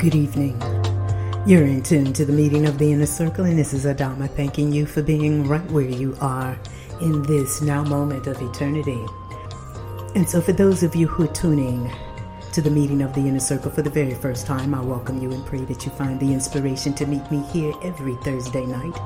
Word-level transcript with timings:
Good 0.00 0.14
evening. 0.14 0.58
You're 1.46 1.66
in 1.66 1.82
tune 1.82 2.14
to 2.14 2.24
the 2.24 2.32
meeting 2.32 2.64
of 2.64 2.78
the 2.78 2.90
inner 2.90 3.04
circle, 3.04 3.44
and 3.44 3.58
this 3.58 3.74
is 3.74 3.84
Adama 3.84 4.30
thanking 4.34 4.72
you 4.72 4.86
for 4.86 5.02
being 5.02 5.46
right 5.46 5.70
where 5.70 5.84
you 5.84 6.16
are 6.22 6.58
in 7.02 7.20
this 7.24 7.60
now 7.60 7.84
moment 7.84 8.26
of 8.26 8.40
eternity. 8.40 9.04
And 10.14 10.26
so, 10.26 10.40
for 10.40 10.52
those 10.52 10.82
of 10.82 10.96
you 10.96 11.06
who 11.06 11.24
are 11.24 11.34
tuning 11.34 11.92
to 12.54 12.62
the 12.62 12.70
meeting 12.70 13.02
of 13.02 13.12
the 13.12 13.20
inner 13.20 13.40
circle 13.40 13.70
for 13.70 13.82
the 13.82 13.90
very 13.90 14.14
first 14.14 14.46
time, 14.46 14.74
I 14.74 14.80
welcome 14.80 15.20
you 15.20 15.32
and 15.32 15.44
pray 15.44 15.66
that 15.66 15.84
you 15.84 15.92
find 15.92 16.18
the 16.18 16.32
inspiration 16.32 16.94
to 16.94 17.04
meet 17.04 17.30
me 17.30 17.42
here 17.52 17.74
every 17.82 18.14
Thursday 18.24 18.64
night 18.64 18.96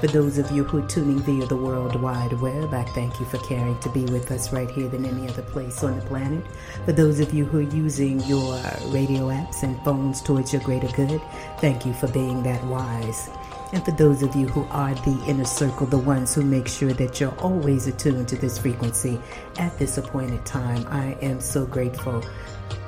for 0.00 0.08
those 0.08 0.36
of 0.36 0.50
you 0.50 0.62
who 0.62 0.84
are 0.84 0.88
tuning 0.88 1.20
via 1.20 1.46
the 1.46 1.56
World 1.56 2.00
Wide 2.00 2.34
Web, 2.34 2.74
I 2.74 2.84
thank 2.84 3.18
you 3.18 3.24
for 3.26 3.38
caring 3.38 3.78
to 3.80 3.88
be 3.88 4.04
with 4.04 4.30
us 4.30 4.52
right 4.52 4.70
here 4.70 4.88
than 4.88 5.06
any 5.06 5.26
other 5.26 5.42
place 5.42 5.82
on 5.82 5.96
the 5.98 6.04
planet. 6.04 6.44
For 6.84 6.92
those 6.92 7.18
of 7.18 7.32
you 7.32 7.46
who 7.46 7.58
are 7.58 7.74
using 7.74 8.20
your 8.24 8.56
radio 8.88 9.28
apps 9.28 9.62
and 9.62 9.82
phones 9.84 10.20
towards 10.20 10.52
your 10.52 10.60
greater 10.62 10.88
good, 10.88 11.20
thank 11.60 11.86
you 11.86 11.94
for 11.94 12.08
being 12.08 12.42
that 12.42 12.62
wise. 12.64 13.30
And 13.72 13.82
for 13.84 13.92
those 13.92 14.22
of 14.22 14.36
you 14.36 14.46
who 14.48 14.64
are 14.70 14.94
the 14.94 15.24
inner 15.26 15.46
circle, 15.46 15.86
the 15.86 15.98
ones 15.98 16.34
who 16.34 16.42
make 16.42 16.68
sure 16.68 16.92
that 16.92 17.18
you're 17.18 17.38
always 17.40 17.86
attuned 17.86 18.28
to 18.28 18.36
this 18.36 18.58
frequency 18.58 19.18
at 19.58 19.78
this 19.78 19.96
appointed 19.96 20.44
time, 20.44 20.86
I 20.88 21.16
am 21.22 21.40
so 21.40 21.64
grateful 21.64 22.22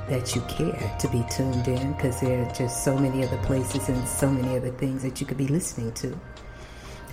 that 0.07 0.35
you 0.35 0.41
care 0.41 0.95
to 0.99 1.07
be 1.09 1.23
tuned 1.29 1.67
in 1.67 1.93
because 1.93 2.21
there 2.21 2.43
are 2.43 2.51
just 2.53 2.83
so 2.83 2.97
many 2.97 3.25
other 3.25 3.37
places 3.39 3.89
and 3.89 4.07
so 4.07 4.29
many 4.29 4.57
other 4.57 4.71
things 4.71 5.01
that 5.03 5.19
you 5.19 5.27
could 5.27 5.37
be 5.37 5.47
listening 5.47 5.91
to. 5.93 6.19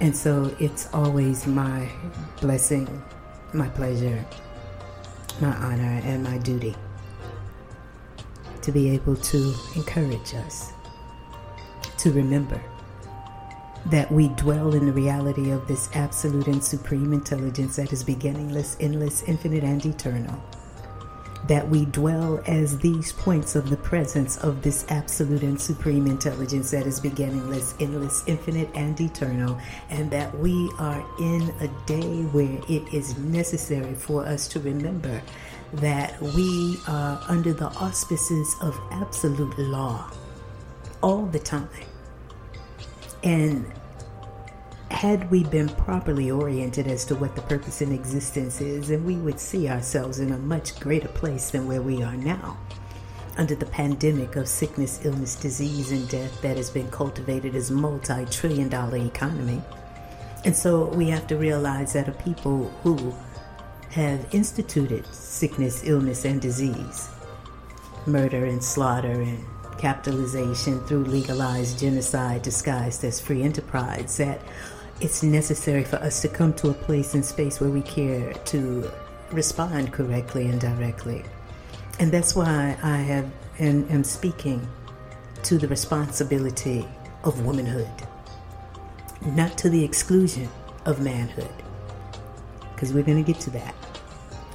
And 0.01 0.15
so 0.15 0.55
it's 0.61 0.89
always 0.93 1.47
my 1.47 1.89
blessing, 2.41 3.03
my 3.53 3.69
pleasure, 3.71 4.25
my 5.41 5.55
honor, 5.57 6.01
and 6.05 6.23
my 6.23 6.39
duty 6.39 6.77
to 8.61 8.73
be 8.73 8.91
able 8.91 9.17
to 9.17 9.55
encourage 9.75 10.35
us 10.35 10.73
to 11.99 12.13
remember 12.13 12.61
that 13.87 14.11
we 14.11 14.29
dwell 14.31 14.75
in 14.75 14.87
the 14.87 14.93
reality 14.93 15.51
of 15.51 15.67
this 15.69 15.89
absolute 15.95 16.49
and 16.49 16.63
supreme 16.63 17.13
intelligence 17.13 17.77
that 17.77 17.93
is 17.93 18.03
beginningless, 18.03 18.77
endless, 18.81 19.23
infinite, 19.23 19.63
and 19.63 19.87
eternal 19.87 20.43
that 21.45 21.69
we 21.69 21.85
dwell 21.87 22.43
as 22.47 22.79
these 22.79 23.13
points 23.13 23.55
of 23.55 23.71
the 23.71 23.77
presence 23.77 24.37
of 24.39 24.63
this 24.63 24.85
absolute 24.89 25.43
and 25.43 25.61
supreme 25.61 26.07
intelligence 26.07 26.71
that 26.71 26.87
is 26.87 26.99
beginningless, 26.99 27.75
endless, 27.79 28.25
infinite, 28.27 28.69
and 28.75 29.01
eternal, 29.01 29.59
and 29.91 30.11
that 30.11 30.37
we 30.39 30.71
are 30.79 31.05
in 31.21 31.43
a 31.61 31.69
day 31.87 32.23
where 32.33 32.59
it 32.69 32.93
is 32.93 33.17
necessary 33.19 33.95
for 33.95 34.27
us 34.27 34.49
to 34.49 34.61
remember 34.61 35.23
that 35.75 36.21
we 36.21 36.79
are 36.89 37.21
under 37.29 37.53
the 37.53 37.67
auspices 37.67 38.57
of 38.61 38.79
absolute 38.91 39.59
law 39.59 40.11
all 41.03 41.27
the 41.27 41.39
time. 41.39 41.69
And 43.23 43.71
had 44.91 45.31
we 45.31 45.45
been 45.45 45.69
properly 45.69 46.31
oriented 46.31 46.87
as 46.87 47.05
to 47.07 47.17
what 47.17 47.35
the 47.35 47.43
purpose 47.43 47.83
in 47.83 47.93
existence 47.93 48.61
is, 48.61 48.89
then 48.89 49.05
we 49.05 49.17
would 49.17 49.41
see 49.41 49.69
ourselves 49.69 50.21
in 50.21 50.33
a 50.33 50.39
much 50.39 50.79
greater 50.79 51.09
place 51.09 51.51
than 51.51 51.67
where 51.67 51.83
we 51.83 52.03
are 52.03 52.17
now. 52.17 52.57
Under 53.37 53.55
the 53.55 53.67
pandemic 53.67 54.37
of 54.37 54.49
sickness, 54.49 55.05
illness, 55.05 55.35
disease, 55.35 55.91
and 55.91 56.09
death 56.09 56.41
that 56.41 56.57
has 56.57 56.71
been 56.71 56.91
cultivated 56.91 57.55
as 57.55 57.71
a 57.71 57.75
multi 57.75 58.25
trillion 58.27 58.69
dollar 58.69 58.97
economy. 58.97 59.61
And 60.45 60.57
so 60.57 60.87
we 60.87 61.09
have 61.11 61.27
to 61.27 61.37
realize 61.37 61.93
that 61.95 62.09
a 62.09 62.13
people 62.13 62.69
who 62.83 63.15
have 63.91 64.27
instituted 64.33 65.07
sickness, 65.13 65.83
illness, 65.85 66.25
and 66.25 66.41
disease, 66.41 67.11
murder 68.07 68.45
and 68.45 68.63
slaughter 68.63 69.21
and 69.21 69.45
capitalization 69.79 70.81
through 70.87 71.05
legalized 71.05 71.79
genocide 71.79 72.43
disguised 72.43 73.05
as 73.05 73.21
free 73.21 73.43
enterprise, 73.43 74.17
that 74.17 74.41
it's 75.01 75.23
necessary 75.23 75.85
for 75.85 75.97
us 75.97 76.23
to 76.23 76.29
come 76.29 76.55
to 76.55 76.71
a 76.71 76.75
place 76.75 77.15
and 77.15 77.25
space 77.25 77.61
where 77.61 77.71
we 77.71 77.83
care 77.83 78.33
to 78.33 78.91
respond 79.33 79.93
correctly 79.93 80.47
and 80.47 80.61
directly. 80.61 81.25
And 81.99 82.11
that's 82.11 82.35
why 82.35 82.77
I 82.83 82.99
have 82.99 83.31
and 83.59 83.91
am 83.91 84.05
speaking 84.05 84.67
to 85.43 85.59
the 85.59 85.69
responsibility 85.69 86.87
of 87.25 87.45
womanhood, 87.45 87.89
not 89.23 89.57
to 89.59 89.71
the 89.71 89.83
exclusion 89.83 90.49
of 90.85 91.01
manhood, 91.01 91.63
because 92.75 92.93
we're 92.93 93.03
going 93.03 93.23
to 93.23 93.33
get 93.33 93.41
to 93.43 93.51
that, 93.51 93.75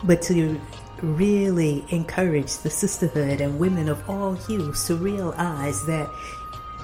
but 0.03 0.21
to 0.23 0.59
really 1.01 1.83
encourage 1.89 2.57
the 2.57 2.69
sisterhood 2.69 3.41
and 3.41 3.59
women 3.59 3.89
of 3.89 4.07
all 4.09 4.33
hues 4.33 4.85
to 4.85 4.95
realize 4.95 5.83
that 5.87 6.09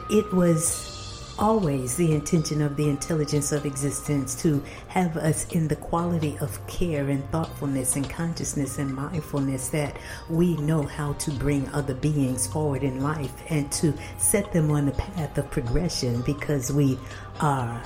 it 0.09 0.33
was 0.33 0.96
always 1.39 1.95
the 1.95 2.13
intention 2.13 2.61
of 2.61 2.75
the 2.75 2.89
intelligence 2.89 3.51
of 3.51 3.65
existence 3.65 4.35
to 4.41 4.63
have 4.87 5.15
us 5.17 5.51
in 5.51 5.67
the 5.67 5.75
quality 5.75 6.37
of 6.41 6.65
care 6.67 7.09
and 7.09 7.29
thoughtfulness 7.31 7.95
and 7.95 8.09
consciousness 8.09 8.77
and 8.77 8.93
mindfulness 8.93 9.69
that 9.69 9.97
we 10.29 10.55
know 10.57 10.83
how 10.83 11.13
to 11.13 11.31
bring 11.31 11.67
other 11.69 11.93
beings 11.93 12.47
forward 12.47 12.83
in 12.83 13.01
life 13.01 13.33
and 13.49 13.71
to 13.71 13.93
set 14.17 14.51
them 14.51 14.71
on 14.71 14.85
the 14.85 14.91
path 14.93 15.37
of 15.37 15.49
progression 15.51 16.21
because 16.21 16.71
we 16.71 16.97
are 17.39 17.83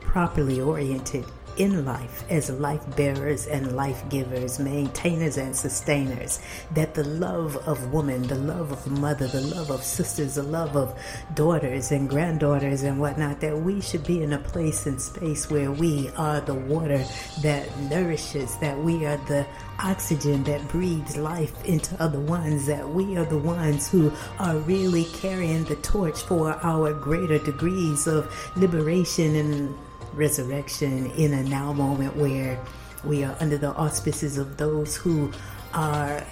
properly 0.00 0.60
oriented 0.60 1.24
in 1.56 1.84
life 1.84 2.24
as 2.30 2.50
life 2.50 2.84
bearers 2.96 3.46
and 3.46 3.76
life 3.76 4.02
givers, 4.08 4.58
maintainers 4.58 5.36
and 5.36 5.54
sustainers. 5.54 6.40
That 6.74 6.94
the 6.94 7.04
love 7.04 7.56
of 7.68 7.92
woman, 7.92 8.22
the 8.22 8.36
love 8.36 8.72
of 8.72 8.86
mother, 8.90 9.26
the 9.26 9.40
love 9.40 9.70
of 9.70 9.82
sisters, 9.82 10.36
the 10.36 10.42
love 10.42 10.76
of 10.76 10.98
daughters 11.34 11.92
and 11.92 12.08
granddaughters 12.08 12.82
and 12.82 13.00
whatnot, 13.00 13.40
that 13.40 13.58
we 13.58 13.80
should 13.80 14.04
be 14.04 14.22
in 14.22 14.32
a 14.32 14.38
place 14.38 14.86
and 14.86 15.00
space 15.00 15.50
where 15.50 15.70
we 15.70 16.10
are 16.16 16.40
the 16.40 16.54
water 16.54 17.04
that 17.42 17.78
nourishes, 17.80 18.56
that 18.56 18.78
we 18.78 19.04
are 19.06 19.18
the 19.28 19.46
oxygen 19.78 20.44
that 20.44 20.66
breathes 20.68 21.16
life 21.16 21.64
into 21.64 22.00
other 22.02 22.20
ones, 22.20 22.66
that 22.66 22.88
we 22.88 23.16
are 23.16 23.24
the 23.24 23.38
ones 23.38 23.90
who 23.90 24.12
are 24.38 24.56
really 24.58 25.04
carrying 25.04 25.64
the 25.64 25.76
torch 25.76 26.22
for 26.22 26.52
our 26.62 26.92
greater 26.92 27.38
degrees 27.38 28.06
of 28.06 28.30
liberation 28.56 29.34
and 29.36 29.76
resurrection 30.14 31.10
in 31.12 31.32
a 31.32 31.42
now 31.44 31.72
moment 31.72 32.16
where 32.16 32.62
we 33.04 33.24
are 33.24 33.36
under 33.40 33.58
the 33.58 33.72
auspices 33.74 34.38
of 34.38 34.56
those 34.56 34.96
who 34.96 35.30
are 35.74 36.24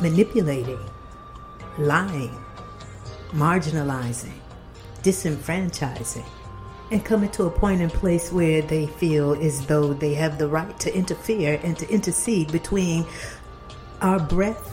manipulating, 0.00 0.78
lying, 1.78 2.36
marginalizing, 3.30 4.38
disenfranchising, 5.02 6.26
and 6.90 7.04
coming 7.04 7.30
to 7.30 7.44
a 7.44 7.66
and 7.66 7.92
place 7.92 8.32
where 8.32 8.62
they 8.62 8.86
feel 8.86 9.34
as 9.34 9.64
though 9.66 9.92
they 9.92 10.14
have 10.14 10.38
the 10.38 10.48
right 10.48 10.78
to 10.80 10.94
interfere 10.94 11.60
and 11.62 11.78
to 11.78 11.88
intercede 11.88 12.50
between 12.50 13.06
our 14.00 14.18
breath, 14.18 14.72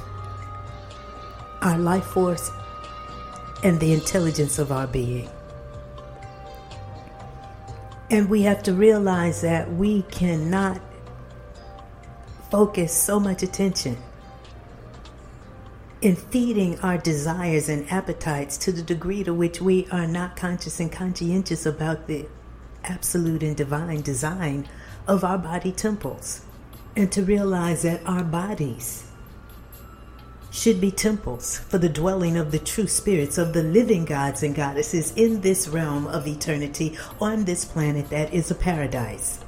our 1.61 1.77
life 1.77 2.05
force, 2.05 2.49
and 3.63 3.79
the 3.79 3.93
intelligence 3.93 4.59
of 4.59 4.71
our 4.71 4.87
being. 4.87 5.29
And 8.09 8.29
we 8.29 8.43
have 8.43 8.63
to 8.63 8.73
realize 8.73 9.41
that 9.41 9.71
we 9.73 10.03
cannot 10.03 10.81
focus 12.49 12.93
so 12.93 13.19
much 13.19 13.43
attention 13.43 13.97
in 15.99 16.15
feeding 16.15 16.79
our 16.79 16.97
desires 16.97 17.67
and 17.67 17.91
appetites 17.91 18.55
to 18.57 18.71
the 18.71 18.81
degree 18.81 19.23
to 19.23 19.33
which 19.33 19.59
we 19.59 19.87
are 19.91 20.07
not 20.07 20.37
conscious 20.37 20.79
and 20.79 20.91
conscientious 20.91 21.65
about 21.65 22.07
the 22.07 22.27
absolute 22.83 23.43
and 23.43 23.57
divine 23.57 24.01
design 24.01 24.67
of 25.07 25.23
our 25.23 25.37
body 25.37 25.71
temples. 25.71 26.45
And 26.95 27.11
to 27.11 27.23
realize 27.23 27.81
that 27.81 28.01
our 28.05 28.23
bodies 28.23 29.06
should 30.51 30.79
be 30.79 30.91
temples 30.91 31.59
for 31.59 31.77
the 31.77 31.89
dwelling 31.89 32.37
of 32.37 32.51
the 32.51 32.59
true 32.59 32.87
spirits 32.87 33.37
of 33.37 33.53
the 33.53 33.63
living 33.63 34.05
gods 34.05 34.43
and 34.43 34.55
goddesses 34.55 35.13
in 35.15 35.41
this 35.41 35.67
realm 35.67 36.07
of 36.07 36.27
eternity 36.27 36.97
on 37.19 37.45
this 37.45 37.65
planet 37.65 38.09
that 38.09 38.33
is 38.33 38.49
a 38.49 38.55
paradise. 38.55 39.39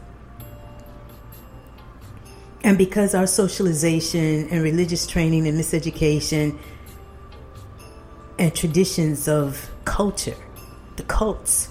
And 2.63 2.77
because 2.77 3.15
our 3.15 3.27
socialization 3.27 4.49
and 4.49 4.61
religious 4.61 5.07
training 5.07 5.47
and 5.47 5.57
miseducation 5.57 6.57
and 8.37 8.53
traditions 8.53 9.27
of 9.27 9.69
culture, 9.85 10.35
the 10.97 11.03
cults 11.03 11.69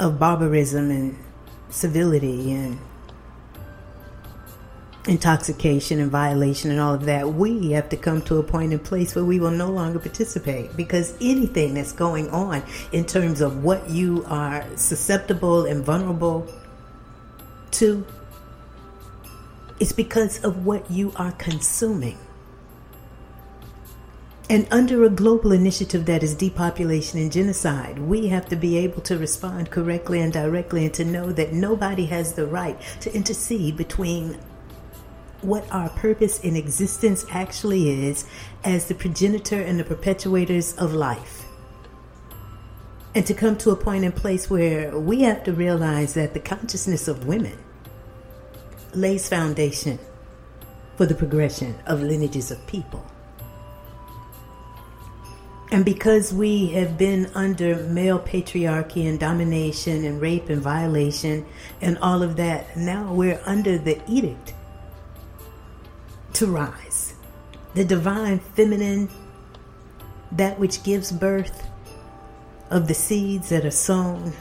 of 0.00 0.18
barbarism 0.18 0.90
and 0.90 1.18
civility 1.68 2.52
and 2.52 2.78
intoxication 5.06 5.98
and 5.98 6.10
violation 6.10 6.70
and 6.70 6.78
all 6.78 6.94
of 6.94 7.04
that, 7.06 7.34
we 7.34 7.72
have 7.72 7.88
to 7.88 7.96
come 7.96 8.22
to 8.22 8.36
a 8.38 8.42
point 8.42 8.72
in 8.72 8.78
place 8.78 9.14
where 9.14 9.24
we 9.24 9.40
will 9.40 9.50
no 9.50 9.70
longer 9.70 9.98
participate 9.98 10.76
because 10.76 11.14
anything 11.20 11.74
that's 11.74 11.92
going 11.92 12.28
on 12.30 12.62
in 12.92 13.04
terms 13.04 13.40
of 13.40 13.64
what 13.64 13.90
you 13.90 14.24
are 14.28 14.64
susceptible 14.76 15.66
and 15.66 15.84
vulnerable 15.84 16.46
to 17.72 18.06
is 19.80 19.92
because 19.92 20.42
of 20.44 20.64
what 20.64 20.88
you 20.90 21.12
are 21.16 21.32
consuming. 21.32 22.18
And 24.48 24.68
under 24.70 25.02
a 25.04 25.08
global 25.08 25.50
initiative 25.50 26.04
that 26.06 26.22
is 26.22 26.34
depopulation 26.34 27.18
and 27.18 27.32
genocide, 27.32 27.98
we 27.98 28.28
have 28.28 28.48
to 28.50 28.56
be 28.56 28.76
able 28.76 29.00
to 29.02 29.16
respond 29.16 29.70
correctly 29.70 30.20
and 30.20 30.32
directly 30.32 30.84
and 30.84 30.94
to 30.94 31.04
know 31.04 31.32
that 31.32 31.52
nobody 31.52 32.06
has 32.06 32.34
the 32.34 32.46
right 32.46 32.78
to 33.00 33.12
intercede 33.14 33.76
between 33.76 34.38
what 35.42 35.70
our 35.72 35.88
purpose 35.90 36.40
in 36.40 36.56
existence 36.56 37.26
actually 37.30 38.06
is 38.06 38.24
as 38.64 38.86
the 38.86 38.94
progenitor 38.94 39.60
and 39.60 39.78
the 39.78 39.84
perpetuators 39.84 40.76
of 40.78 40.94
life. 40.94 41.44
And 43.14 43.26
to 43.26 43.34
come 43.34 43.56
to 43.58 43.70
a 43.72 43.90
and 43.90 44.16
place 44.16 44.48
where 44.48 44.98
we 44.98 45.22
have 45.22 45.44
to 45.44 45.52
realize 45.52 46.14
that 46.14 46.32
the 46.32 46.40
consciousness 46.40 47.08
of 47.08 47.26
women 47.26 47.58
lays 48.94 49.28
foundation 49.28 49.98
for 50.96 51.04
the 51.06 51.14
progression 51.14 51.74
of 51.86 52.00
lineages 52.00 52.50
of 52.50 52.66
people. 52.66 53.04
And 55.70 55.84
because 55.86 56.34
we 56.34 56.66
have 56.68 56.98
been 56.98 57.30
under 57.34 57.76
male 57.76 58.20
patriarchy 58.20 59.08
and 59.08 59.18
domination 59.18 60.04
and 60.04 60.20
rape 60.20 60.50
and 60.50 60.60
violation 60.60 61.46
and 61.80 61.96
all 61.98 62.22
of 62.22 62.36
that, 62.36 62.76
now 62.76 63.12
we're 63.12 63.40
under 63.46 63.78
the 63.78 64.00
edict 64.06 64.52
to 66.34 66.46
rise. 66.46 67.14
The 67.74 67.84
divine 67.84 68.38
feminine, 68.38 69.08
that 70.32 70.58
which 70.58 70.82
gives 70.82 71.12
birth 71.12 71.66
of 72.70 72.88
the 72.88 72.94
seeds 72.94 73.50
that 73.50 73.64
are 73.64 73.70
sown, 73.70 74.32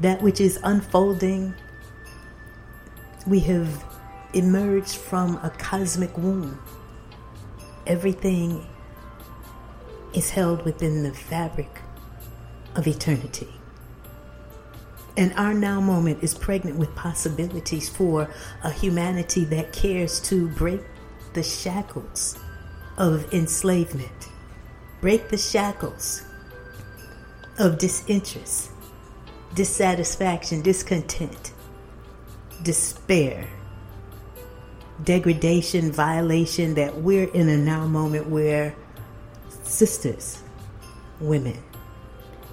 that 0.00 0.22
which 0.22 0.40
is 0.40 0.58
unfolding. 0.62 1.54
We 3.26 3.40
have 3.40 3.84
emerged 4.32 4.96
from 4.96 5.36
a 5.42 5.50
cosmic 5.50 6.16
womb. 6.16 6.58
Everything 7.86 8.66
is 10.14 10.30
held 10.30 10.64
within 10.64 11.02
the 11.02 11.12
fabric 11.12 11.80
of 12.74 12.86
eternity. 12.86 13.57
And 15.18 15.32
our 15.34 15.52
now 15.52 15.80
moment 15.80 16.22
is 16.22 16.32
pregnant 16.32 16.76
with 16.76 16.94
possibilities 16.94 17.88
for 17.88 18.30
a 18.62 18.70
humanity 18.70 19.44
that 19.46 19.72
cares 19.72 20.20
to 20.20 20.46
break 20.50 20.80
the 21.32 21.42
shackles 21.42 22.38
of 22.96 23.34
enslavement, 23.34 24.28
break 25.00 25.28
the 25.28 25.36
shackles 25.36 26.22
of 27.58 27.78
disinterest, 27.78 28.70
dissatisfaction, 29.54 30.62
discontent, 30.62 31.52
despair, 32.62 33.48
degradation, 35.02 35.90
violation, 35.90 36.74
that 36.74 36.94
we're 36.98 37.28
in 37.30 37.48
a 37.48 37.56
now 37.56 37.88
moment 37.88 38.28
where 38.28 38.72
sisters, 39.64 40.44
women, 41.18 41.60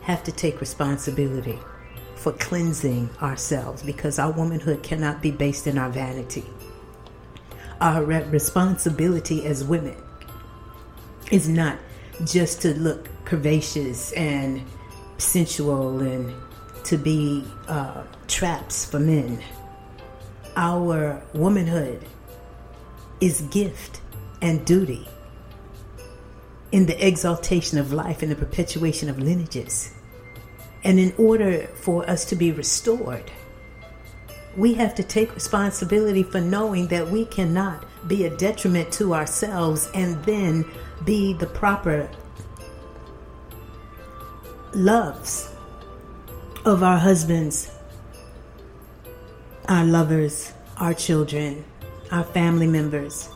have 0.01 0.23
to 0.23 0.31
take 0.31 0.59
responsibility 0.59 1.59
for 2.25 2.31
cleansing 2.31 3.07
ourselves 3.21 3.83
because 3.83 4.17
our 4.17 4.31
womanhood 4.31 4.81
cannot 4.81 5.21
be 5.21 5.29
based 5.29 5.67
in 5.67 5.77
our 5.77 5.91
vanity. 5.91 6.43
Our 7.79 8.03
responsibility 8.03 9.45
as 9.45 9.63
women 9.63 9.95
is 11.31 11.47
not 11.47 11.77
just 12.25 12.63
to 12.63 12.73
look 12.79 13.09
curvaceous 13.25 14.11
and 14.17 14.63
sensual 15.19 15.99
and 15.99 16.33
to 16.85 16.97
be 16.97 17.45
uh, 17.67 18.01
traps 18.27 18.85
for 18.85 18.97
men. 18.97 19.39
Our 20.55 21.21
womanhood 21.35 22.07
is 23.21 23.41
gift 23.51 24.01
and 24.41 24.65
duty 24.65 25.07
in 26.71 26.87
the 26.87 27.07
exaltation 27.07 27.77
of 27.77 27.93
life 27.93 28.23
and 28.23 28.31
the 28.31 28.35
perpetuation 28.35 29.09
of 29.09 29.19
lineages. 29.19 29.94
And 30.85 30.99
in 30.99 31.13
order 31.17 31.65
for 31.73 32.07
us 32.07 32.25
to 32.25 32.35
be 32.35 32.51
restored, 32.51 33.31
we 34.55 34.75
have 34.75 34.93
to 34.95 35.03
take 35.03 35.33
responsibility 35.33 36.21
for 36.21 36.39
knowing 36.39 36.87
that 36.87 37.09
we 37.09 37.25
cannot 37.25 37.83
be 38.07 38.25
a 38.25 38.37
detriment 38.37 38.93
to 38.93 39.15
ourselves 39.15 39.89
and 39.95 40.23
then 40.25 40.63
be 41.03 41.33
the 41.33 41.47
proper 41.47 42.07
loves 44.75 45.49
of 46.65 46.83
our 46.83 46.99
husbands, 46.99 47.71
our 49.67 49.85
lovers, 49.85 50.53
our 50.77 50.93
children, 50.93 51.65
our 52.11 52.23
family 52.23 52.67
members, 52.67 53.27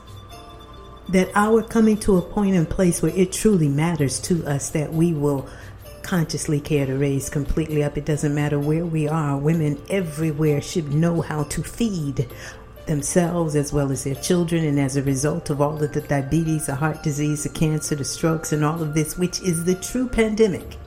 that 1.10 1.30
our 1.34 1.64
coming 1.64 1.98
to 1.98 2.18
a 2.18 2.22
point 2.22 2.56
and 2.56 2.70
place 2.70 3.02
where 3.02 3.16
it 3.16 3.32
truly 3.32 3.68
matters 3.68 4.20
to 4.20 4.46
us 4.46 4.70
that 4.70 4.94
we 4.94 5.14
will 5.14 5.50
consciously 6.10 6.60
care 6.60 6.88
to 6.88 6.98
raise 6.98 7.30
completely 7.30 7.84
up. 7.84 7.96
It 7.96 8.06
doesn't 8.06 8.34
matter 8.34 8.58
where 8.58 8.84
we 8.84 9.08
are. 9.08 9.38
Women 9.38 9.80
everywhere 9.92 10.60
should 10.60 10.92
know 10.92 11.22
how 11.22 11.44
to 11.44 11.62
feed 11.62 12.28
themselves 12.88 13.56
as 13.56 13.72
well 13.72 13.92
as 13.92 14.06
their 14.06 14.16
children. 14.16 14.66
And 14.66 14.80
as 14.80 14.96
a 14.96 15.04
result 15.04 15.52
of 15.52 15.62
all 15.62 15.84
of 15.84 15.94
the 15.94 16.02
diabetes, 16.02 16.66
the 16.66 16.74
heart 16.74 17.04
disease, 17.04 17.44
the 17.44 17.50
cancer, 17.50 17.94
the 17.94 18.04
strokes, 18.04 18.52
and 18.52 18.66
all 18.66 18.82
of 18.82 18.96
this, 18.96 19.20
which 19.20 19.40
is 19.42 19.66
the 19.66 19.76
true 19.76 20.10
pandemic. 20.10 20.78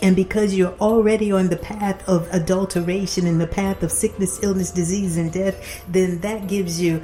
And 0.00 0.16
because 0.16 0.54
you're 0.54 0.78
already 0.80 1.30
on 1.30 1.48
the 1.48 1.58
path 1.58 2.02
of 2.08 2.32
adulteration 2.32 3.26
and 3.26 3.38
the 3.38 3.46
path 3.46 3.82
of 3.82 3.92
sickness, 3.92 4.42
illness, 4.42 4.70
disease, 4.70 5.18
and 5.18 5.30
death, 5.30 5.84
then 5.86 6.20
that 6.20 6.46
gives 6.46 6.80
you 6.80 7.02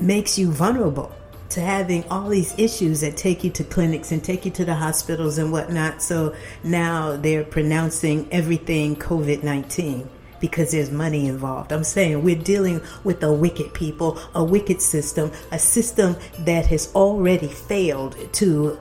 makes 0.00 0.38
you 0.38 0.50
vulnerable 0.50 1.14
to 1.50 1.60
having 1.60 2.04
all 2.10 2.28
these 2.28 2.58
issues 2.58 3.00
that 3.00 3.16
take 3.16 3.44
you 3.44 3.50
to 3.50 3.64
clinics 3.64 4.12
and 4.12 4.22
take 4.22 4.44
you 4.44 4.50
to 4.52 4.64
the 4.64 4.74
hospitals 4.74 5.38
and 5.38 5.52
whatnot. 5.52 6.02
So 6.02 6.34
now 6.62 7.16
they're 7.16 7.44
pronouncing 7.44 8.28
everything 8.32 8.96
COVID 8.96 9.42
19 9.42 10.08
because 10.40 10.72
there's 10.72 10.90
money 10.90 11.26
involved. 11.26 11.72
I'm 11.72 11.84
saying 11.84 12.22
we're 12.22 12.36
dealing 12.36 12.80
with 13.02 13.22
a 13.22 13.32
wicked 13.32 13.72
people, 13.72 14.18
a 14.34 14.44
wicked 14.44 14.82
system, 14.82 15.32
a 15.52 15.58
system 15.58 16.16
that 16.40 16.66
has 16.66 16.92
already 16.94 17.48
failed 17.48 18.16
to 18.34 18.78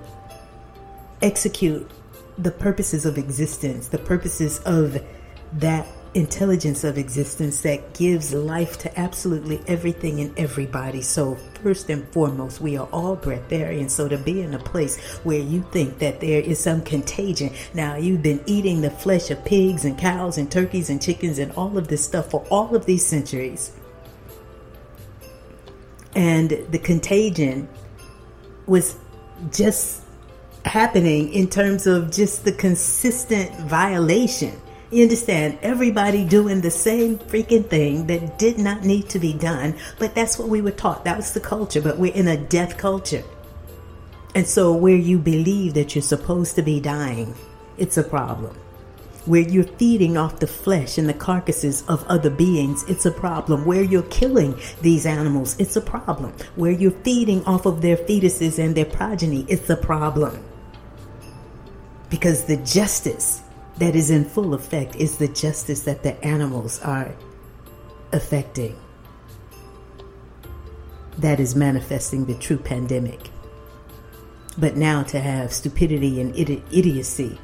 execute 1.21 1.89
the 2.37 2.51
purposes 2.51 3.05
of 3.05 3.17
existence, 3.17 3.87
the 3.87 3.97
purposes 3.97 4.59
of 4.65 5.01
that 5.53 5.87
intelligence 6.13 6.83
of 6.83 6.97
existence 6.97 7.61
that 7.61 7.93
gives 7.93 8.33
life 8.33 8.77
to 8.77 8.99
absolutely 8.99 9.61
everything 9.67 10.19
and 10.19 10.37
everybody. 10.37 11.01
So, 11.01 11.35
first 11.63 11.89
and 11.89 12.07
foremost, 12.09 12.61
we 12.61 12.77
are 12.77 12.87
all 12.91 13.17
breatharians. 13.17 13.91
So, 13.91 14.07
to 14.07 14.17
be 14.17 14.41
in 14.41 14.53
a 14.53 14.59
place 14.59 14.99
where 15.23 15.39
you 15.39 15.65
think 15.71 15.99
that 15.99 16.19
there 16.19 16.41
is 16.41 16.59
some 16.59 16.81
contagion, 16.83 17.51
now 17.73 17.95
you've 17.95 18.21
been 18.21 18.43
eating 18.45 18.81
the 18.81 18.91
flesh 18.91 19.31
of 19.31 19.43
pigs 19.43 19.85
and 19.85 19.97
cows 19.97 20.37
and 20.37 20.51
turkeys 20.51 20.89
and 20.89 21.01
chickens 21.01 21.39
and 21.39 21.51
all 21.53 21.77
of 21.77 21.87
this 21.87 22.03
stuff 22.03 22.29
for 22.29 22.45
all 22.49 22.75
of 22.75 22.85
these 22.85 23.05
centuries. 23.05 23.71
And 26.15 26.49
the 26.69 26.79
contagion 26.79 27.67
was 28.67 28.97
just 29.51 30.03
happening 30.63 31.33
in 31.33 31.49
terms 31.49 31.87
of 31.87 32.11
just 32.11 32.45
the 32.45 32.51
consistent 32.51 33.51
violation 33.61 34.53
you 34.93 35.03
understand? 35.03 35.59
Everybody 35.61 36.25
doing 36.25 36.61
the 36.61 36.71
same 36.71 37.17
freaking 37.17 37.67
thing 37.67 38.07
that 38.07 38.37
did 38.39 38.57
not 38.57 38.83
need 38.83 39.09
to 39.09 39.19
be 39.19 39.33
done, 39.33 39.75
but 39.99 40.15
that's 40.15 40.39
what 40.39 40.49
we 40.49 40.61
were 40.61 40.71
taught. 40.71 41.05
That 41.05 41.17
was 41.17 41.33
the 41.33 41.39
culture, 41.39 41.81
but 41.81 41.97
we're 41.97 42.13
in 42.13 42.27
a 42.27 42.37
death 42.37 42.77
culture. 42.77 43.23
And 44.35 44.47
so, 44.47 44.73
where 44.73 44.95
you 44.95 45.19
believe 45.19 45.75
that 45.75 45.93
you're 45.93 46.01
supposed 46.01 46.55
to 46.55 46.63
be 46.63 46.79
dying, 46.79 47.35
it's 47.77 47.97
a 47.97 48.03
problem. 48.03 48.55
Where 49.25 49.41
you're 49.41 49.63
feeding 49.63 50.17
off 50.17 50.39
the 50.39 50.47
flesh 50.47 50.97
and 50.97 51.07
the 51.07 51.13
carcasses 51.13 51.83
of 51.87 52.03
other 52.07 52.29
beings, 52.29 52.83
it's 52.89 53.05
a 53.05 53.11
problem. 53.11 53.63
Where 53.63 53.83
you're 53.83 54.03
killing 54.03 54.59
these 54.81 55.05
animals, 55.05 55.55
it's 55.59 55.75
a 55.75 55.81
problem. 55.81 56.33
Where 56.55 56.71
you're 56.71 56.91
feeding 56.91 57.45
off 57.45 57.65
of 57.65 57.81
their 57.81 57.95
fetuses 57.95 58.59
and 58.59 58.75
their 58.75 58.85
progeny, 58.85 59.45
it's 59.47 59.69
a 59.69 59.77
problem. 59.77 60.43
Because 62.09 62.45
the 62.45 62.57
justice 62.57 63.42
that 63.77 63.95
is 63.95 64.11
in 64.11 64.25
full 64.25 64.53
effect 64.53 64.95
is 64.95 65.17
the 65.17 65.27
justice 65.27 65.81
that 65.81 66.03
the 66.03 66.23
animals 66.23 66.79
are 66.81 67.15
affecting. 68.11 68.75
That 71.17 71.39
is 71.39 71.55
manifesting 71.55 72.25
the 72.25 72.35
true 72.35 72.57
pandemic. 72.57 73.29
But 74.57 74.77
now 74.77 75.03
to 75.03 75.19
have 75.19 75.51
stupidity 75.51 76.21
and 76.21 76.35
idiocy 76.35 77.39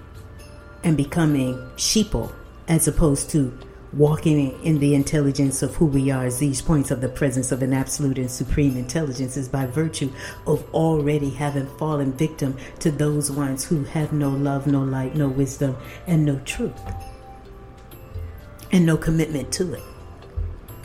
and 0.83 0.95
becoming 0.95 1.55
sheeple 1.75 2.33
as 2.67 2.87
opposed 2.87 3.29
to 3.31 3.57
walking 3.93 4.51
in 4.63 4.79
the 4.79 4.93
intelligence 4.93 5.63
of 5.63 5.75
who 5.75 5.85
we 5.85 6.11
are 6.11 6.25
as 6.25 6.37
these 6.37 6.61
points 6.61 6.91
of 6.91 7.01
the 7.01 7.09
presence 7.09 7.51
of 7.51 7.63
an 7.63 7.73
absolute 7.73 8.19
and 8.19 8.29
supreme 8.29 8.77
intelligence 8.77 9.35
is 9.35 9.47
by 9.47 9.65
virtue 9.65 10.11
of 10.45 10.63
already 10.73 11.31
having 11.31 11.65
fallen 11.77 12.13
victim 12.13 12.55
to 12.79 12.91
those 12.91 13.31
ones 13.31 13.65
who 13.65 13.83
have 13.85 14.13
no 14.13 14.29
love, 14.29 14.67
no 14.67 14.83
light, 14.83 15.15
no 15.15 15.27
wisdom, 15.27 15.75
and 16.05 16.23
no 16.23 16.37
truth, 16.39 16.79
and 18.71 18.85
no 18.85 18.95
commitment 18.95 19.51
to 19.51 19.73
it. 19.73 19.83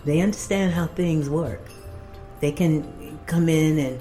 They 0.05 0.21
understand 0.21 0.73
how 0.73 0.87
things 0.87 1.29
work. 1.29 1.61
They 2.41 2.53
can 2.53 3.19
come 3.27 3.49
in 3.49 3.79
and 3.79 4.01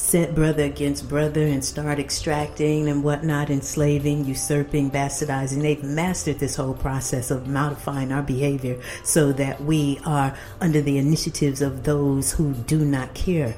set 0.00 0.34
brother 0.34 0.64
against 0.64 1.08
brother 1.08 1.42
and 1.46 1.64
start 1.64 1.98
extracting 1.98 2.88
and 2.88 3.04
whatnot, 3.04 3.50
enslaving, 3.50 4.24
usurping, 4.24 4.90
bastardizing. 4.90 5.62
They've 5.62 5.82
mastered 5.84 6.38
this 6.38 6.56
whole 6.56 6.74
process 6.74 7.30
of 7.30 7.46
modifying 7.46 8.10
our 8.10 8.22
behavior 8.22 8.80
so 9.04 9.32
that 9.32 9.62
we 9.62 10.00
are 10.04 10.36
under 10.60 10.80
the 10.80 10.98
initiatives 10.98 11.62
of 11.62 11.84
those 11.84 12.32
who 12.32 12.54
do 12.54 12.84
not 12.84 13.14
care 13.14 13.54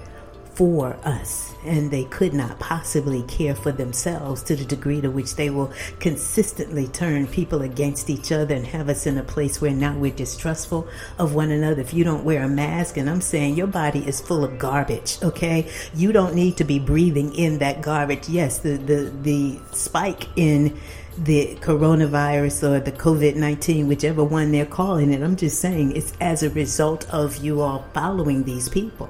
for 0.54 0.98
us, 1.02 1.54
and 1.64 1.90
they 1.90 2.04
could 2.04 2.34
not 2.34 2.58
possibly 2.58 3.22
care 3.22 3.54
for 3.54 3.72
themselves 3.72 4.42
to 4.42 4.56
the 4.56 4.64
degree 4.64 5.00
to 5.00 5.10
which 5.10 5.36
they 5.36 5.48
will 5.48 5.72
consistently 5.98 6.86
turn 6.88 7.26
people 7.26 7.62
against 7.62 8.10
each 8.10 8.32
other 8.32 8.54
and 8.54 8.66
have 8.66 8.88
us 8.88 9.06
in 9.06 9.16
a 9.16 9.22
place 9.22 9.60
where 9.60 9.72
now 9.72 9.96
we're 9.96 10.12
distrustful 10.12 10.86
of 11.18 11.34
one 11.34 11.50
another. 11.50 11.80
If 11.80 11.94
you 11.94 12.04
don't 12.04 12.24
wear 12.24 12.42
a 12.42 12.48
mask, 12.48 12.96
and 12.96 13.08
I'm 13.08 13.20
saying 13.20 13.56
your 13.56 13.66
body 13.66 14.06
is 14.06 14.20
full 14.20 14.44
of 14.44 14.58
garbage, 14.58 15.18
okay? 15.22 15.70
You 15.94 16.12
don't 16.12 16.34
need 16.34 16.56
to 16.58 16.64
be 16.64 16.78
breathing 16.78 17.34
in 17.34 17.58
that 17.58 17.80
garbage. 17.80 18.28
Yes, 18.28 18.58
the 18.58 18.76
the 18.76 19.12
the 19.22 19.60
spike 19.72 20.28
in 20.36 20.78
the 21.18 21.56
coronavirus 21.60 22.70
or 22.70 22.80
the 22.80 22.92
COVID 22.92 23.36
19, 23.36 23.86
whichever 23.86 24.24
one 24.24 24.52
they're 24.52 24.66
calling 24.66 25.12
it. 25.12 25.22
I'm 25.22 25.36
just 25.36 25.60
saying 25.60 25.96
it's 25.96 26.12
as 26.20 26.42
a 26.42 26.50
result 26.50 27.08
of 27.10 27.38
you 27.38 27.60
all 27.60 27.84
following 27.92 28.44
these 28.44 28.68
people 28.68 29.08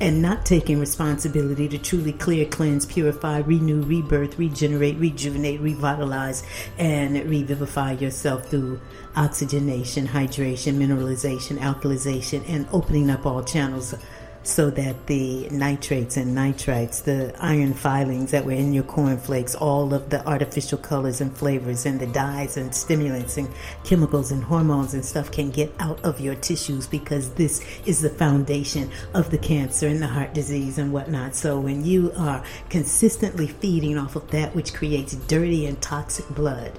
and 0.00 0.20
not 0.20 0.44
taking 0.44 0.80
responsibility 0.80 1.68
to 1.68 1.78
truly 1.78 2.12
clear, 2.12 2.46
cleanse, 2.46 2.86
purify, 2.86 3.38
renew, 3.38 3.82
rebirth, 3.82 4.38
regenerate, 4.38 4.98
rejuvenate, 4.98 5.60
revitalize, 5.60 6.42
and 6.78 7.14
revivify 7.28 7.92
yourself 7.92 8.48
through 8.48 8.80
oxygenation, 9.14 10.08
hydration, 10.08 10.74
mineralization, 10.74 11.58
alkalization, 11.58 12.42
and 12.48 12.66
opening 12.72 13.10
up 13.10 13.26
all 13.26 13.42
channels 13.42 13.94
so 14.42 14.70
that 14.70 15.06
the 15.06 15.48
nitrates 15.50 16.16
and 16.16 16.36
nitrites, 16.36 17.04
the 17.04 17.34
iron 17.40 17.74
filings 17.74 18.30
that 18.32 18.44
were 18.44 18.52
in 18.52 18.72
your 18.72 18.84
cornflakes, 18.84 19.54
all 19.54 19.94
of 19.94 20.10
the 20.10 20.26
artificial 20.26 20.78
colors 20.78 21.20
and 21.20 21.36
flavors 21.36 21.86
and 21.86 22.00
the 22.00 22.06
dyes 22.06 22.56
and 22.56 22.74
stimulants 22.74 23.36
and 23.36 23.48
chemicals 23.84 24.32
and 24.32 24.42
hormones 24.44 24.94
and 24.94 25.04
stuff 25.04 25.30
can 25.30 25.50
get 25.50 25.72
out 25.78 26.00
of 26.04 26.20
your 26.20 26.34
tissues 26.34 26.86
because 26.86 27.34
this 27.34 27.64
is 27.86 28.00
the 28.00 28.10
foundation 28.10 28.90
of 29.14 29.30
the 29.30 29.38
cancer 29.38 29.86
and 29.86 30.02
the 30.02 30.06
heart 30.06 30.34
disease 30.34 30.78
and 30.78 30.92
whatnot. 30.92 31.34
So 31.34 31.60
when 31.60 31.84
you 31.84 32.12
are 32.16 32.44
consistently 32.68 33.46
feeding 33.46 33.96
off 33.96 34.16
of 34.16 34.30
that 34.30 34.54
which 34.54 34.74
creates 34.74 35.14
dirty 35.14 35.66
and 35.66 35.80
toxic 35.80 36.28
blood, 36.30 36.78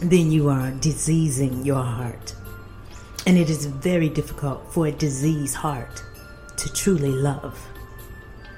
then 0.00 0.30
you 0.30 0.48
are 0.48 0.70
diseasing 0.72 1.64
your 1.64 1.82
heart. 1.82 2.34
And 3.26 3.38
it 3.38 3.48
is 3.48 3.66
very 3.66 4.08
difficult 4.08 4.72
for 4.72 4.86
a 4.86 4.92
diseased 4.92 5.54
heart 5.54 6.02
to 6.56 6.72
truly 6.72 7.12
love. 7.12 7.58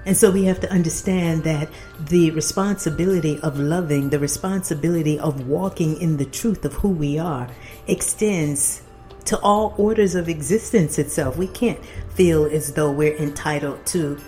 And 0.06 0.16
so 0.16 0.30
we 0.30 0.44
have 0.44 0.60
to 0.60 0.70
understand 0.70 1.44
that 1.44 1.70
the 1.98 2.30
responsibility 2.32 3.40
of 3.40 3.58
loving, 3.58 4.10
the 4.10 4.18
responsibility 4.18 5.18
of 5.18 5.46
walking 5.46 6.00
in 6.00 6.18
the 6.18 6.26
truth 6.26 6.64
of 6.64 6.74
who 6.74 6.90
we 6.90 7.18
are, 7.18 7.48
extends 7.86 8.82
to 9.26 9.38
all 9.40 9.74
orders 9.78 10.14
of 10.14 10.28
existence 10.28 10.98
itself. 10.98 11.38
We 11.38 11.46
can't 11.46 11.82
feel 12.14 12.44
as 12.44 12.74
though 12.74 12.90
we're 12.90 13.16
entitled 13.16 13.86
to 13.86 14.20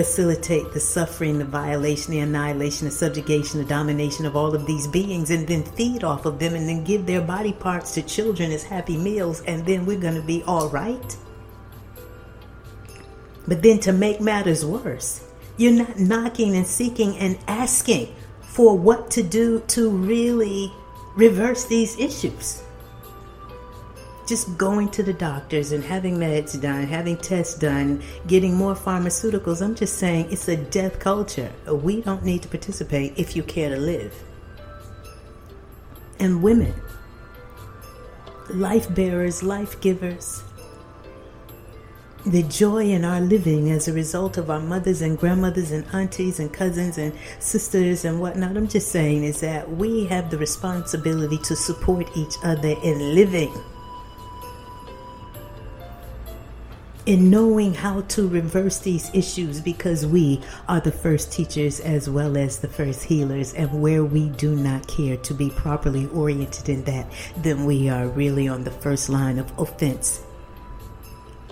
facilitate 0.00 0.72
the 0.72 0.80
suffering, 0.80 1.36
the 1.36 1.44
violation, 1.44 2.12
the 2.12 2.20
annihilation, 2.20 2.86
the 2.86 2.90
subjugation, 2.90 3.60
the 3.60 3.66
domination 3.66 4.24
of 4.24 4.34
all 4.34 4.54
of 4.54 4.64
these 4.64 4.86
beings, 4.86 5.30
and 5.30 5.46
then 5.46 5.62
feed 5.62 6.04
off 6.04 6.24
of 6.24 6.38
them 6.38 6.54
and 6.54 6.66
then 6.66 6.82
give 6.82 7.04
their 7.04 7.20
body 7.20 7.52
parts 7.52 7.92
to 7.92 8.00
children 8.00 8.50
as 8.50 8.62
happy 8.62 8.96
meals, 8.96 9.42
and 9.42 9.66
then 9.66 9.84
we're 9.84 10.00
going 10.00 10.14
to 10.14 10.22
be 10.22 10.42
all 10.44 10.70
right. 10.70 11.18
But 13.46 13.60
then 13.60 13.78
to 13.80 13.92
make 13.92 14.22
matters 14.22 14.64
worse, 14.64 15.22
you're 15.58 15.72
not 15.72 15.98
knocking 15.98 16.56
and 16.56 16.66
seeking 16.66 17.18
and 17.18 17.38
asking 17.46 18.14
for 18.40 18.78
what 18.78 19.10
to 19.10 19.22
do 19.22 19.60
to 19.68 19.90
really 19.90 20.72
reverse 21.14 21.66
these 21.66 21.98
issues 21.98 22.62
just 24.30 24.56
going 24.56 24.88
to 24.88 25.02
the 25.02 25.12
doctors 25.12 25.72
and 25.72 25.82
having 25.82 26.16
meds 26.16 26.58
done, 26.62 26.84
having 26.84 27.16
tests 27.16 27.58
done, 27.58 28.00
getting 28.28 28.54
more 28.54 28.76
pharmaceuticals. 28.76 29.60
I'm 29.60 29.74
just 29.74 29.98
saying 29.98 30.28
it's 30.30 30.46
a 30.46 30.56
death 30.56 31.00
culture. 31.00 31.52
We 31.66 32.00
don't 32.00 32.22
need 32.22 32.42
to 32.42 32.48
participate 32.48 33.18
if 33.18 33.34
you 33.34 33.42
care 33.42 33.70
to 33.70 33.76
live. 33.76 34.14
And 36.20 36.44
women, 36.44 36.72
life 38.50 38.94
bearers, 38.94 39.42
life 39.42 39.80
givers, 39.80 40.44
the 42.24 42.44
joy 42.44 42.84
in 42.84 43.04
our 43.04 43.20
living 43.20 43.72
as 43.72 43.88
a 43.88 43.92
result 43.92 44.38
of 44.38 44.48
our 44.48 44.60
mothers 44.60 45.02
and 45.02 45.18
grandmothers 45.18 45.72
and 45.72 45.84
aunties 45.92 46.38
and 46.38 46.52
cousins 46.52 46.98
and 46.98 47.12
sisters 47.40 48.04
and 48.04 48.20
whatnot. 48.20 48.56
I'm 48.56 48.68
just 48.68 48.92
saying 48.92 49.24
is 49.24 49.40
that 49.40 49.68
we 49.68 50.04
have 50.04 50.30
the 50.30 50.38
responsibility 50.38 51.38
to 51.38 51.56
support 51.56 52.08
each 52.16 52.34
other 52.44 52.76
in 52.84 53.12
living. 53.16 53.52
In 57.06 57.30
knowing 57.30 57.72
how 57.72 58.02
to 58.02 58.28
reverse 58.28 58.78
these 58.78 59.10
issues 59.14 59.60
because 59.60 60.06
we 60.06 60.40
are 60.68 60.80
the 60.80 60.92
first 60.92 61.32
teachers 61.32 61.80
as 61.80 62.10
well 62.10 62.36
as 62.36 62.58
the 62.58 62.68
first 62.68 63.02
healers. 63.04 63.54
And 63.54 63.80
where 63.80 64.04
we 64.04 64.28
do 64.30 64.54
not 64.54 64.86
care 64.86 65.16
to 65.16 65.34
be 65.34 65.50
properly 65.50 66.06
oriented 66.08 66.68
in 66.68 66.84
that, 66.84 67.10
then 67.38 67.64
we 67.64 67.88
are 67.88 68.08
really 68.08 68.48
on 68.48 68.64
the 68.64 68.70
first 68.70 69.08
line 69.08 69.38
of 69.38 69.58
offense 69.58 70.22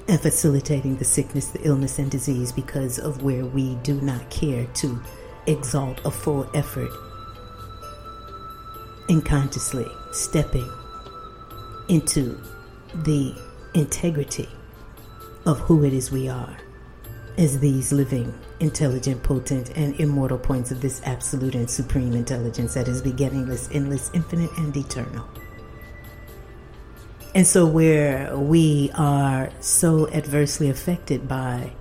and 0.06 0.20
facilitating 0.20 0.96
the 0.96 1.04
sickness, 1.04 1.48
the 1.48 1.62
illness, 1.66 1.98
and 1.98 2.10
disease 2.10 2.52
because 2.52 2.98
of 2.98 3.22
where 3.22 3.44
we 3.44 3.74
do 3.76 4.00
not 4.00 4.28
care 4.30 4.66
to 4.74 5.00
exalt 5.46 6.00
a 6.04 6.10
full 6.10 6.48
effort 6.54 6.90
in 9.08 9.22
consciously 9.22 9.86
stepping 10.12 10.70
into 11.88 12.38
the 12.94 13.34
integrity 13.74 14.48
of 15.48 15.58
who 15.60 15.82
it 15.82 15.94
is 15.94 16.12
we 16.12 16.28
are 16.28 16.56
as 17.38 17.58
these 17.60 17.90
living, 17.90 18.38
intelligent, 18.60 19.22
potent, 19.22 19.70
and 19.76 19.98
immortal 19.98 20.36
points 20.36 20.70
of 20.70 20.82
this 20.82 21.00
absolute 21.04 21.54
and 21.54 21.70
supreme 21.70 22.12
intelligence 22.12 22.74
that 22.74 22.86
is 22.86 23.00
beginningless, 23.00 23.68
endless, 23.72 24.10
infinite, 24.12 24.50
and 24.58 24.76
eternal. 24.76 25.26
And 27.34 27.46
so, 27.46 27.64
where 27.64 28.36
we 28.36 28.90
are 28.94 29.50
so 29.60 30.08
adversely 30.10 30.68
affected 30.68 31.26
by 31.26 31.72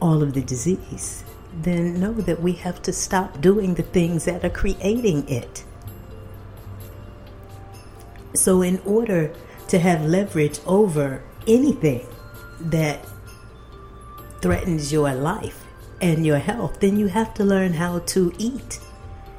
all 0.00 0.22
of 0.22 0.32
the 0.32 0.42
disease, 0.42 1.22
then 1.60 2.00
know 2.00 2.12
that 2.12 2.40
we 2.40 2.52
have 2.52 2.80
to 2.82 2.92
stop 2.94 3.42
doing 3.42 3.74
the 3.74 3.82
things 3.82 4.24
that 4.24 4.42
are 4.42 4.50
creating 4.50 5.28
it. 5.28 5.64
So, 8.34 8.62
in 8.62 8.78
order 8.86 9.34
to 9.68 9.78
have 9.78 10.04
leverage 10.04 10.60
over 10.64 11.22
anything 11.46 12.06
that 12.60 13.04
threatens 14.40 14.92
your 14.92 15.14
life 15.14 15.64
and 16.00 16.26
your 16.26 16.38
health, 16.38 16.80
then 16.80 16.98
you 16.98 17.06
have 17.06 17.34
to 17.34 17.44
learn 17.44 17.72
how 17.72 18.00
to 18.00 18.32
eat 18.38 18.80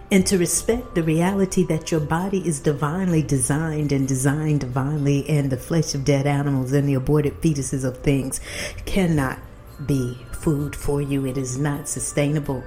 and 0.09 0.25
to 0.25 0.37
respect 0.37 0.95
the 0.95 1.03
reality 1.03 1.65
that 1.65 1.91
your 1.91 1.99
body 1.99 2.45
is 2.47 2.61
divinely 2.61 3.21
designed 3.21 3.91
and 3.91 4.07
designed 4.07 4.61
divinely, 4.61 5.27
and 5.27 5.49
the 5.49 5.57
flesh 5.57 5.93
of 5.93 6.05
dead 6.05 6.25
animals 6.25 6.71
and 6.71 6.87
the 6.87 6.93
aborted 6.93 7.41
fetuses 7.41 7.83
of 7.83 7.97
things 7.97 8.39
cannot 8.85 9.37
be 9.85 10.17
food 10.31 10.75
for 10.75 11.01
you. 11.01 11.25
It 11.25 11.37
is 11.37 11.57
not 11.57 11.89
sustainable. 11.89 12.63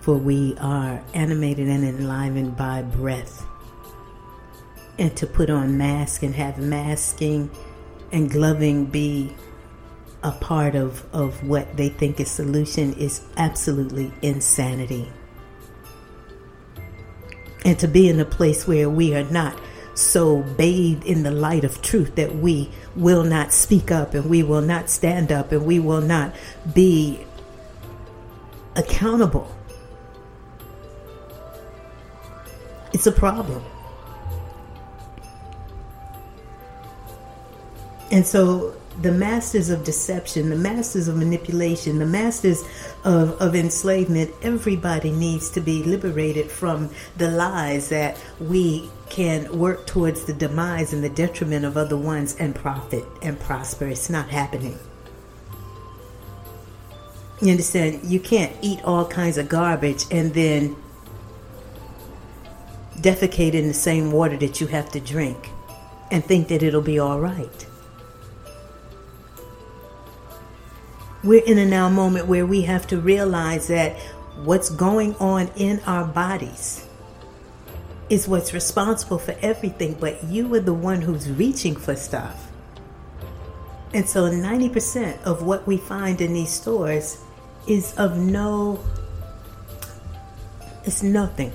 For 0.00 0.16
we 0.16 0.56
are 0.58 1.02
animated 1.14 1.68
and 1.68 1.84
enlivened 1.84 2.56
by 2.56 2.82
breath 2.82 3.46
and 5.00 5.16
to 5.16 5.26
put 5.26 5.48
on 5.48 5.78
mask 5.78 6.22
and 6.22 6.34
have 6.34 6.58
masking 6.58 7.50
and 8.12 8.30
gloving 8.30 8.84
be 8.84 9.34
a 10.22 10.30
part 10.30 10.74
of, 10.74 11.06
of 11.14 11.42
what 11.48 11.74
they 11.78 11.88
think 11.88 12.20
is 12.20 12.30
solution 12.30 12.92
is 12.92 13.26
absolutely 13.38 14.12
insanity. 14.20 15.10
And 17.64 17.78
to 17.78 17.88
be 17.88 18.10
in 18.10 18.20
a 18.20 18.26
place 18.26 18.66
where 18.68 18.90
we 18.90 19.14
are 19.14 19.24
not 19.24 19.58
so 19.94 20.42
bathed 20.42 21.04
in 21.06 21.22
the 21.22 21.30
light 21.30 21.64
of 21.64 21.80
truth 21.80 22.14
that 22.16 22.36
we 22.36 22.70
will 22.94 23.24
not 23.24 23.52
speak 23.54 23.90
up 23.90 24.12
and 24.12 24.28
we 24.28 24.42
will 24.42 24.60
not 24.60 24.90
stand 24.90 25.32
up 25.32 25.50
and 25.50 25.64
we 25.64 25.80
will 25.80 26.02
not 26.02 26.34
be 26.74 27.24
accountable. 28.76 29.50
It's 32.92 33.06
a 33.06 33.12
problem. 33.12 33.64
And 38.10 38.26
so 38.26 38.74
the 39.00 39.12
masters 39.12 39.70
of 39.70 39.84
deception, 39.84 40.50
the 40.50 40.56
masters 40.56 41.08
of 41.08 41.16
manipulation, 41.16 41.98
the 41.98 42.06
masters 42.06 42.62
of, 43.04 43.40
of 43.40 43.54
enslavement, 43.54 44.32
everybody 44.42 45.10
needs 45.10 45.50
to 45.50 45.60
be 45.60 45.82
liberated 45.82 46.50
from 46.50 46.90
the 47.16 47.30
lies 47.30 47.88
that 47.90 48.20
we 48.40 48.90
can 49.08 49.56
work 49.56 49.86
towards 49.86 50.24
the 50.24 50.32
demise 50.32 50.92
and 50.92 51.02
the 51.02 51.08
detriment 51.08 51.64
of 51.64 51.76
other 51.76 51.96
ones 51.96 52.36
and 52.36 52.54
profit 52.54 53.04
and 53.22 53.38
prosper. 53.38 53.86
It's 53.86 54.10
not 54.10 54.28
happening. 54.28 54.78
You 57.40 57.52
understand? 57.52 58.04
You 58.04 58.20
can't 58.20 58.54
eat 58.60 58.84
all 58.84 59.06
kinds 59.06 59.38
of 59.38 59.48
garbage 59.48 60.04
and 60.10 60.34
then 60.34 60.76
defecate 62.96 63.54
in 63.54 63.66
the 63.66 63.74
same 63.74 64.12
water 64.12 64.36
that 64.36 64.60
you 64.60 64.66
have 64.66 64.90
to 64.90 65.00
drink 65.00 65.48
and 66.10 66.22
think 66.22 66.48
that 66.48 66.62
it'll 66.62 66.82
be 66.82 66.98
all 66.98 67.18
right. 67.18 67.66
We're 71.22 71.44
in 71.44 71.58
a 71.58 71.66
now 71.66 71.88
moment 71.90 72.26
where 72.26 72.46
we 72.46 72.62
have 72.62 72.86
to 72.88 72.98
realize 72.98 73.68
that 73.68 73.98
what's 74.44 74.70
going 74.70 75.14
on 75.16 75.50
in 75.56 75.80
our 75.80 76.06
bodies 76.06 76.86
is 78.08 78.26
what's 78.26 78.54
responsible 78.54 79.18
for 79.18 79.36
everything, 79.42 79.94
but 80.00 80.24
you 80.24 80.52
are 80.54 80.60
the 80.60 80.74
one 80.74 81.02
who's 81.02 81.30
reaching 81.30 81.76
for 81.76 81.94
stuff. 81.94 82.50
And 83.92 84.08
so 84.08 84.30
90% 84.30 85.22
of 85.22 85.42
what 85.42 85.66
we 85.66 85.76
find 85.76 86.20
in 86.20 86.32
these 86.32 86.50
stores 86.50 87.22
is 87.66 87.92
of 87.98 88.16
no, 88.16 88.82
it's 90.84 91.02
nothing. 91.02 91.52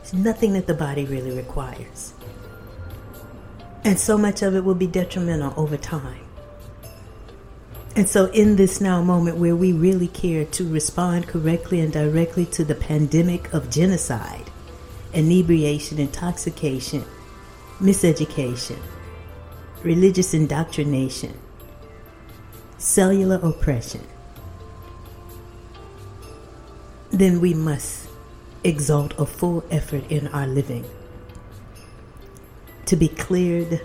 It's 0.00 0.12
nothing 0.12 0.54
that 0.54 0.66
the 0.66 0.74
body 0.74 1.04
really 1.04 1.36
requires. 1.36 2.14
And 3.84 3.98
so 3.98 4.16
much 4.16 4.42
of 4.42 4.54
it 4.54 4.64
will 4.64 4.74
be 4.74 4.86
detrimental 4.86 5.52
over 5.56 5.76
time. 5.76 6.24
And 7.94 8.08
so, 8.08 8.26
in 8.26 8.56
this 8.56 8.80
now 8.80 9.02
moment 9.02 9.36
where 9.36 9.54
we 9.54 9.72
really 9.72 10.08
care 10.08 10.46
to 10.46 10.68
respond 10.68 11.26
correctly 11.26 11.80
and 11.80 11.92
directly 11.92 12.46
to 12.46 12.64
the 12.64 12.74
pandemic 12.74 13.52
of 13.52 13.68
genocide, 13.68 14.50
inebriation, 15.12 15.98
intoxication, 15.98 17.04
miseducation, 17.80 18.78
religious 19.82 20.32
indoctrination, 20.32 21.38
cellular 22.78 23.38
oppression, 23.42 24.06
then 27.10 27.40
we 27.42 27.52
must 27.52 28.08
exalt 28.64 29.12
a 29.18 29.26
full 29.26 29.62
effort 29.70 30.10
in 30.10 30.28
our 30.28 30.46
living 30.46 30.86
to 32.86 32.96
be 32.96 33.08
cleared 33.08 33.82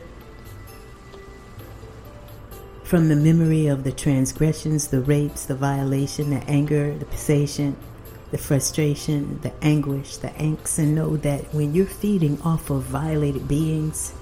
from 2.88 3.10
the 3.10 3.16
memory 3.18 3.68
of 3.68 3.84
the 3.84 3.92
transgressions, 3.92 4.88
the 4.88 5.02
rapes, 5.02 5.44
the 5.44 5.56
violation, 5.56 6.30
the 6.30 6.42
anger, 6.50 6.98
the 6.98 7.04
possession, 7.04 7.76
the 8.32 8.38
frustration, 8.38 9.42
the 9.42 9.52
anguish, 9.62 10.16
the 10.16 10.30
angst, 10.30 10.80
and 10.80 10.96
know 10.96 11.18
that 11.18 11.54
when 11.54 11.74
you're 11.74 11.86
feeding 11.86 12.42
off 12.44 12.70
of 12.70 12.84
violated 12.84 13.46
beings, 13.46 14.14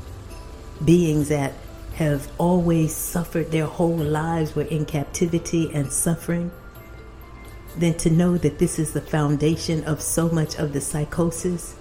beings 0.84 1.30
that 1.30 1.54
have 1.94 2.28
always 2.40 2.92
suffered 2.96 3.52
their 3.52 3.68
whole 3.68 3.96
lives, 3.96 4.56
were 4.56 4.64
in 4.64 4.84
captivity 4.84 5.70
and 5.72 5.92
suffering, 5.92 6.52
then 7.78 7.94
to 7.94 8.10
know 8.10 8.36
that 8.36 8.58
this 8.58 8.80
is 8.80 8.94
the 8.94 9.02
foundation 9.02 9.84
of 9.84 10.02
so 10.02 10.28
much 10.30 10.58
of 10.58 10.74
the 10.74 10.82
psychosis 10.82 11.76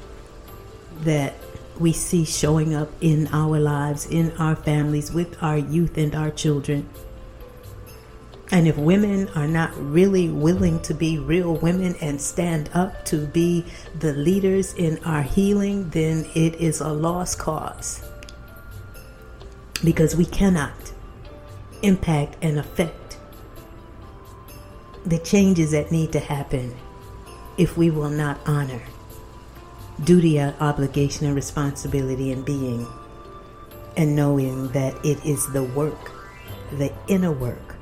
that 1.01 1.33
we 1.79 1.93
see 1.93 2.25
showing 2.25 2.75
up 2.75 2.91
in 3.01 3.29
our 3.29 3.59
lives, 3.59 4.07
in 4.07 4.33
our 4.39 4.57
families, 4.57 5.13
with 5.13 5.43
our 5.43 5.59
youth 5.59 5.97
and 5.99 6.15
our 6.15 6.31
children. 6.31 6.89
And 8.51 8.69
if 8.69 8.77
women 8.77 9.29
are 9.31 9.49
not 9.49 9.73
really 9.77 10.29
willing 10.29 10.81
to 10.83 10.95
be 10.95 11.19
real 11.19 11.57
women 11.57 11.97
and 12.01 12.21
stand 12.21 12.71
up 12.75 13.05
to 13.07 13.27
be 13.27 13.65
the 13.99 14.13
leaders 14.13 14.75
in 14.75 15.03
our 15.05 15.23
healing, 15.23 15.91
then 15.91 16.27
it 16.35 16.55
is 16.57 16.81
a 16.81 16.93
lost 16.93 17.39
cause. 17.39 18.03
Because 19.83 20.15
we 20.15 20.25
cannot 20.25 20.93
impact 21.83 22.37
and 22.43 22.59
affect 22.59 23.19
the 25.05 25.19
changes 25.19 25.73
that 25.73 25.91
need 25.91 26.13
to 26.13 26.21
happen 26.21 26.75
if 27.59 27.77
we 27.77 27.91
will 27.91 28.11
not 28.11 28.39
honor 28.47 28.83
duty, 30.03 30.41
uh, 30.41 30.53
obligation, 30.61 31.27
and 31.27 31.35
responsibility 31.35 32.33
in 32.33 32.43
being, 32.43 32.87
and 33.97 34.17
knowing 34.17 34.69
that 34.69 34.95
it 35.05 35.25
is 35.25 35.47
the 35.53 35.63
work, 35.63 36.11
the 36.73 36.93
inner 37.07 37.33
work 37.33 37.77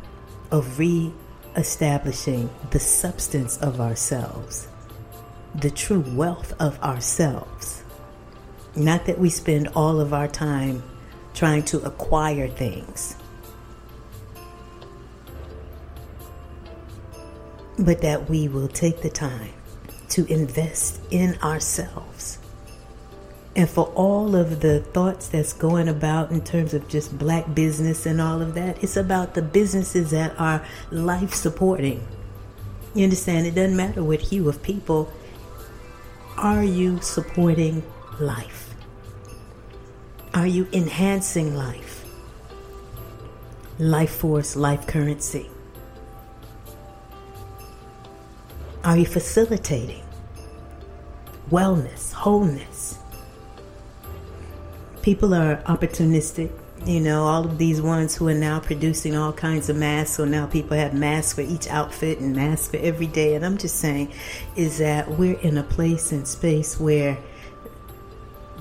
of 0.51 0.79
re 0.79 1.13
establishing 1.57 2.51
the 2.71 2.79
substance 2.79 3.57
of 3.59 3.81
ourselves, 3.81 4.69
the 5.55 5.71
true 5.71 6.05
wealth 6.15 6.53
of 6.61 6.81
ourselves. 6.83 7.83
Not 8.75 9.05
that 9.07 9.19
we 9.19 9.29
spend 9.29 9.69
all 9.69 10.01
of 10.01 10.15
our 10.15 10.29
time 10.29 10.83
trying 11.35 11.63
to 11.65 11.79
acquire 11.81 12.49
things, 12.49 13.17
but 17.79 18.01
that 18.01 18.31
we 18.31 18.49
will 18.49 18.69
take 18.69 19.03
the 19.03 19.11
time 19.11 19.53
to 20.13 20.27
invest 20.27 21.01
in 21.11 21.39
ourselves. 21.43 22.39
And 23.55 23.69
for 23.69 23.87
all 23.95 24.35
of 24.35 24.61
the 24.61 24.81
thoughts 24.81 25.29
that's 25.29 25.53
going 25.53 25.89
about 25.89 26.31
in 26.31 26.43
terms 26.43 26.73
of 26.73 26.89
just 26.89 27.19
black 27.19 27.55
business 27.55 28.07
and 28.07 28.21
all 28.21 28.41
of 28.41 28.55
that, 28.55 28.83
it's 28.83 28.97
about 28.97 29.35
the 29.35 29.43
businesses 29.43 30.11
that 30.11 30.39
are 30.39 30.65
life 30.91 31.35
supporting. 31.35 32.07
You 32.95 33.05
understand? 33.05 33.47
It 33.47 33.55
doesn't 33.55 33.77
matter 33.77 34.03
what 34.03 34.21
hue 34.21 34.49
of 34.49 34.63
people. 34.63 35.11
Are 36.39 36.65
you 36.65 37.01
supporting 37.01 37.83
life? 38.19 38.75
Are 40.35 40.47
you 40.47 40.67
enhancing 40.73 41.55
life? 41.55 42.05
Life 43.79 44.17
force, 44.17 44.57
life 44.57 44.87
currency. 44.87 45.52
Are 48.85 48.97
you 48.97 49.07
facilitating 49.07 50.03
wellness, 51.51 52.13
wholeness? 52.13 52.99
People 55.03 55.35
are 55.35 55.59
opportunistic. 55.67 56.51
You 56.85 56.99
know, 56.99 57.23
all 57.23 57.45
of 57.45 57.59
these 57.59 57.81
ones 57.81 58.17
who 58.17 58.27
are 58.27 58.35
now 58.35 58.59
producing 58.59 59.15
all 59.15 59.33
kinds 59.33 59.69
of 59.69 59.77
masks. 59.77 60.17
So 60.17 60.25
now 60.25 60.47
people 60.47 60.77
have 60.77 60.95
masks 60.95 61.33
for 61.33 61.43
each 61.43 61.69
outfit 61.69 62.19
and 62.19 62.35
masks 62.35 62.71
for 62.71 62.79
every 62.79 63.07
day. 63.07 63.37
And 63.37 63.47
I'm 63.47 63.57
just 63.57 63.77
saying, 63.77 64.13
is 64.57 64.79
that 64.79 65.09
we're 65.09 65.39
in 65.39 65.59
a 65.59 65.63
place 65.63 66.11
and 66.11 66.27
space 66.27 66.81
where 66.81 67.17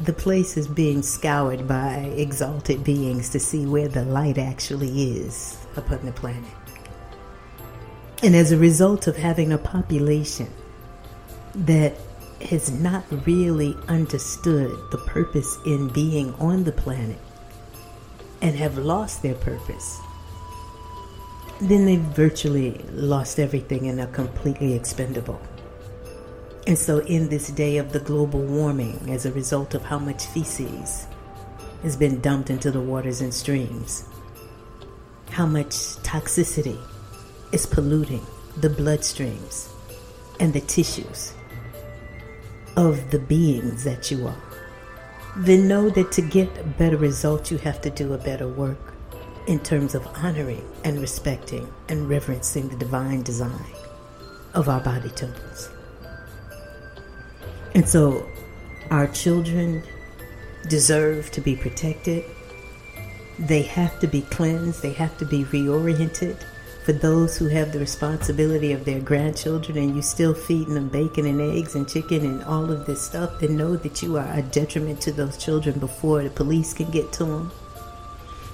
the 0.03 0.13
place 0.13 0.55
is 0.55 0.67
being 0.67 1.01
scoured 1.01 1.67
by 1.67 1.95
exalted 2.15 2.83
beings 2.83 3.29
to 3.29 3.39
see 3.39 3.65
where 3.65 3.87
the 3.87 4.05
light 4.05 4.37
actually 4.37 5.17
is 5.17 5.57
upon 5.75 6.05
the 6.05 6.11
planet. 6.11 6.60
And 8.23 8.35
as 8.35 8.51
a 8.51 8.57
result 8.57 9.07
of 9.07 9.17
having 9.17 9.51
a 9.51 9.57
population 9.57 10.47
that 11.55 11.95
has 12.41 12.71
not 12.71 13.03
really 13.25 13.75
understood 13.87 14.77
the 14.91 14.97
purpose 14.99 15.57
in 15.65 15.87
being 15.89 16.33
on 16.35 16.63
the 16.63 16.71
planet 16.71 17.17
and 18.41 18.55
have 18.55 18.77
lost 18.77 19.23
their 19.23 19.33
purpose, 19.35 19.99
then 21.61 21.85
they've 21.85 21.99
virtually 21.99 22.83
lost 22.91 23.39
everything 23.39 23.87
and 23.87 23.99
are 23.99 24.07
completely 24.07 24.73
expendable. 24.73 25.41
And 26.67 26.77
so, 26.77 26.99
in 26.99 27.29
this 27.29 27.47
day 27.49 27.77
of 27.77 27.91
the 27.91 27.99
global 27.99 28.41
warming, 28.41 29.09
as 29.09 29.25
a 29.25 29.31
result 29.31 29.73
of 29.73 29.83
how 29.83 29.97
much 29.97 30.25
feces 30.27 31.07
has 31.81 31.97
been 31.97 32.21
dumped 32.21 32.51
into 32.51 32.69
the 32.69 32.79
waters 32.79 33.21
and 33.21 33.33
streams, 33.33 34.05
how 35.31 35.47
much 35.47 35.73
toxicity 36.03 36.79
is 37.51 37.65
polluting 37.65 38.25
the 38.57 38.69
bloodstreams 38.69 39.69
and 40.39 40.53
the 40.53 40.61
tissues 40.61 41.33
of 42.77 43.11
the 43.11 43.19
beings 43.19 43.83
that 43.83 44.09
you 44.09 44.27
are, 44.27 44.43
then 45.37 45.67
know 45.67 45.89
that 45.89 46.11
to 46.13 46.21
get 46.21 46.77
better 46.77 46.97
results, 46.97 47.51
you 47.51 47.57
have 47.59 47.81
to 47.81 47.89
do 47.89 48.13
a 48.13 48.17
better 48.17 48.47
work 48.47 48.93
in 49.47 49.59
terms 49.59 49.95
of 49.95 50.05
honoring 50.17 50.65
and 50.83 50.99
respecting 50.99 51.71
and 51.89 52.07
reverencing 52.07 52.69
the 52.69 52.75
divine 52.75 53.21
design 53.23 53.65
of 54.53 54.69
our 54.69 54.79
body 54.81 55.09
temples. 55.09 55.69
And 57.73 57.87
so, 57.87 58.27
our 58.89 59.07
children 59.07 59.83
deserve 60.67 61.31
to 61.31 61.41
be 61.41 61.55
protected. 61.55 62.23
They 63.39 63.61
have 63.63 63.99
to 64.01 64.07
be 64.07 64.21
cleansed, 64.21 64.81
they 64.81 64.93
have 64.93 65.17
to 65.17 65.25
be 65.25 65.45
reoriented 65.45 66.37
for 66.83 66.93
those 66.93 67.37
who 67.37 67.47
have 67.47 67.71
the 67.71 67.79
responsibility 67.79 68.71
of 68.73 68.85
their 68.85 68.99
grandchildren 68.99 69.77
and 69.77 69.95
you 69.95 70.01
still 70.01 70.33
feeding 70.33 70.73
them 70.73 70.89
bacon 70.89 71.27
and 71.27 71.39
eggs 71.39 71.75
and 71.75 71.87
chicken 71.87 72.25
and 72.25 72.43
all 72.43 72.71
of 72.71 72.85
this 72.85 73.01
stuff, 73.01 73.39
then 73.39 73.55
know 73.55 73.75
that 73.75 74.01
you 74.01 74.17
are 74.17 74.33
a 74.33 74.41
detriment 74.41 74.99
to 75.01 75.11
those 75.11 75.37
children 75.37 75.79
before 75.79 76.23
the 76.23 76.29
police 76.29 76.73
can 76.73 76.89
get 76.89 77.11
to 77.13 77.25
them. 77.25 77.51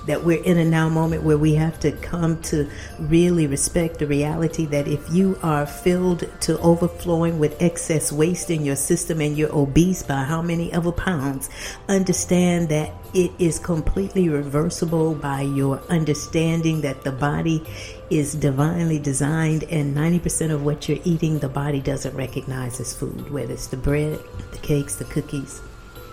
That 0.08 0.24
we're 0.24 0.44
in 0.44 0.58
a 0.58 0.66
now 0.66 0.90
moment 0.90 1.24
where 1.24 1.38
we 1.38 1.54
have 1.56 1.80
to 1.82 1.92
come 1.92 2.42
to 2.42 2.70
really 3.00 3.46
respect 3.46 4.00
the 4.00 4.08
reality 4.08 4.66
that 4.66 4.88
if 4.88 5.10
you 5.12 5.38
are 5.44 5.66
filled 5.66 6.28
to 6.42 6.58
overflowing 6.60 7.38
with 7.40 7.62
excess 7.62 8.12
waste 8.12 8.50
in 8.50 8.66
your 8.66 8.76
system 8.76 9.22
and 9.22 9.38
you're 9.38 9.56
obese 9.56 10.02
by 10.04 10.24
how 10.24 10.42
many 10.42 10.74
other 10.74 10.92
pounds, 10.92 11.50
understand 11.88 12.70
that 12.70 12.94
it 13.14 13.32
is 13.40 13.60
completely 13.60 14.30
reversible 14.30 15.14
by 15.14 15.42
your 15.42 15.80
understanding 15.90 16.82
that 16.82 17.04
the 17.04 17.12
body 17.12 17.64
is 18.10 18.34
divinely 18.34 19.00
designed 19.00 19.64
and 19.66 19.96
90% 19.96 20.52
of 20.52 20.64
what 20.64 20.88
you're 20.88 21.00
eating 21.04 21.40
the 21.40 21.50
body 21.50 21.82
doesn't 21.82 22.16
recognize 22.16 22.80
as 22.80 22.94
food 22.94 23.30
whether 23.30 23.54
it's 23.54 23.68
the 23.68 23.78
bread 23.78 24.20
the 24.52 24.58
cakes 24.60 24.96
the 24.96 25.06
cookies 25.06 25.62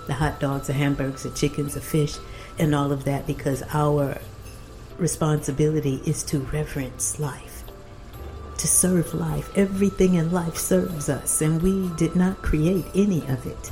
the 0.06 0.12
hot 0.12 0.38
dogs 0.40 0.66
the 0.66 0.72
hamburgers 0.72 1.22
the 1.22 1.30
chickens 1.30 1.74
the 1.74 1.80
fish 1.80 2.16
and 2.58 2.74
all 2.74 2.92
of 2.92 3.04
that 3.04 3.26
because 3.26 3.62
our 3.72 4.18
responsibility 4.98 6.00
is 6.06 6.22
to 6.22 6.38
reverence 6.38 7.18
life 7.18 7.64
to 8.64 8.68
serve 8.68 9.12
life. 9.12 9.50
Everything 9.58 10.14
in 10.14 10.32
life 10.32 10.56
serves 10.56 11.10
us 11.10 11.42
and 11.42 11.60
we 11.60 11.88
did 11.96 12.16
not 12.16 12.40
create 12.40 12.86
any 12.94 13.20
of 13.26 13.46
it 13.46 13.70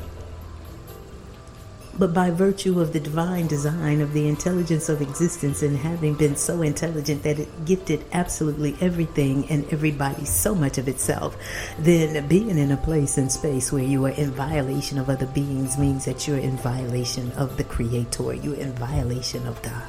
but 1.99 2.15
by 2.15 2.31
virtue 2.31 2.81
of 2.81 2.93
the 2.93 3.01
divine 3.01 3.47
design 3.47 4.01
of 4.01 4.13
the 4.13 4.29
intelligence 4.29 4.89
of 4.89 5.03
existence 5.03 5.63
and 5.63 5.77
having 5.77 6.15
been 6.15 6.37
so 6.37 6.63
intelligent 6.63 7.23
that 7.23 7.39
it 7.39 7.65
gifted 7.65 8.05
absolutely 8.13 8.77
everything 8.81 9.49
and 9.51 9.71
everybody 9.73 10.25
so 10.25 10.55
much 10.55 10.79
of 10.79 10.89
itself, 10.89 11.37
then 11.79 12.27
being 12.29 12.59
in 12.59 12.71
a 12.71 12.77
place 12.77 13.19
and 13.19 13.31
space 13.31 13.71
where 13.71 13.85
you 13.85 14.05
are 14.07 14.11
in 14.11 14.31
violation 14.31 14.99
of 14.99 15.11
other 15.11 15.27
beings 15.27 15.77
means 15.77 16.05
that 16.05 16.27
you're 16.27 16.39
in 16.39 16.57
violation 16.57 17.31
of 17.33 17.57
the 17.57 17.65
Creator, 17.65 18.35
you're 18.35 18.55
in 18.55 18.73
violation 18.73 19.47
of 19.47 19.61
God. 19.63 19.87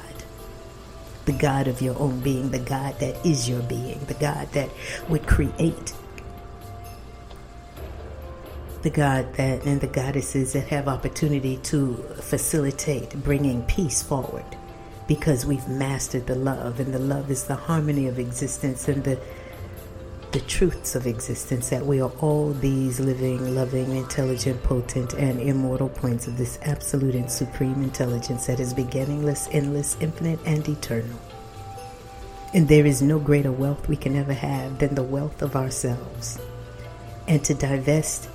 The 1.24 1.32
God 1.32 1.68
of 1.68 1.80
your 1.80 1.98
own 1.98 2.20
being, 2.20 2.50
the 2.50 2.58
God 2.58 2.98
that 3.00 3.24
is 3.24 3.48
your 3.48 3.62
being, 3.62 4.04
the 4.06 4.14
God 4.14 4.52
that 4.52 4.68
would 5.08 5.26
create 5.26 5.94
the 8.84 8.90
God 8.90 9.32
that 9.36 9.64
and 9.64 9.80
the 9.80 9.86
goddesses 9.86 10.52
that 10.52 10.68
have 10.68 10.88
opportunity 10.88 11.56
to 11.56 11.96
facilitate 12.20 13.14
bringing 13.24 13.62
peace 13.62 14.02
forward 14.02 14.44
because 15.08 15.46
we've 15.46 15.66
mastered 15.66 16.26
the 16.26 16.34
love 16.34 16.80
and 16.80 16.92
the 16.92 16.98
love 16.98 17.30
is 17.30 17.44
the 17.44 17.54
harmony 17.54 18.08
of 18.08 18.18
existence 18.18 18.86
and 18.86 19.02
the 19.02 19.18
the 20.32 20.40
truths 20.40 20.94
of 20.94 21.06
existence 21.06 21.70
that 21.70 21.86
we 21.86 22.00
are 22.00 22.10
all 22.18 22.52
these 22.54 22.98
living, 23.00 23.54
loving, 23.54 23.96
intelligent, 23.96 24.60
potent, 24.64 25.14
and 25.14 25.40
immortal 25.40 25.88
points 25.88 26.26
of 26.26 26.36
this 26.36 26.58
absolute 26.62 27.14
and 27.14 27.30
supreme 27.30 27.82
intelligence 27.82 28.46
that 28.46 28.58
is 28.58 28.74
beginningless, 28.74 29.48
endless, 29.52 29.96
infinite, 30.00 30.40
and 30.44 30.68
eternal. 30.68 31.18
And 32.52 32.68
there 32.68 32.84
is 32.84 33.00
no 33.00 33.20
greater 33.20 33.52
wealth 33.52 33.88
we 33.88 33.96
can 33.96 34.16
ever 34.16 34.32
have 34.32 34.78
than 34.80 34.96
the 34.96 35.04
wealth 35.04 35.40
of 35.40 35.54
ourselves. 35.54 36.38
And 37.28 37.42
to 37.44 37.54
divest 37.54 38.28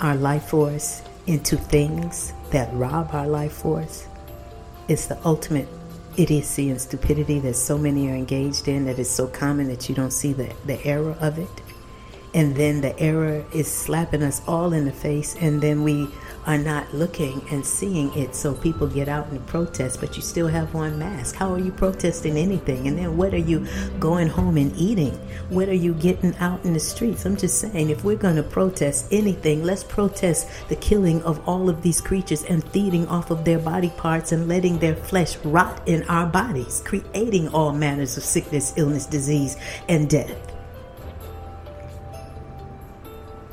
our 0.00 0.16
life 0.16 0.48
force 0.48 1.02
into 1.26 1.56
things 1.56 2.32
that 2.50 2.72
rob 2.74 3.10
our 3.12 3.26
life 3.26 3.52
force 3.52 4.06
is 4.88 5.08
the 5.08 5.18
ultimate 5.26 5.68
idiocy 6.16 6.70
and 6.70 6.80
stupidity 6.80 7.38
that 7.40 7.54
so 7.54 7.76
many 7.76 8.08
are 8.08 8.14
engaged 8.14 8.68
in 8.68 8.84
that 8.86 8.98
is 8.98 9.10
so 9.10 9.26
common 9.26 9.68
that 9.68 9.88
you 9.88 9.94
don't 9.94 10.12
see 10.12 10.32
the, 10.32 10.52
the 10.64 10.82
error 10.84 11.16
of 11.20 11.38
it. 11.38 11.48
And 12.34 12.54
then 12.54 12.80
the 12.80 12.98
error 12.98 13.44
is 13.52 13.70
slapping 13.70 14.22
us 14.22 14.42
all 14.46 14.72
in 14.72 14.84
the 14.84 14.92
face, 14.92 15.34
and 15.36 15.60
then 15.60 15.82
we 15.82 16.08
are 16.46 16.58
not 16.58 16.94
looking 16.94 17.44
and 17.50 17.66
seeing 17.66 18.12
it. 18.16 18.34
So 18.34 18.54
people 18.54 18.86
get 18.86 19.08
out 19.08 19.26
and 19.28 19.44
protest, 19.46 20.00
but 20.00 20.16
you 20.16 20.22
still 20.22 20.46
have 20.46 20.72
one 20.74 20.98
mask. 20.98 21.34
How 21.34 21.52
are 21.52 21.58
you 21.58 21.72
protesting 21.72 22.36
anything? 22.36 22.86
And 22.86 22.96
then 22.96 23.16
what 23.16 23.34
are 23.34 23.38
you 23.38 23.66
going 23.98 24.28
home 24.28 24.56
and 24.56 24.74
eating? 24.76 25.14
What 25.48 25.68
are 25.68 25.74
you 25.74 25.94
getting 25.94 26.36
out 26.36 26.64
in 26.64 26.72
the 26.72 26.80
streets? 26.80 27.24
I'm 27.26 27.36
just 27.36 27.60
saying, 27.60 27.90
if 27.90 28.04
we're 28.04 28.16
going 28.16 28.36
to 28.36 28.42
protest 28.42 29.08
anything, 29.10 29.64
let's 29.64 29.82
protest 29.82 30.48
the 30.68 30.76
killing 30.76 31.22
of 31.22 31.46
all 31.48 31.68
of 31.68 31.82
these 31.82 32.00
creatures 32.00 32.44
and 32.44 32.62
feeding 32.70 33.06
off 33.08 33.30
of 33.30 33.44
their 33.44 33.58
body 33.58 33.90
parts 33.96 34.32
and 34.32 34.46
letting 34.48 34.78
their 34.78 34.94
flesh 34.94 35.36
rot 35.44 35.82
in 35.86 36.04
our 36.04 36.26
bodies, 36.26 36.82
creating 36.84 37.48
all 37.48 37.72
manners 37.72 38.16
of 38.16 38.22
sickness, 38.22 38.72
illness, 38.76 39.06
disease, 39.06 39.56
and 39.88 40.08
death. 40.08 40.36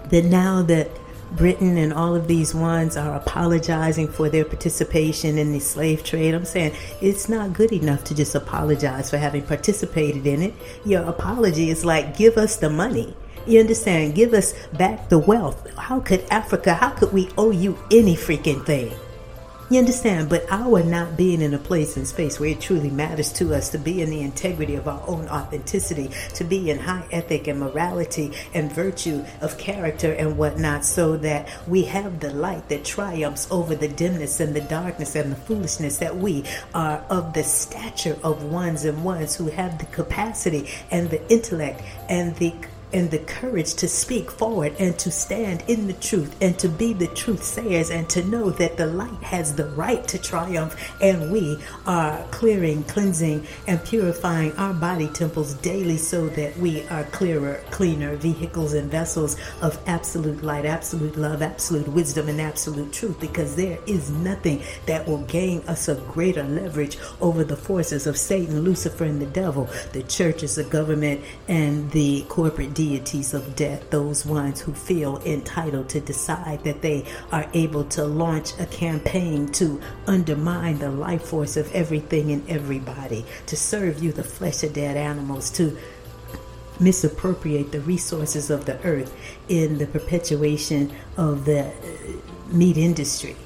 That 0.10 0.26
now 0.26 0.62
that 0.64 0.92
Britain 1.36 1.78
and 1.78 1.94
all 1.94 2.16
of 2.16 2.28
these 2.28 2.54
ones 2.54 2.96
are 2.96 3.16
apologizing 3.16 4.08
for 4.08 4.30
their 4.30 4.46
participation 4.46 5.38
in 5.38 5.52
the 5.52 5.60
slave 5.60 6.04
trade. 6.04 6.34
I'm 6.34 6.46
saying 6.46 6.76
it's 7.02 7.28
not 7.28 7.54
good 7.54 7.72
enough 7.72 8.04
to 8.06 8.16
just 8.16 8.36
apologize 8.36 9.10
for 9.10 9.18
having 9.18 9.44
participated 9.44 10.28
in 10.28 10.42
it. 10.42 10.54
Your 10.86 11.04
apology 11.04 11.70
is 11.70 11.84
like, 11.84 12.18
give 12.18 12.38
us 12.38 12.58
the 12.58 12.70
money. 12.70 13.16
You 13.46 13.60
understand? 13.60 14.16
Give 14.16 14.34
us 14.34 14.54
back 14.74 15.10
the 15.10 15.20
wealth. 15.20 15.70
How 15.78 16.00
could 16.00 16.24
Africa, 16.30 16.76
how 16.76 16.92
could 16.92 17.12
we 17.12 17.30
owe 17.38 17.52
you 17.52 17.78
any 17.92 18.16
freaking 18.16 18.66
thing? 18.66 18.94
You 19.70 19.80
understand? 19.80 20.30
But 20.30 20.46
our 20.52 20.84
not 20.84 21.18
being 21.18 21.42
in 21.42 21.54
a 21.54 21.58
place 21.58 21.96
and 21.98 22.08
space 22.08 22.40
where 22.40 22.50
it 22.50 22.62
truly 22.62 22.90
matters 22.90 23.32
to 23.34 23.56
us 23.56 23.70
to 23.70 23.78
be 23.78 24.02
in 24.02 24.10
the 24.10 24.22
integrity 24.22 24.76
of 24.76 24.88
our 24.88 25.02
own 25.08 25.28
authenticity, 25.30 26.12
to 26.36 26.44
be 26.44 26.70
in 26.70 26.80
high 26.80 27.06
ethic 27.12 27.48
and 27.48 27.60
morality 27.60 28.34
and 28.54 28.72
virtue 28.72 29.24
of 29.42 29.58
character 29.58 30.12
and 30.12 30.38
whatnot, 30.38 30.86
so 30.86 31.18
that 31.18 31.50
we 31.68 31.86
have 31.86 32.20
the 32.20 32.32
light 32.34 32.68
that 32.70 32.84
triumphs 32.84 33.48
over 33.50 33.74
the 33.74 33.88
dimness 33.88 34.40
and 34.40 34.54
the 34.54 34.62
darkness 34.62 35.16
and 35.16 35.32
the 35.32 35.38
foolishness, 35.38 35.98
that 35.98 36.18
we 36.18 36.44
are 36.76 37.04
of 37.10 37.34
the 37.34 37.44
stature 37.44 38.18
of 38.22 38.44
ones 38.44 38.84
and 38.86 39.04
ones 39.04 39.36
who 39.36 39.48
have 39.48 39.80
the 39.80 39.86
capacity 39.88 40.70
and 40.92 41.10
the 41.10 41.32
intellect 41.32 41.82
and 42.10 42.36
the 42.36 42.54
and 42.94 43.10
the 43.12 43.20
courage 43.20 43.74
to 43.76 43.88
speak 43.88 44.30
forward 44.30 44.76
and 44.80 44.98
to 45.00 45.12
stand 45.12 45.64
in 45.68 45.88
the 45.88 45.94
truth 45.94 46.36
and 46.42 46.58
to 46.60 46.70
be 46.70 46.94
the 46.94 47.08
truth 47.08 47.44
sayers 47.44 47.90
and 47.90 48.10
to 48.10 48.24
know 48.26 48.50
that 48.52 48.78
the 48.78 48.86
light 48.86 49.24
has 49.24 49.56
the 49.56 49.66
right 49.70 50.08
to 50.08 50.18
triumph. 50.18 50.76
And 51.02 51.32
we 51.32 51.58
are 51.86 52.24
clearing, 52.32 52.84
cleansing, 52.84 53.46
and 53.68 53.84
purifying 53.84 54.54
our 54.54 54.74
body 54.74 55.08
temples 55.10 55.56
daily 55.56 55.98
so 55.98 56.30
that 56.30 56.56
we 56.58 56.88
are 56.88 57.04
clearer, 57.06 57.62
cleaner 57.72 58.16
vehicles 58.16 58.74
and 58.74 58.90
vessels 58.90 59.38
of 59.62 59.80
absolute 59.88 60.44
light, 60.44 60.66
absolute 60.66 61.18
love, 61.18 61.42
absolute 61.42 61.88
wisdom, 61.88 62.30
and 62.30 62.40
absolute 62.40 62.94
truth 62.94 63.20
because 63.20 63.56
there 63.56 63.80
is 63.88 64.10
nothing 64.10 64.62
that 64.86 65.08
will 65.08 65.24
gain 65.26 65.62
us 65.68 65.88
a 65.88 65.96
greater 65.96 66.44
leverage 66.44 66.98
over 67.22 67.44
the 67.44 67.56
forces 67.56 68.08
of 68.08 68.18
Satan, 68.18 68.62
Lucifer, 68.62 69.06
and 69.06 69.22
the 69.22 69.26
devil, 69.26 69.70
the 69.94 70.04
churches, 70.04 70.56
the 70.56 70.64
government, 70.64 71.22
and 71.48 71.90
the 71.92 72.26
corporate 72.30 72.74
deities 72.84 73.34
of 73.34 73.56
death, 73.56 73.90
those 73.92 74.26
ones 74.26 74.60
who 74.60 74.74
feel 74.74 75.18
entitled 75.20 75.88
to 75.88 76.02
decide 76.02 76.62
that 76.66 76.82
they 76.82 77.06
are 77.32 77.48
able 77.54 77.86
to 77.86 78.04
launch 78.04 78.52
a 78.60 78.66
campaign 78.66 79.48
to 79.48 79.80
undermine 80.06 80.78
the 80.80 80.90
life 80.90 81.24
force 81.24 81.56
of 81.56 81.74
everything 81.74 82.30
and 82.32 82.44
everybody, 82.50 83.26
to 83.46 83.56
serve 83.56 84.04
you 84.04 84.12
the 84.12 84.24
flesh 84.24 84.64
of 84.64 84.74
dead 84.74 84.98
animals, 84.98 85.50
to 85.50 85.78
misappropriate 86.82 87.72
the 87.72 87.80
resources 87.80 88.50
of 88.50 88.66
the 88.66 88.78
earth 88.84 89.16
in 89.48 89.78
the 89.78 89.88
perpetuation 89.88 90.92
of 91.16 91.46
the 91.46 91.68
uh, 91.68 91.74
meat 92.50 92.76
industry. 92.76 93.38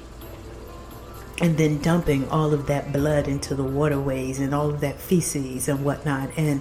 And 1.40 1.56
then 1.56 1.80
dumping 1.80 2.28
all 2.28 2.52
of 2.52 2.66
that 2.66 2.92
blood 2.92 3.28
into 3.28 3.54
the 3.54 3.62
waterways 3.62 4.40
and 4.40 4.52
all 4.52 4.70
of 4.70 4.80
that 4.80 4.98
feces 4.98 5.68
and 5.68 5.84
whatnot. 5.84 6.30
And 6.36 6.60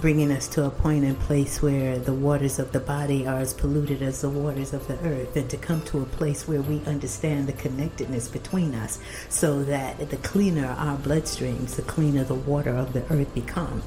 bringing 0.00 0.30
us 0.30 0.46
to 0.48 0.64
a 0.64 0.70
point 0.70 1.04
and 1.04 1.18
place 1.20 1.62
where 1.62 1.98
the 1.98 2.12
waters 2.12 2.58
of 2.58 2.72
the 2.72 2.80
body 2.80 3.26
are 3.26 3.38
as 3.38 3.54
polluted 3.54 4.02
as 4.02 4.20
the 4.20 4.28
waters 4.28 4.72
of 4.72 4.86
the 4.88 4.98
earth, 5.00 5.34
and 5.36 5.48
to 5.48 5.56
come 5.56 5.80
to 5.82 6.02
a 6.02 6.06
place 6.06 6.46
where 6.46 6.60
we 6.60 6.84
understand 6.84 7.46
the 7.46 7.52
connectedness 7.52 8.28
between 8.28 8.74
us 8.74 8.98
so 9.28 9.62
that 9.64 10.10
the 10.10 10.16
cleaner 10.18 10.66
our 10.78 10.98
bloodstreams, 10.98 11.76
the 11.76 11.82
cleaner 11.82 12.24
the 12.24 12.34
water 12.34 12.76
of 12.76 12.92
the 12.92 13.02
earth 13.12 13.32
become 13.34 13.82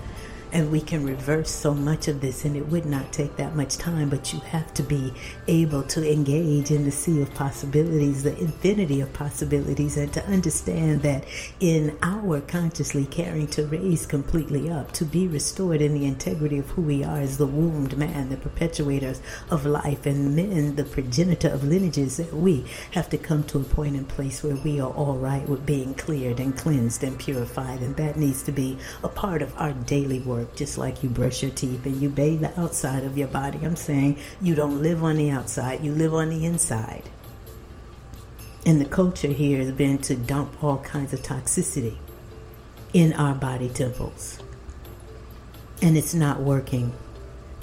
and 0.52 0.72
we 0.72 0.82
can 0.82 1.06
reverse 1.06 1.50
so 1.50 1.74
much 1.74 2.08
of 2.08 2.22
this 2.22 2.46
and 2.46 2.56
it 2.56 2.68
would 2.68 2.86
not 2.86 3.12
take 3.14 3.36
that 3.36 3.56
much 3.56 3.78
time 3.78 4.10
but 4.10 4.34
you 4.34 4.40
have 4.40 4.74
to 4.74 4.84
be 4.84 5.14
able 5.48 5.84
to 5.84 6.12
engage 6.12 6.72
in 6.72 6.84
the 6.86 6.92
sea 6.92 7.22
of 7.22 7.34
possibilities 7.34 8.24
the 8.24 8.38
infinity 8.40 9.02
of 9.02 9.12
possibilities 9.14 9.98
and 9.98 10.12
to 10.12 10.26
understand 10.26 11.02
that 11.02 11.24
in 11.60 11.96
our 12.02 12.42
consciously 12.42 13.06
caring 13.06 13.48
to 13.48 13.66
raise 13.68 14.06
completely 14.06 14.70
up 14.70 14.92
to 14.92 15.06
be 15.06 15.28
restored 15.28 15.82
in 15.82 15.94
the 15.94 16.06
integrity 16.06 16.58
of 16.58 16.70
who 16.72 16.82
we 16.82 17.04
are 17.04 17.20
as 17.20 17.38
the 17.38 17.46
wombed 17.46 17.98
man 17.98 18.30
the 18.30 18.38
perpetuators 18.38 19.22
of 19.52 19.66
life 19.66 20.06
and 20.06 20.36
men 20.36 20.76
the 20.76 20.84
progenitor 20.84 21.50
of 21.50 21.64
lineages 21.64 22.18
that 22.18 22.34
we 22.34 22.66
have 22.92 23.10
to 23.10 23.18
come 23.18 23.44
to 23.44 23.60
a 23.60 23.64
point 23.64 23.96
and 23.96 24.08
place 24.08 24.44
where 24.44 24.56
we 24.58 24.80
are 24.80 24.92
all 24.92 25.18
right 25.18 25.48
with 25.48 25.66
being 25.66 25.94
cleared 25.94 26.40
and 26.40 26.58
cleansed 26.58 27.04
and 27.04 27.20
purified 27.20 27.82
and 27.82 27.96
that 27.98 28.18
needs 28.18 28.42
to 28.42 28.52
be 28.52 28.78
a 29.04 29.08
part 29.08 29.42
of 29.42 29.54
our 29.58 29.74
daily 29.74 30.20
work 30.20 30.39
just 30.56 30.78
like 30.78 31.04
you 31.04 31.10
brush 31.10 31.42
your 31.42 31.52
teeth 31.52 31.86
and 31.86 32.02
you 32.02 32.10
bathe 32.10 32.42
the 32.42 32.60
outside 32.60 33.04
of 33.04 33.18
your 33.18 33.28
body. 33.28 33.60
I'm 33.64 33.76
saying 33.76 34.18
you 34.42 34.56
don't 34.56 34.82
live 34.82 35.04
on 35.04 35.18
the 35.18 35.30
outside, 35.30 35.84
you 35.84 35.92
live 35.92 36.14
on 36.14 36.30
the 36.30 36.46
inside. 36.46 37.04
And 38.66 38.80
the 38.80 38.86
culture 38.86 39.30
here 39.30 39.58
has 39.60 39.72
been 39.72 39.98
to 40.00 40.16
dump 40.16 40.64
all 40.64 40.78
kinds 40.80 41.14
of 41.14 41.22
toxicity 41.22 41.98
in 42.94 43.14
our 43.14 43.34
body 43.34 43.70
temples. 43.70 44.40
And 45.82 45.98
it's 45.98 46.14
not 46.14 46.42
working 46.42 46.94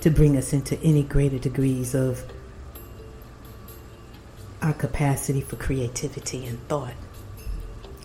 to 0.00 0.10
bring 0.10 0.36
us 0.36 0.52
into 0.52 0.80
any 0.80 1.02
greater 1.02 1.38
degrees 1.38 1.94
of 1.94 2.24
our 4.62 4.72
capacity 4.72 5.40
for 5.40 5.56
creativity 5.56 6.46
and 6.46 6.66
thought 6.68 6.94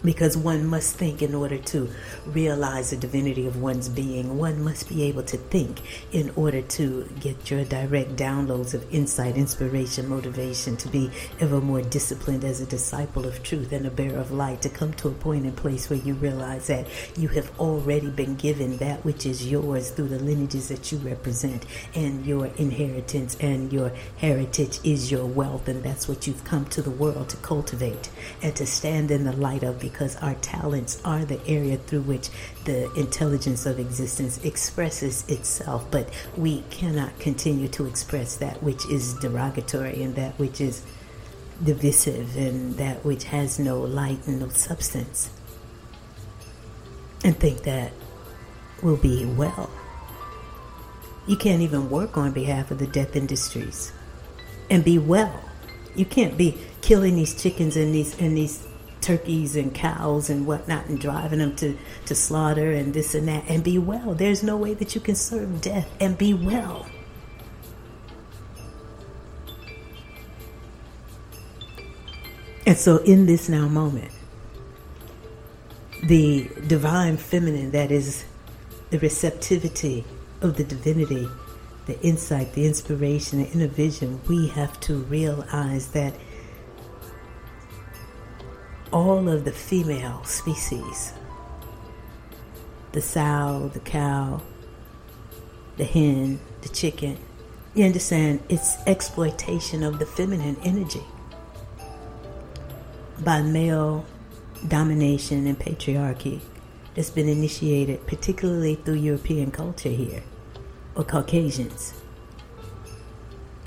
because 0.03 0.37
one 0.37 0.65
must 0.65 0.95
think 0.95 1.21
in 1.21 1.35
order 1.35 1.57
to 1.57 1.89
realize 2.27 2.89
the 2.89 2.97
divinity 2.97 3.47
of 3.47 3.61
one's 3.61 3.89
being. 3.89 4.37
One 4.37 4.63
must 4.63 4.89
be 4.89 5.03
able 5.03 5.23
to 5.23 5.37
think 5.37 5.81
in 6.11 6.31
order 6.35 6.61
to 6.61 7.09
get 7.19 7.49
your 7.51 7.63
direct 7.65 8.15
downloads 8.15 8.73
of 8.73 8.91
insight, 8.93 9.37
inspiration, 9.37 10.07
motivation, 10.07 10.77
to 10.77 10.87
be 10.87 11.11
ever 11.39 11.61
more 11.61 11.81
disciplined 11.81 12.43
as 12.43 12.61
a 12.61 12.65
disciple 12.65 13.25
of 13.25 13.43
truth 13.43 13.71
and 13.71 13.85
a 13.85 13.91
bearer 13.91 14.19
of 14.19 14.31
light, 14.31 14.61
to 14.61 14.69
come 14.69 14.93
to 14.93 15.07
a 15.07 15.11
point 15.11 15.45
and 15.45 15.55
place 15.55 15.89
where 15.89 15.99
you 15.99 16.13
realize 16.15 16.67
that 16.67 16.87
you 17.17 17.27
have 17.29 17.51
already 17.59 18.09
been 18.09 18.35
given 18.35 18.77
that 18.77 19.03
which 19.05 19.25
is 19.25 19.49
yours 19.49 19.91
through 19.91 20.07
the 20.07 20.19
lineages 20.19 20.67
that 20.69 20.91
you 20.91 20.97
represent, 20.99 21.65
and 21.95 22.25
your 22.25 22.47
inheritance 22.57 23.35
and 23.39 23.71
your 23.71 23.91
heritage 24.17 24.79
is 24.83 25.11
your 25.11 25.25
wealth, 25.25 25.67
and 25.67 25.83
that's 25.83 26.07
what 26.07 26.25
you've 26.25 26.43
come 26.43 26.65
to 26.65 26.81
the 26.81 26.91
world 26.91 27.29
to 27.29 27.37
cultivate 27.37 28.09
and 28.41 28.55
to 28.55 28.65
stand 28.65 29.11
in 29.11 29.23
the 29.23 29.33
light 29.33 29.63
of 29.63 29.79
because 29.91 30.15
our 30.17 30.35
talents 30.35 31.01
are 31.03 31.25
the 31.25 31.45
area 31.47 31.77
through 31.77 32.01
which 32.01 32.29
the 32.65 32.91
intelligence 32.93 33.65
of 33.65 33.79
existence 33.79 34.43
expresses 34.43 35.27
itself. 35.27 35.85
But 35.91 36.09
we 36.37 36.63
cannot 36.69 37.17
continue 37.19 37.67
to 37.69 37.85
express 37.85 38.37
that 38.37 38.63
which 38.63 38.85
is 38.89 39.13
derogatory 39.15 40.01
and 40.01 40.15
that 40.15 40.37
which 40.39 40.61
is 40.61 40.83
divisive 41.63 42.35
and 42.37 42.75
that 42.77 43.05
which 43.05 43.25
has 43.25 43.59
no 43.59 43.79
light 43.79 44.25
and 44.27 44.39
no 44.39 44.49
substance 44.49 45.29
and 47.23 47.37
think 47.37 47.63
that 47.63 47.91
we'll 48.81 48.97
be 48.97 49.25
well. 49.25 49.69
You 51.27 51.37
can't 51.37 51.61
even 51.61 51.89
work 51.89 52.17
on 52.17 52.31
behalf 52.31 52.71
of 52.71 52.79
the 52.79 52.87
death 52.87 53.15
industries 53.15 53.91
and 54.69 54.83
be 54.83 54.97
well. 54.97 55.39
You 55.95 56.05
can't 56.05 56.37
be 56.37 56.57
killing 56.81 57.15
these 57.15 57.39
chickens 57.39 57.77
and 57.77 57.93
these 57.93 58.19
and 58.19 58.35
these 58.35 58.65
turkeys 59.01 59.55
and 59.55 59.73
cows 59.73 60.29
and 60.29 60.45
whatnot 60.45 60.85
and 60.85 60.99
driving 60.99 61.39
them 61.39 61.55
to, 61.57 61.77
to 62.05 62.15
slaughter 62.15 62.71
and 62.71 62.93
this 62.93 63.15
and 63.15 63.27
that 63.27 63.43
and 63.47 63.63
be 63.63 63.77
well. 63.77 64.13
There's 64.13 64.43
no 64.43 64.55
way 64.57 64.73
that 64.75 64.95
you 64.95 65.01
can 65.01 65.15
serve 65.15 65.61
death 65.61 65.89
and 65.99 66.17
be 66.17 66.33
well. 66.33 66.85
And 72.65 72.77
so, 72.77 72.97
in 72.97 73.25
this 73.25 73.49
now 73.49 73.67
moment, 73.67 74.11
the 76.03 76.49
divine 76.67 77.17
feminine 77.17 77.71
that 77.71 77.91
is 77.91 78.23
the 78.91 78.99
receptivity 78.99 80.05
of 80.41 80.57
the 80.57 80.63
divinity, 80.63 81.27
the 81.85 81.99
insight, 82.01 82.53
the 82.53 82.65
inspiration, 82.65 83.39
the 83.39 83.49
inner 83.51 83.67
vision, 83.67 84.21
we 84.27 84.47
have 84.49 84.79
to 84.81 84.95
realize 84.95 85.89
that 85.89 86.13
all 88.91 89.29
of 89.29 89.45
the 89.45 89.51
female 89.51 90.23
species 90.23 91.13
the 92.91 93.01
sow, 93.01 93.71
the 93.73 93.79
cow, 93.79 94.41
the 95.77 95.85
hen, 95.85 96.39
the 96.61 96.67
chicken. 96.67 97.17
You 97.73 97.85
understand? 97.85 98.43
It's 98.49 98.75
exploitation 98.85 99.81
of 99.81 99.97
the 99.97 100.05
feminine 100.05 100.57
energy 100.61 101.03
by 103.19 103.41
male 103.41 104.05
domination 104.67 105.47
and 105.47 105.57
patriarchy 105.57 106.41
that's 106.93 107.09
been 107.09 107.29
initiated, 107.29 108.05
particularly 108.07 108.75
through 108.75 108.95
European 108.95 109.51
culture 109.51 109.89
here, 109.89 110.23
or 110.95 111.05
Caucasians. 111.05 111.93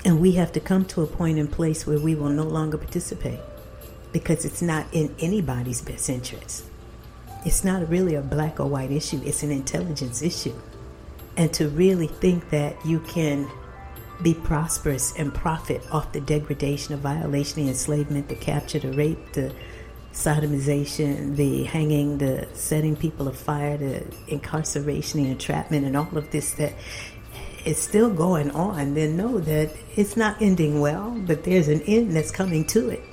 And 0.05 0.19
we 0.19 0.33
have 0.33 0.51
to 0.51 0.59
come 0.59 0.85
to 0.85 1.01
a 1.01 1.07
point 1.07 1.39
in 1.39 1.47
place 1.47 1.87
where 1.87 1.99
we 1.99 2.13
will 2.13 2.29
no 2.29 2.43
longer 2.43 2.77
participate 2.77 3.39
because 4.15 4.45
it's 4.45 4.61
not 4.61 4.87
in 4.93 5.13
anybody's 5.19 5.81
best 5.81 6.09
interest. 6.09 6.63
It's 7.45 7.65
not 7.65 7.89
really 7.89 8.15
a 8.15 8.21
black 8.21 8.61
or 8.61 8.65
white 8.65 8.89
issue, 8.89 9.21
it's 9.25 9.43
an 9.43 9.51
intelligence 9.51 10.21
issue. 10.21 10.55
And 11.35 11.51
to 11.55 11.67
really 11.67 12.07
think 12.07 12.49
that 12.51 12.77
you 12.85 13.01
can 13.01 13.45
be 14.23 14.33
prosperous 14.33 15.13
and 15.17 15.33
profit 15.33 15.81
off 15.91 16.13
the 16.13 16.21
degradation, 16.21 16.95
the 16.95 17.01
violation, 17.01 17.63
the 17.65 17.67
enslavement, 17.67 18.29
the 18.29 18.35
capture, 18.35 18.79
the 18.79 18.93
rape, 18.93 19.33
the 19.33 19.53
sodomization, 20.13 21.35
the 21.35 21.65
hanging, 21.65 22.17
the 22.17 22.47
setting 22.53 22.95
people 22.95 23.27
afire, 23.27 23.75
the 23.75 24.05
incarceration, 24.29 25.23
the 25.23 25.29
entrapment, 25.29 25.85
and 25.85 25.97
all 25.97 26.17
of 26.17 26.31
this 26.31 26.53
that 26.53 26.71
is 27.65 27.77
still 27.77 28.09
going 28.09 28.49
on, 28.51 28.93
then 28.93 29.17
know 29.17 29.39
that 29.39 29.75
it's 29.97 30.15
not 30.15 30.41
ending 30.41 30.79
well, 30.79 31.11
but 31.27 31.43
there's 31.43 31.67
an 31.67 31.81
end 31.81 32.15
that's 32.15 32.31
coming 32.31 32.63
to 32.63 32.87
it. 32.87 33.03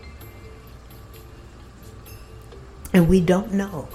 And 2.93 3.09
we 3.09 3.21
don't 3.21 3.53
know 3.53 3.89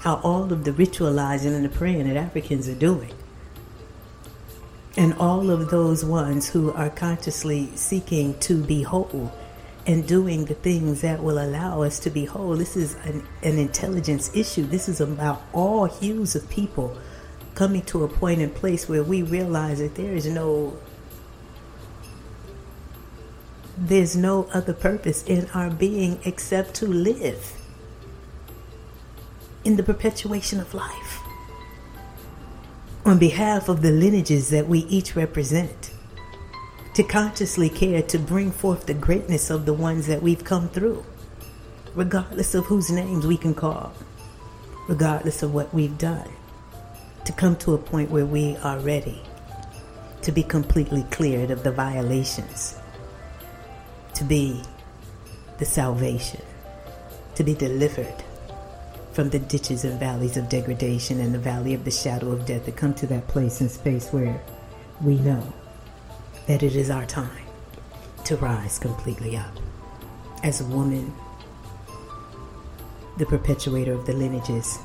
how 0.00 0.20
all 0.22 0.52
of 0.52 0.64
the 0.64 0.72
ritualizing 0.72 1.54
and 1.54 1.64
the 1.64 1.68
praying 1.68 2.08
that 2.08 2.16
Africans 2.16 2.68
are 2.68 2.74
doing. 2.74 3.12
And 4.96 5.14
all 5.14 5.50
of 5.50 5.70
those 5.70 6.04
ones 6.04 6.48
who 6.48 6.72
are 6.72 6.90
consciously 6.90 7.70
seeking 7.74 8.38
to 8.40 8.62
be 8.62 8.82
whole 8.82 9.32
and 9.86 10.06
doing 10.06 10.46
the 10.46 10.54
things 10.54 11.00
that 11.02 11.22
will 11.22 11.38
allow 11.38 11.82
us 11.82 11.98
to 12.00 12.10
be 12.10 12.24
whole. 12.24 12.56
This 12.56 12.76
is 12.76 12.94
an, 13.04 13.26
an 13.42 13.58
intelligence 13.58 14.30
issue. 14.34 14.66
This 14.66 14.88
is 14.88 15.00
about 15.00 15.42
all 15.52 15.86
hues 15.86 16.34
of 16.34 16.48
people 16.50 16.96
coming 17.54 17.82
to 17.82 18.04
a 18.04 18.08
point 18.08 18.40
and 18.40 18.54
place 18.54 18.88
where 18.88 19.02
we 19.02 19.22
realize 19.22 19.78
that 19.78 19.94
there 19.94 20.12
is 20.12 20.26
no 20.26 20.78
there's 23.78 24.16
no 24.16 24.48
other 24.54 24.72
purpose 24.72 25.22
in 25.24 25.48
our 25.50 25.70
being 25.70 26.18
except 26.24 26.74
to 26.74 26.86
live 26.86 27.52
in 29.66 29.74
the 29.74 29.82
perpetuation 29.82 30.60
of 30.60 30.72
life. 30.74 31.20
On 33.04 33.18
behalf 33.18 33.68
of 33.68 33.82
the 33.82 33.90
lineages 33.90 34.48
that 34.50 34.68
we 34.68 34.80
each 34.80 35.16
represent, 35.16 35.90
to 36.94 37.02
consciously 37.02 37.68
care 37.68 38.00
to 38.02 38.18
bring 38.18 38.52
forth 38.52 38.86
the 38.86 38.94
greatness 38.94 39.50
of 39.50 39.66
the 39.66 39.74
ones 39.74 40.06
that 40.06 40.22
we've 40.22 40.44
come 40.44 40.68
through, 40.68 41.04
regardless 41.96 42.54
of 42.54 42.64
whose 42.66 42.90
names 42.90 43.26
we 43.26 43.36
can 43.36 43.54
call, 43.54 43.92
regardless 44.88 45.42
of 45.42 45.52
what 45.52 45.74
we've 45.74 45.98
done, 45.98 46.30
to 47.24 47.32
come 47.32 47.56
to 47.56 47.74
a 47.74 47.78
point 47.78 48.08
where 48.08 48.24
we 48.24 48.56
are 48.58 48.78
ready 48.78 49.20
to 50.22 50.30
be 50.30 50.44
completely 50.44 51.02
cleared 51.10 51.50
of 51.50 51.64
the 51.64 51.72
violations, 51.72 52.78
to 54.14 54.22
be 54.22 54.62
the 55.58 55.64
salvation, 55.64 56.42
to 57.34 57.42
be 57.42 57.54
delivered 57.54 58.22
from 59.16 59.30
the 59.30 59.38
ditches 59.38 59.86
and 59.86 59.98
valleys 59.98 60.36
of 60.36 60.46
degradation 60.50 61.20
and 61.20 61.32
the 61.32 61.38
valley 61.38 61.72
of 61.72 61.82
the 61.86 61.90
shadow 61.90 62.32
of 62.32 62.44
death 62.44 62.66
to 62.66 62.70
come 62.70 62.92
to 62.92 63.06
that 63.06 63.26
place 63.28 63.62
and 63.62 63.70
space 63.70 64.10
where 64.10 64.38
we 65.00 65.16
know 65.20 65.54
that 66.46 66.62
it 66.62 66.76
is 66.76 66.90
our 66.90 67.06
time 67.06 67.46
to 68.26 68.36
rise 68.36 68.78
completely 68.78 69.34
up. 69.34 69.56
As 70.44 70.60
a 70.60 70.66
woman, 70.66 71.14
the 73.16 73.24
perpetuator 73.24 73.94
of 73.94 74.04
the 74.04 74.12
lineages, 74.12 74.78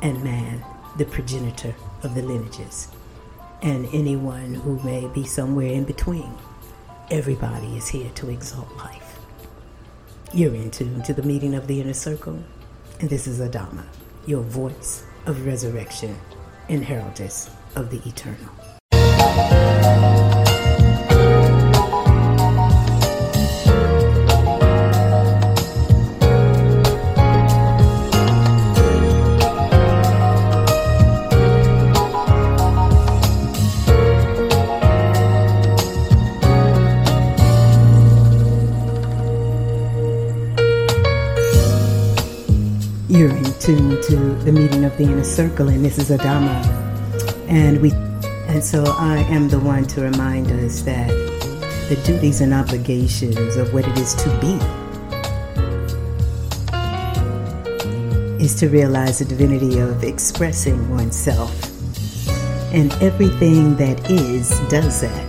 and 0.00 0.24
man, 0.24 0.64
the 0.96 1.04
progenitor 1.04 1.74
of 2.02 2.14
the 2.14 2.22
lineages, 2.22 2.88
and 3.60 3.86
anyone 3.92 4.54
who 4.54 4.80
may 4.84 5.06
be 5.08 5.26
somewhere 5.26 5.70
in 5.70 5.84
between. 5.84 6.32
Everybody 7.10 7.76
is 7.76 7.88
here 7.88 8.10
to 8.14 8.30
exalt 8.30 8.74
life. 8.78 9.18
You're 10.32 10.54
in 10.54 10.70
tune 10.70 11.02
to 11.02 11.12
the 11.12 11.22
meeting 11.22 11.54
of 11.54 11.66
the 11.66 11.82
inner 11.82 11.92
circle. 11.92 12.42
And 12.98 13.10
this 13.10 13.26
is 13.26 13.40
Adama, 13.40 13.84
your 14.26 14.42
voice 14.42 15.04
of 15.26 15.44
resurrection 15.44 16.16
and 16.70 16.82
heraldess 16.82 17.50
of 17.74 17.90
the 17.90 18.00
eternal. 18.08 18.48
Tuned 43.66 44.00
to 44.00 44.16
the 44.44 44.52
meeting 44.52 44.84
of 44.84 44.96
the 44.96 45.02
inner 45.02 45.24
circle, 45.24 45.66
and 45.66 45.84
this 45.84 45.98
is 45.98 46.10
Adama. 46.10 46.64
And 47.48 47.82
we, 47.82 47.90
and 48.46 48.62
so 48.62 48.84
I 48.86 49.16
am 49.28 49.48
the 49.48 49.58
one 49.58 49.84
to 49.86 50.02
remind 50.02 50.52
us 50.52 50.82
that 50.82 51.08
the 51.88 52.00
duties 52.04 52.40
and 52.40 52.54
obligations 52.54 53.56
of 53.56 53.74
what 53.74 53.84
it 53.88 53.98
is 53.98 54.14
to 54.14 54.28
be 54.40 54.54
is 58.40 58.54
to 58.60 58.68
realize 58.68 59.18
the 59.18 59.24
divinity 59.24 59.80
of 59.80 60.04
expressing 60.04 60.88
oneself. 60.88 61.52
And 62.72 62.92
everything 63.02 63.74
that 63.78 64.08
is 64.08 64.50
does 64.68 65.00
that. 65.00 65.26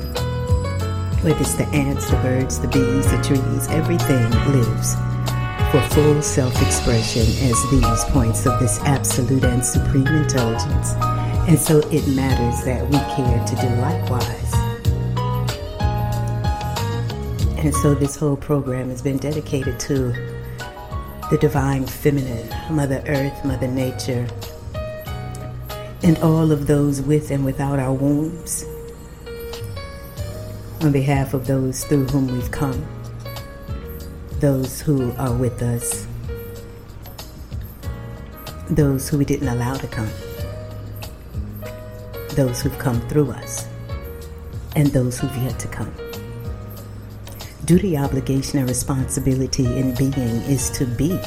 Whether 1.23 1.41
it's 1.41 1.55
the 1.55 1.65
ants, 1.69 2.07
the 2.11 2.17
birds, 2.17 2.59
the 2.59 2.67
bees, 2.67 3.09
the 3.09 3.19
trees, 3.23 3.67
everything 3.69 4.29
lives 4.51 4.95
for 5.71 5.81
full 5.89 6.21
self 6.21 6.61
expression 6.61 7.23
as 7.23 7.69
these 7.69 8.03
points 8.13 8.45
of 8.45 8.57
this 8.59 8.79
absolute 8.81 9.43
and 9.43 9.65
supreme 9.65 10.07
intelligence. 10.07 10.93
And 11.47 11.59
so 11.59 11.79
it 11.91 12.07
matters 12.07 12.63
that 12.63 12.85
we 12.85 12.97
care 13.15 13.45
to 13.45 13.55
do 13.55 13.67
likewise. 13.81 14.53
And 17.57 17.73
so 17.75 17.93
this 17.95 18.15
whole 18.15 18.37
program 18.37 18.89
has 18.89 19.01
been 19.01 19.17
dedicated 19.17 19.77
to 19.81 20.13
the 21.29 21.37
divine 21.41 21.85
feminine, 21.85 22.47
Mother 22.69 23.03
Earth, 23.05 23.43
Mother 23.43 23.67
Nature, 23.67 24.25
and 26.01 26.17
all 26.19 26.53
of 26.53 26.67
those 26.67 27.01
with 27.01 27.29
and 27.29 27.43
without 27.43 27.77
our 27.79 27.91
wombs, 27.93 28.63
on 30.79 30.93
behalf 30.93 31.33
of 31.33 31.45
those 31.45 31.83
through 31.83 32.05
whom 32.05 32.27
we've 32.27 32.51
come, 32.51 32.87
those 34.39 34.81
who 34.81 35.11
are 35.17 35.33
with 35.33 35.61
us, 35.61 36.07
those 38.69 39.09
who 39.09 39.17
we 39.17 39.25
didn't 39.25 39.47
allow 39.47 39.73
to 39.75 39.87
come, 39.87 40.09
those 42.31 42.61
who've 42.61 42.77
come 42.79 43.01
through 43.09 43.31
us, 43.31 43.67
and 44.75 44.87
those 44.87 45.19
who've 45.19 45.35
yet 45.37 45.57
to 45.59 45.67
come 45.67 45.93
duty, 47.67 47.97
obligation, 47.97 48.59
and 48.59 48.67
responsibility 48.69 49.65
in 49.65 49.93
being 49.95 50.41
is 50.47 50.69
to 50.69 50.85
be, 50.85 51.19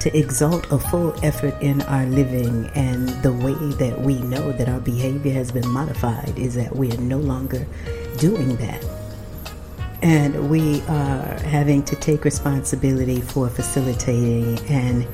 to 0.00 0.10
exalt 0.16 0.66
a 0.72 0.78
full 0.78 1.14
effort 1.22 1.54
in 1.60 1.82
our 1.82 2.06
living. 2.06 2.66
And 2.74 3.08
the 3.22 3.32
way 3.32 3.54
that 3.76 4.00
we 4.00 4.18
know 4.20 4.50
that 4.52 4.68
our 4.68 4.80
behavior 4.80 5.32
has 5.34 5.52
been 5.52 5.68
modified 5.68 6.36
is 6.38 6.54
that 6.54 6.74
we 6.74 6.90
are 6.90 6.96
no 6.96 7.18
longer 7.18 7.66
doing 8.16 8.56
that. 8.56 8.82
And 10.02 10.48
we 10.48 10.80
are 10.82 11.38
having 11.40 11.82
to 11.84 11.96
take 11.96 12.24
responsibility 12.24 13.20
for 13.20 13.48
facilitating 13.48 14.58
and 14.68 15.06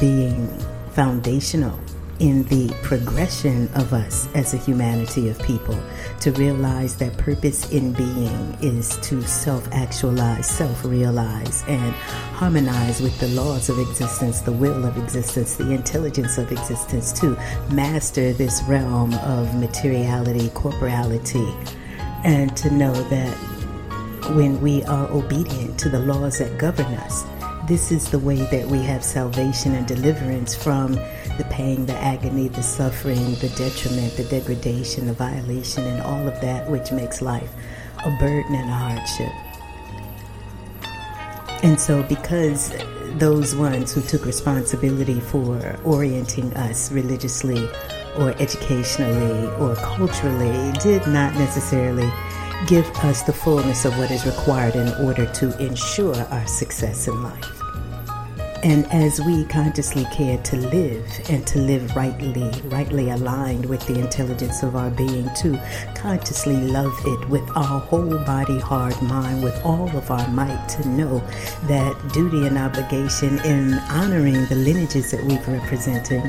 being 0.00 0.48
foundational 0.92 1.78
in 2.20 2.44
the 2.44 2.68
progression 2.82 3.66
of 3.74 3.94
us 3.94 4.28
as 4.34 4.52
a 4.52 4.56
humanity 4.58 5.30
of 5.30 5.38
people 5.42 5.78
to 6.20 6.30
realize 6.32 6.96
that 6.96 7.16
purpose 7.16 7.70
in 7.72 7.92
being 7.94 8.56
is 8.60 8.98
to 8.98 9.22
self 9.22 9.66
actualize, 9.72 10.46
self 10.46 10.84
realize, 10.84 11.64
and 11.66 11.94
harmonize 12.34 13.00
with 13.00 13.18
the 13.20 13.28
laws 13.28 13.70
of 13.70 13.78
existence, 13.78 14.42
the 14.42 14.52
will 14.52 14.84
of 14.84 14.98
existence, 14.98 15.54
the 15.54 15.72
intelligence 15.72 16.36
of 16.36 16.52
existence, 16.52 17.10
to 17.12 17.30
master 17.72 18.34
this 18.34 18.62
realm 18.64 19.14
of 19.14 19.54
materiality, 19.58 20.50
corporality, 20.50 21.54
and 22.22 22.54
to 22.54 22.70
know 22.70 22.92
that 23.08 23.34
when 24.28 24.60
we 24.60 24.82
are 24.84 25.08
obedient 25.10 25.78
to 25.80 25.88
the 25.88 25.98
laws 25.98 26.38
that 26.38 26.58
govern 26.58 26.86
us, 26.86 27.24
this 27.66 27.92
is 27.92 28.10
the 28.10 28.18
way 28.18 28.36
that 28.50 28.66
we 28.66 28.78
have 28.78 29.04
salvation 29.04 29.74
and 29.74 29.86
deliverance 29.86 30.54
from 30.54 30.94
the 31.38 31.46
pain, 31.50 31.86
the 31.86 31.94
agony, 31.94 32.48
the 32.48 32.62
suffering, 32.62 33.34
the 33.36 33.48
detriment, 33.56 34.16
the 34.16 34.24
degradation, 34.24 35.06
the 35.06 35.12
violation, 35.12 35.84
and 35.84 36.02
all 36.02 36.26
of 36.26 36.40
that 36.40 36.68
which 36.68 36.90
makes 36.90 37.22
life 37.22 37.52
a 38.04 38.10
burden 38.18 38.54
and 38.54 38.68
a 38.68 38.72
hardship. 38.72 39.32
And 41.62 41.78
so, 41.78 42.02
because 42.02 42.72
those 43.18 43.54
ones 43.54 43.92
who 43.92 44.00
took 44.00 44.24
responsibility 44.24 45.20
for 45.20 45.78
orienting 45.84 46.52
us 46.54 46.90
religiously 46.90 47.68
or 48.16 48.30
educationally 48.40 49.46
or 49.58 49.76
culturally 49.76 50.72
did 50.80 51.06
not 51.06 51.34
necessarily 51.34 52.09
give 52.70 52.88
us 52.98 53.22
the 53.22 53.32
fullness 53.32 53.84
of 53.84 53.98
what 53.98 54.12
is 54.12 54.24
required 54.24 54.76
in 54.76 54.86
order 55.04 55.26
to 55.32 55.46
ensure 55.60 56.14
our 56.14 56.46
success 56.46 57.08
in 57.08 57.20
life. 57.20 57.60
And 58.62 58.86
as 58.92 59.20
we 59.20 59.44
consciously 59.46 60.04
care 60.12 60.38
to 60.38 60.56
live 60.56 61.04
and 61.28 61.44
to 61.48 61.58
live 61.58 61.96
rightly, 61.96 62.48
rightly 62.66 63.10
aligned 63.10 63.66
with 63.66 63.84
the 63.88 63.98
intelligence 63.98 64.62
of 64.62 64.76
our 64.76 64.90
being, 64.90 65.28
to 65.38 65.60
consciously 65.96 66.54
love 66.54 66.94
it 67.06 67.28
with 67.28 67.42
our 67.56 67.80
whole 67.80 68.18
body, 68.18 68.60
heart, 68.60 69.02
mind, 69.02 69.42
with 69.42 69.60
all 69.64 69.88
of 69.96 70.08
our 70.12 70.28
might, 70.28 70.68
to 70.68 70.88
know 70.88 71.18
that 71.64 72.12
duty 72.12 72.46
and 72.46 72.56
obligation 72.56 73.40
in 73.40 73.74
honoring 73.90 74.46
the 74.46 74.54
lineages 74.54 75.10
that 75.10 75.24
we've 75.24 75.48
represented, 75.48 76.22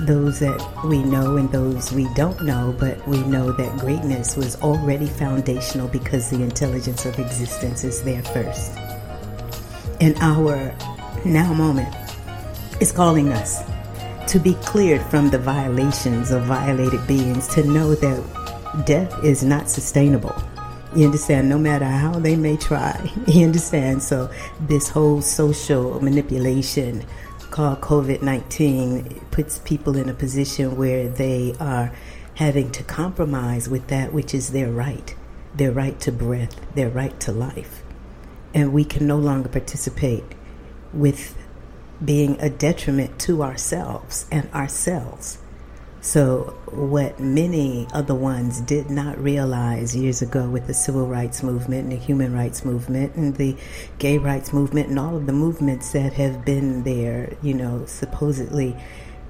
those 0.00 0.40
that 0.40 0.84
we 0.84 1.02
know 1.02 1.36
and 1.36 1.50
those 1.52 1.92
we 1.92 2.12
don't 2.14 2.42
know, 2.42 2.74
but 2.78 3.06
we 3.06 3.22
know 3.24 3.52
that 3.52 3.78
greatness 3.78 4.36
was 4.36 4.56
already 4.60 5.06
foundational 5.06 5.88
because 5.88 6.30
the 6.30 6.42
intelligence 6.42 7.06
of 7.06 7.18
existence 7.18 7.84
is 7.84 8.02
there 8.02 8.22
first. 8.22 8.72
And 10.00 10.16
our 10.20 10.74
now 11.24 11.52
moment 11.54 11.94
is 12.80 12.90
calling 12.90 13.32
us 13.32 13.62
to 14.32 14.38
be 14.38 14.54
cleared 14.54 15.02
from 15.02 15.30
the 15.30 15.38
violations 15.38 16.30
of 16.30 16.42
violated 16.44 17.06
beings, 17.06 17.46
to 17.48 17.62
know 17.62 17.94
that 17.94 18.84
death 18.86 19.22
is 19.22 19.44
not 19.44 19.70
sustainable. 19.70 20.34
You 20.96 21.06
understand? 21.06 21.48
No 21.48 21.58
matter 21.58 21.84
how 21.84 22.18
they 22.18 22.36
may 22.36 22.56
try. 22.56 23.10
You 23.26 23.46
understand? 23.46 24.02
So, 24.02 24.30
this 24.60 24.88
whole 24.88 25.22
social 25.22 26.00
manipulation 26.00 27.04
called 27.54 27.80
COVID 27.80 28.20
19 28.20 29.26
puts 29.30 29.60
people 29.60 29.96
in 29.96 30.08
a 30.08 30.14
position 30.14 30.76
where 30.76 31.08
they 31.08 31.54
are 31.60 31.92
having 32.34 32.68
to 32.72 32.82
compromise 32.82 33.68
with 33.68 33.86
that 33.86 34.12
which 34.12 34.34
is 34.34 34.50
their 34.50 34.72
right 34.72 35.14
their 35.54 35.70
right 35.70 36.00
to 36.00 36.10
breath, 36.10 36.56
their 36.74 36.90
right 36.90 37.18
to 37.20 37.30
life. 37.30 37.84
And 38.52 38.72
we 38.72 38.84
can 38.84 39.06
no 39.06 39.16
longer 39.16 39.48
participate 39.48 40.24
with 40.92 41.36
being 42.04 42.40
a 42.40 42.50
detriment 42.50 43.20
to 43.20 43.44
ourselves 43.44 44.26
and 44.32 44.52
ourselves. 44.52 45.38
So, 46.04 46.54
what 46.66 47.18
many 47.18 47.88
other 47.94 48.14
ones 48.14 48.60
did 48.60 48.90
not 48.90 49.16
realize 49.18 49.96
years 49.96 50.20
ago 50.20 50.46
with 50.46 50.66
the 50.66 50.74
civil 50.74 51.06
rights 51.06 51.42
movement 51.42 51.84
and 51.84 51.92
the 51.92 51.96
human 51.96 52.34
rights 52.34 52.62
movement 52.62 53.14
and 53.14 53.34
the 53.36 53.56
gay 53.98 54.18
rights 54.18 54.52
movement 54.52 54.90
and 54.90 54.98
all 54.98 55.16
of 55.16 55.24
the 55.24 55.32
movements 55.32 55.92
that 55.92 56.12
have 56.12 56.44
been 56.44 56.82
there, 56.82 57.32
you 57.40 57.54
know, 57.54 57.86
supposedly 57.86 58.76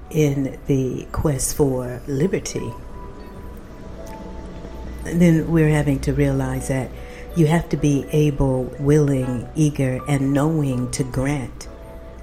in 0.09 0.59
the 0.67 1.07
quest 1.13 1.55
for 1.55 2.01
liberty, 2.07 2.73
then 5.05 5.49
we're 5.49 5.69
having 5.69 6.01
to 6.01 6.11
realize 6.11 6.67
that 6.67 6.91
you 7.37 7.47
have 7.47 7.69
to 7.69 7.77
be 7.77 8.05
able, 8.11 8.63
willing, 8.81 9.47
eager, 9.55 10.01
and 10.09 10.33
knowing 10.33 10.91
to 10.91 11.05
grant 11.05 11.69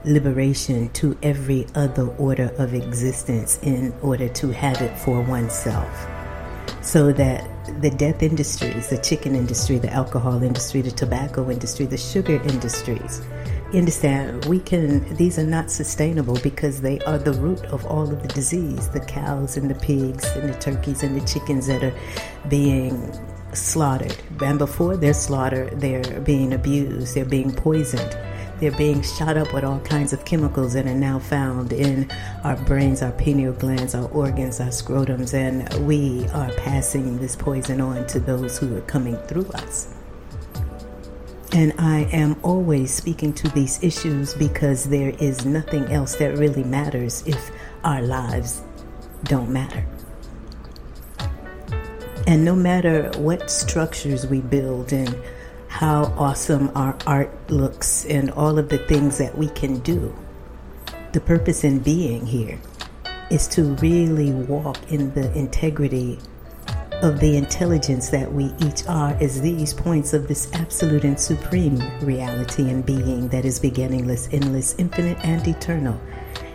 liberation 0.05 0.89
to 0.91 1.17
every 1.23 1.67
other 1.75 2.09
order 2.17 2.53
of 2.59 2.75
existence 2.75 3.59
in 3.63 3.95
order 4.03 4.29
to 4.29 4.51
have 4.51 4.81
it 4.81 4.97
for 4.99 5.21
oneself. 5.21 6.07
So 6.81 7.13
that 7.13 7.49
the 7.81 7.91
death 7.91 8.23
industries, 8.23 8.89
the 8.89 8.99
chicken 8.99 9.35
industry, 9.37 9.79
the 9.79 9.93
alcohol 9.93 10.43
industry, 10.43 10.81
the 10.81 10.91
tobacco 10.91 11.51
industry, 11.51 11.87
the 11.87 11.97
sugar 11.97 12.43
industries, 12.43 13.23
understand, 13.73 14.45
we 14.47 14.59
can, 14.61 15.15
these 15.17 15.39
are 15.39 15.47
not 15.47 15.71
sustainable 15.71 16.39
because 16.43 16.81
they 16.81 16.99
are 17.01 17.19
the 17.19 17.33
root 17.35 17.65
of 17.67 17.87
all 17.87 18.03
of 18.03 18.21
the 18.23 18.29
disease. 18.29 18.89
The 18.89 19.01
cows 19.01 19.57
and 19.57 19.71
the 19.71 19.75
pigs 19.77 20.25
and 20.37 20.53
the 20.53 20.59
turkeys 20.59 21.03
and 21.03 21.19
the 21.19 21.25
chickens 21.27 21.67
that 21.69 21.83
are 21.83 21.95
being 22.49 23.19
slaughtered. 23.55 24.17
And 24.43 24.59
before 24.59 24.97
they're 24.97 25.15
slaughtered, 25.15 25.81
they're 25.81 26.21
being 26.21 26.53
abused, 26.53 27.15
they're 27.15 27.25
being 27.25 27.53
poisoned. 27.53 28.17
They're 28.63 28.71
being 28.71 29.03
shot 29.03 29.37
up 29.37 29.53
with 29.53 29.65
all 29.65 29.81
kinds 29.81 30.13
of 30.13 30.25
chemicals 30.25 30.75
that 30.75 30.87
are 30.87 30.95
now 30.95 31.19
found 31.19 31.73
in 31.73 32.09
our 32.45 32.55
brains, 32.55 33.03
our 33.03 33.11
pineal 33.11 33.55
glands, 33.55 33.93
our 33.93 34.09
organs, 34.11 34.61
our 34.61 34.69
scrotums, 34.69 35.35
and 35.35 35.85
we 35.85 36.29
are 36.29 36.49
passing 36.53 37.19
this 37.19 37.35
poison 37.35 37.81
on 37.81 38.07
to 38.07 38.21
those 38.21 38.59
who 38.59 38.77
are 38.77 38.83
coming 38.83 39.17
through 39.27 39.49
us. 39.49 39.93
And 41.53 41.73
I 41.77 42.09
am 42.13 42.37
always 42.45 42.95
speaking 42.95 43.33
to 43.33 43.49
these 43.49 43.83
issues 43.83 44.33
because 44.35 44.85
there 44.85 45.11
is 45.19 45.45
nothing 45.45 45.87
else 45.87 46.15
that 46.19 46.39
really 46.39 46.63
matters 46.63 47.25
if 47.27 47.51
our 47.83 48.01
lives 48.01 48.63
don't 49.25 49.51
matter. 49.51 49.85
And 52.29 52.45
no 52.45 52.55
matter 52.55 53.11
what 53.17 53.51
structures 53.51 54.25
we 54.25 54.41
build 54.41 54.93
and 54.93 55.21
how 55.73 56.05
awesome 56.19 56.71
our 56.75 56.95
art 57.07 57.33
looks 57.51 58.05
and 58.05 58.31
all 58.33 58.59
of 58.59 58.69
the 58.69 58.77
things 58.77 59.17
that 59.17 59.37
we 59.39 59.49
can 59.49 59.79
do, 59.79 60.15
the 61.13 61.21
purpose 61.21 61.65
in 61.65 61.79
being 61.79 62.27
here 62.27 62.61
is 63.31 63.49
to 63.49 63.75
really 63.77 64.33
walk 64.33 64.77
in 64.93 65.11
the 65.15 65.33
integrity 65.33 66.19
of 67.01 67.19
the 67.21 67.39
intelligence 67.39 68.11
that 68.11 68.31
we 68.31 68.53
each 68.59 68.87
are 68.87 69.17
as 69.19 69.41
these 69.41 69.73
points 69.73 70.13
of 70.13 70.29
this 70.29 70.53
absolute 70.53 71.05
and 71.05 71.19
supreme 71.19 71.81
reality 72.03 72.69
and 72.69 72.85
being 72.85 73.27
that 73.29 73.47
is 73.47 73.59
beginningless, 73.59 74.29
endless, 74.31 74.75
infinite, 74.79 75.19
and 75.25 75.49
eternal. 75.49 75.99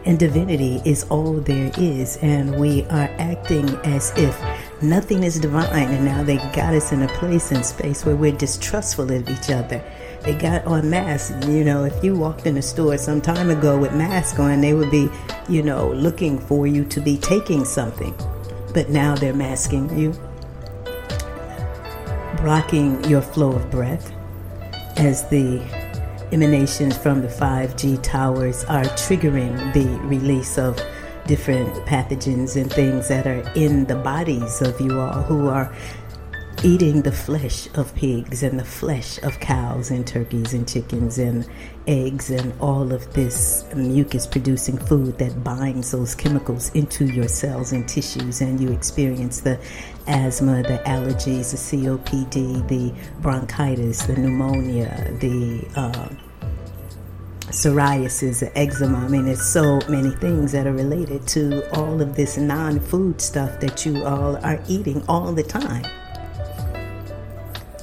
and 0.06 0.20
divinity 0.20 0.82
is 0.86 1.04
all 1.10 1.34
there 1.34 1.72
is, 1.78 2.18
and 2.22 2.56
we 2.58 2.84
are 2.86 3.10
acting 3.18 3.68
as 3.84 4.14
if 4.16 4.40
nothing 4.82 5.24
is 5.24 5.40
divine, 5.40 5.90
and 5.90 6.06
now 6.06 6.24
they 6.24 6.38
got 6.38 6.74
us 6.74 6.92
in 6.92 7.02
a 7.02 7.08
place 7.10 7.52
and 7.52 7.66
space 7.66 8.06
where 8.06 8.16
we're 8.16 8.32
distrustful 8.32 9.12
of 9.12 9.30
each 9.30 9.50
other. 9.50 9.84
They 10.22 10.36
got 10.36 10.66
on 10.66 10.90
masks. 10.90 11.46
You 11.48 11.64
know, 11.64 11.84
if 11.84 12.04
you 12.04 12.16
walked 12.16 12.46
in 12.46 12.58
a 12.58 12.62
store 12.62 12.98
some 12.98 13.22
time 13.22 13.50
ago 13.50 13.78
with 13.78 13.94
masks 13.94 14.40
on, 14.40 14.62
they 14.62 14.74
would 14.74 14.92
be, 14.92 15.10
you 15.48 15.64
know, 15.64 15.92
looking 15.94 16.40
for 16.40 16.68
you 16.68 16.84
to 16.86 17.00
be 17.00 17.18
taking 17.18 17.66
something. 17.66 18.16
But 18.74 18.90
now 18.90 19.16
they're 19.16 19.34
masking 19.34 19.98
you, 19.98 20.12
blocking 22.42 23.04
your 23.06 23.22
flow 23.22 23.54
of 23.54 23.72
breath 23.72 24.12
as 24.98 25.28
the 25.30 25.62
emanations 26.32 26.98
from 26.98 27.22
the 27.22 27.28
5G 27.28 28.02
towers 28.04 28.64
are 28.66 28.84
triggering 28.84 29.74
the 29.74 29.88
release 30.08 30.58
of 30.58 30.78
different 31.28 31.70
pathogens 31.86 32.60
and 32.60 32.72
things 32.72 33.10
that 33.10 33.28
are 33.28 33.44
in 33.54 33.86
the 33.86 33.96
bodies 33.96 34.62
of 34.62 34.80
you 34.80 35.00
all 35.00 35.22
who 35.24 35.48
are 35.50 35.72
eating 36.64 37.04
the 37.04 37.12
flesh 37.12 37.68
of 37.76 37.94
pigs 37.94 38.42
and 38.42 38.60
the 38.60 38.66
flesh 38.66 39.22
of 39.22 39.40
cows 39.40 39.92
and 39.92 40.08
turkeys 40.08 40.54
and 40.54 40.68
chickens 40.68 41.20
and 41.20 41.48
eggs 41.86 42.32
and 42.32 42.52
all 42.60 42.92
of 42.92 43.14
this 43.14 43.64
mucus 43.76 44.26
producing 44.26 44.78
food 44.78 45.18
that 45.20 45.44
binds 45.44 45.92
those 45.92 46.16
chemicals 46.16 46.72
into 46.74 47.06
your 47.06 47.28
cells 47.28 47.74
and 47.74 47.88
tissues. 47.88 48.42
And 48.42 48.60
you 48.60 48.72
experience 48.72 49.42
the 49.42 49.60
asthma, 50.08 50.64
the 50.64 50.82
allergies, 50.86 51.52
the 51.52 51.78
COPD, 51.78 52.68
the 52.68 52.94
bronchitis, 53.22 54.04
the 54.08 54.16
pneumonia, 54.16 55.16
the 55.20 55.68
uh, 55.76 56.10
psoriasis, 57.50 58.50
eczema. 58.56 58.98
I 59.00 59.08
mean, 59.08 59.26
there's 59.26 59.42
so 59.42 59.80
many 59.90 60.12
things 60.12 60.52
that 60.52 60.68
are 60.68 60.74
related 60.74 61.26
to 61.30 61.70
all 61.76 62.02
of 62.02 62.16
this 62.16 62.38
non 62.38 62.80
food 62.80 63.22
stuff 63.22 63.60
that 63.62 63.86
you 63.86 64.06
all 64.06 64.38
are 64.46 64.62
eating 64.68 65.04
all 65.08 65.32
the 65.34 65.44
time. 65.44 65.86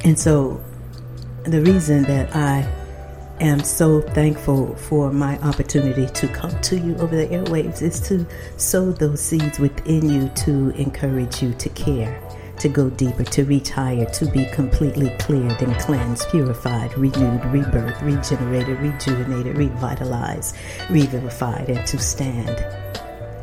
And 0.05 0.19
so, 0.19 0.63
the 1.45 1.63
reason 1.63 2.03
that 2.05 2.35
I 2.37 2.71
am 3.41 3.61
so 3.61 4.01
thankful 4.01 4.75
for 4.77 5.11
my 5.11 5.39
opportunity 5.41 6.07
to 6.07 6.29
come 6.29 6.59
to 6.63 6.79
you 6.79 6.95
over 6.97 7.17
the 7.17 7.27
airwaves 7.27 7.83
is 7.83 8.01
to 8.09 8.27
sow 8.57 8.93
those 8.93 9.21
seeds 9.21 9.59
within 9.59 10.09
you 10.09 10.29
to 10.37 10.71
encourage 10.71 11.43
you 11.43 11.53
to 11.55 11.69
care, 11.71 12.21
to 12.59 12.69
go 12.69 12.91
deeper, 12.91 13.25
to 13.25 13.45
reach 13.45 13.71
higher, 13.71 14.05
to 14.07 14.27
be 14.27 14.47
completely 14.47 15.11
cleared 15.19 15.61
and 15.63 15.75
cleansed, 15.79 16.29
purified, 16.31 16.97
renewed, 16.97 17.41
rebirthed, 17.43 18.01
regenerated, 18.03 18.79
rejuvenated, 18.79 19.57
revitalized, 19.57 20.57
revivified, 20.91 21.69
and 21.69 21.87
to 21.87 21.99
stand 21.99 22.65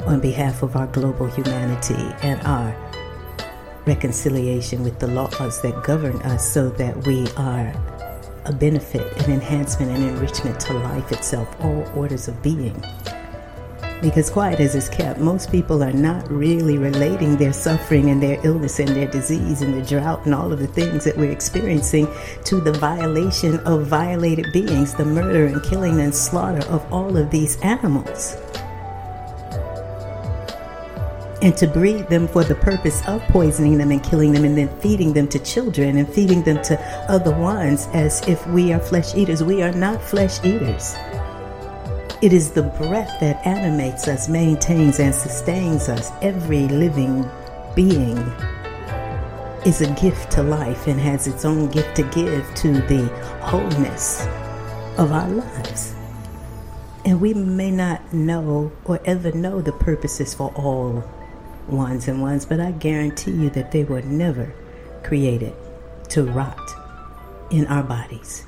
on 0.06 0.20
behalf 0.20 0.64
of 0.64 0.76
our 0.76 0.88
global 0.88 1.28
humanity 1.28 2.14
and 2.24 2.42
our 2.42 2.76
reconciliation 3.86 4.84
with 4.84 5.00
the 5.00 5.08
laws 5.08 5.62
that 5.62 5.84
govern 5.84 6.16
us 6.24 6.52
so 6.52 6.70
that 6.70 6.96
we 7.06 7.28
are 7.38 7.74
a 8.46 8.54
benefit, 8.54 9.16
an 9.24 9.32
enhancement, 9.32 9.92
and 9.92 10.04
enrichment 10.04 10.60
to 10.60 10.74
life 10.74 11.12
itself, 11.12 11.48
all 11.64 11.88
orders 11.96 12.28
of 12.28 12.42
being. 12.42 12.76
Because 14.02 14.32
quiet 14.32 14.60
as 14.60 14.74
is 14.74 14.90
kept, 14.90 15.20
most 15.20 15.52
people 15.52 15.84
are 15.84 15.94
not 15.94 16.30
really 16.32 16.80
relating 16.80 17.38
their 17.38 17.54
suffering 17.54 18.10
and 18.10 18.22
their 18.22 18.40
illness 18.44 18.80
and 18.80 18.90
their 18.90 19.08
disease 19.08 19.62
and 19.62 19.76
the 19.76 19.84
drought 19.84 20.26
and 20.26 20.34
all 20.34 20.52
of 20.52 20.58
the 20.58 20.68
things 20.68 21.04
that 21.04 21.16
we're 21.16 21.32
experiencing 21.32 22.08
to 22.46 22.60
the 22.60 22.74
violation 22.74 23.60
of 23.60 23.86
violated 23.86 24.48
beings, 24.52 24.96
the 24.96 25.06
murder 25.06 25.46
and 25.46 25.62
killing 25.64 26.02
and 26.02 26.16
slaughter 26.16 26.66
of 26.70 26.92
all 26.92 27.16
of 27.16 27.30
these 27.30 27.62
animals 27.62 28.38
and 31.42 31.58
to 31.58 31.68
breed 31.68 32.08
them 32.08 32.28
for 32.28 32.44
the 32.44 32.56
purpose 32.56 33.06
of 33.08 33.22
poisoning 33.24 33.78
them 33.78 33.92
and 33.92 34.04
killing 34.04 34.32
them 34.32 34.46
and 34.46 34.58
then 34.58 34.70
feeding 34.80 35.14
them 35.14 35.28
to 35.28 35.40
children 35.40 35.98
and 35.98 36.08
feeding 36.08 36.44
them 36.44 36.62
to 36.62 36.80
other 37.10 37.36
ones 37.36 37.88
as 37.94 38.22
if 38.28 38.46
we 38.48 38.72
are 38.72 38.80
flesh 38.80 39.16
eaters. 39.16 39.44
We 39.44 39.64
are 39.64 39.72
not 39.72 40.02
flesh 40.02 40.44
eaters. 40.46 40.96
It 42.22 42.34
is 42.34 42.52
the 42.52 42.62
breath 42.62 43.20
that 43.20 43.44
animates 43.48 44.08
us, 44.08 44.30
maintains, 44.30 45.00
and 45.00 45.14
sustains 45.14 45.90
us. 45.90 46.12
Every 46.22 46.68
living 46.68 47.28
being 47.74 48.20
is 49.66 49.82
a 49.82 49.92
gift 50.00 50.32
to 50.34 50.44
life 50.44 50.86
and 50.86 51.00
has 51.00 51.26
its 51.26 51.46
own 51.46 51.72
gift 51.72 51.96
to 51.96 52.04
give 52.04 52.46
to 52.58 52.74
the 52.74 53.08
wholeness 53.42 54.28
of 55.00 55.12
our 55.12 55.28
lives. 55.30 55.96
And 57.06 57.20
we 57.20 57.34
may 57.34 57.72
not 57.72 58.14
know 58.14 58.72
or 58.86 59.00
ever 59.04 59.32
know 59.32 59.60
the 59.60 59.72
purposes 59.72 60.36
for 60.36 60.54
all 60.54 61.04
ones 61.68 62.08
and 62.08 62.22
ones, 62.22 62.46
but 62.46 62.60
I 62.60 62.70
guarantee 62.70 63.32
you 63.32 63.50
that 63.50 63.72
they 63.72 63.84
were 63.84 64.04
never 64.04 64.54
created 65.02 65.56
to 66.10 66.24
rot 66.24 66.70
in 67.50 67.66
our 67.66 67.82
bodies, 67.82 68.46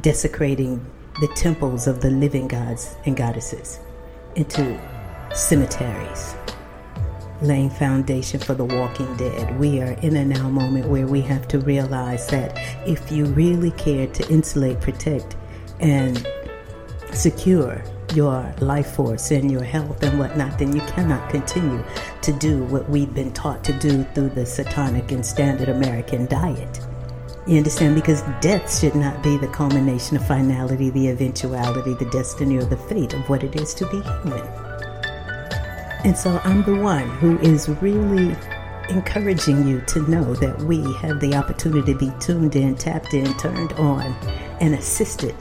desecrating 0.00 0.86
the 1.20 1.28
temples 1.28 1.86
of 1.86 2.00
the 2.00 2.10
living 2.10 2.48
gods 2.48 2.96
and 3.04 3.16
goddesses 3.16 3.80
into 4.34 4.80
cemeteries, 5.34 6.34
laying 7.42 7.70
foundation 7.70 8.40
for 8.40 8.54
the 8.54 8.64
walking 8.64 9.14
dead. 9.16 9.58
We 9.58 9.80
are 9.80 9.92
in 10.00 10.16
a 10.16 10.24
now 10.24 10.48
moment 10.48 10.86
where 10.86 11.06
we 11.06 11.20
have 11.22 11.46
to 11.48 11.58
realize 11.58 12.26
that 12.28 12.58
if 12.86 13.12
you 13.12 13.26
really 13.26 13.72
care 13.72 14.06
to 14.06 14.28
insulate, 14.30 14.80
protect, 14.80 15.36
and 15.80 16.26
secure 17.12 17.82
your 18.14 18.54
life 18.60 18.94
force 18.94 19.30
and 19.30 19.50
your 19.50 19.64
health 19.64 20.02
and 20.02 20.18
whatnot, 20.18 20.58
then 20.58 20.74
you 20.74 20.82
cannot 20.82 21.30
continue 21.30 21.82
to 22.20 22.32
do 22.34 22.64
what 22.64 22.88
we've 22.88 23.14
been 23.14 23.32
taught 23.32 23.64
to 23.64 23.72
do 23.74 24.04
through 24.14 24.30
the 24.30 24.44
satanic 24.46 25.12
and 25.12 25.24
standard 25.24 25.68
American 25.68 26.26
diet. 26.26 26.80
You 27.44 27.56
understand? 27.56 27.96
Because 27.96 28.22
death 28.40 28.78
should 28.78 28.94
not 28.94 29.20
be 29.20 29.36
the 29.36 29.48
culmination 29.48 30.16
of 30.16 30.26
finality, 30.26 30.90
the 30.90 31.08
eventuality, 31.08 31.94
the 31.94 32.08
destiny, 32.10 32.56
or 32.56 32.64
the 32.64 32.76
fate 32.76 33.14
of 33.14 33.28
what 33.28 33.42
it 33.42 33.56
is 33.56 33.74
to 33.74 33.86
be 33.86 34.00
human. 34.00 34.46
And 36.04 36.16
so 36.16 36.40
I'm 36.44 36.62
the 36.62 36.76
one 36.76 37.08
who 37.18 37.38
is 37.40 37.68
really 37.68 38.36
encouraging 38.88 39.66
you 39.66 39.80
to 39.82 40.08
know 40.08 40.34
that 40.34 40.56
we 40.60 40.80
have 40.94 41.18
the 41.18 41.34
opportunity 41.34 41.94
to 41.94 41.98
be 41.98 42.12
tuned 42.20 42.54
in, 42.54 42.76
tapped 42.76 43.12
in, 43.12 43.36
turned 43.38 43.72
on, 43.72 44.12
and 44.60 44.74
assisted 44.74 45.34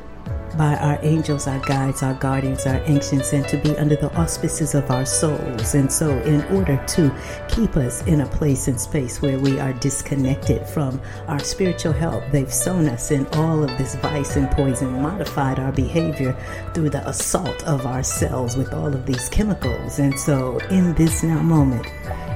by 0.58 0.76
our 0.78 1.00
angels, 1.02 1.48
our 1.48 1.60
guides, 1.60 2.04
our 2.04 2.14
guardians, 2.14 2.66
our 2.66 2.82
ancients, 2.86 3.34
and 3.34 3.48
to 3.48 3.58
be 3.58 3.78
under 3.78 3.96
the 3.96 4.14
auspices 4.16 4.76
of 4.76 4.90
our 4.92 5.06
souls. 5.06 5.76
And 5.76 5.92
so, 5.92 6.10
in 6.20 6.44
order 6.56 6.84
to 6.90 7.14
keep 7.48 7.78
us 7.78 8.06
in 8.08 8.22
a 8.22 8.28
place 8.28 8.68
and 8.68 8.80
space 8.80 9.22
where 9.22 9.40
we 9.40 9.60
are 9.60 9.74
disconnected 9.74 10.68
from 10.68 11.02
our 11.28 11.40
spiritual 11.40 11.94
help, 11.94 12.24
they've 12.32 12.54
sown 12.54 12.88
us 12.88 13.12
in 13.12 13.26
all 13.34 13.64
of 13.64 13.78
this 13.78 13.96
vice 13.96 14.36
and 14.36 14.50
poison, 14.52 15.02
modified 15.02 15.60
our 15.60 15.72
behavior 15.72 16.36
through 16.74 16.90
the 16.90 17.08
assault 17.08 17.64
of 17.66 17.86
our 17.86 18.04
cells 18.04 18.56
with 18.56 18.74
all 18.74 18.94
of 18.94 19.06
these 19.06 19.30
chemicals. 19.30 20.00
And 20.00 20.20
so, 20.20 20.60
in 20.70 20.94
this 20.96 21.24
now 21.24 21.42
moment, 21.42 21.86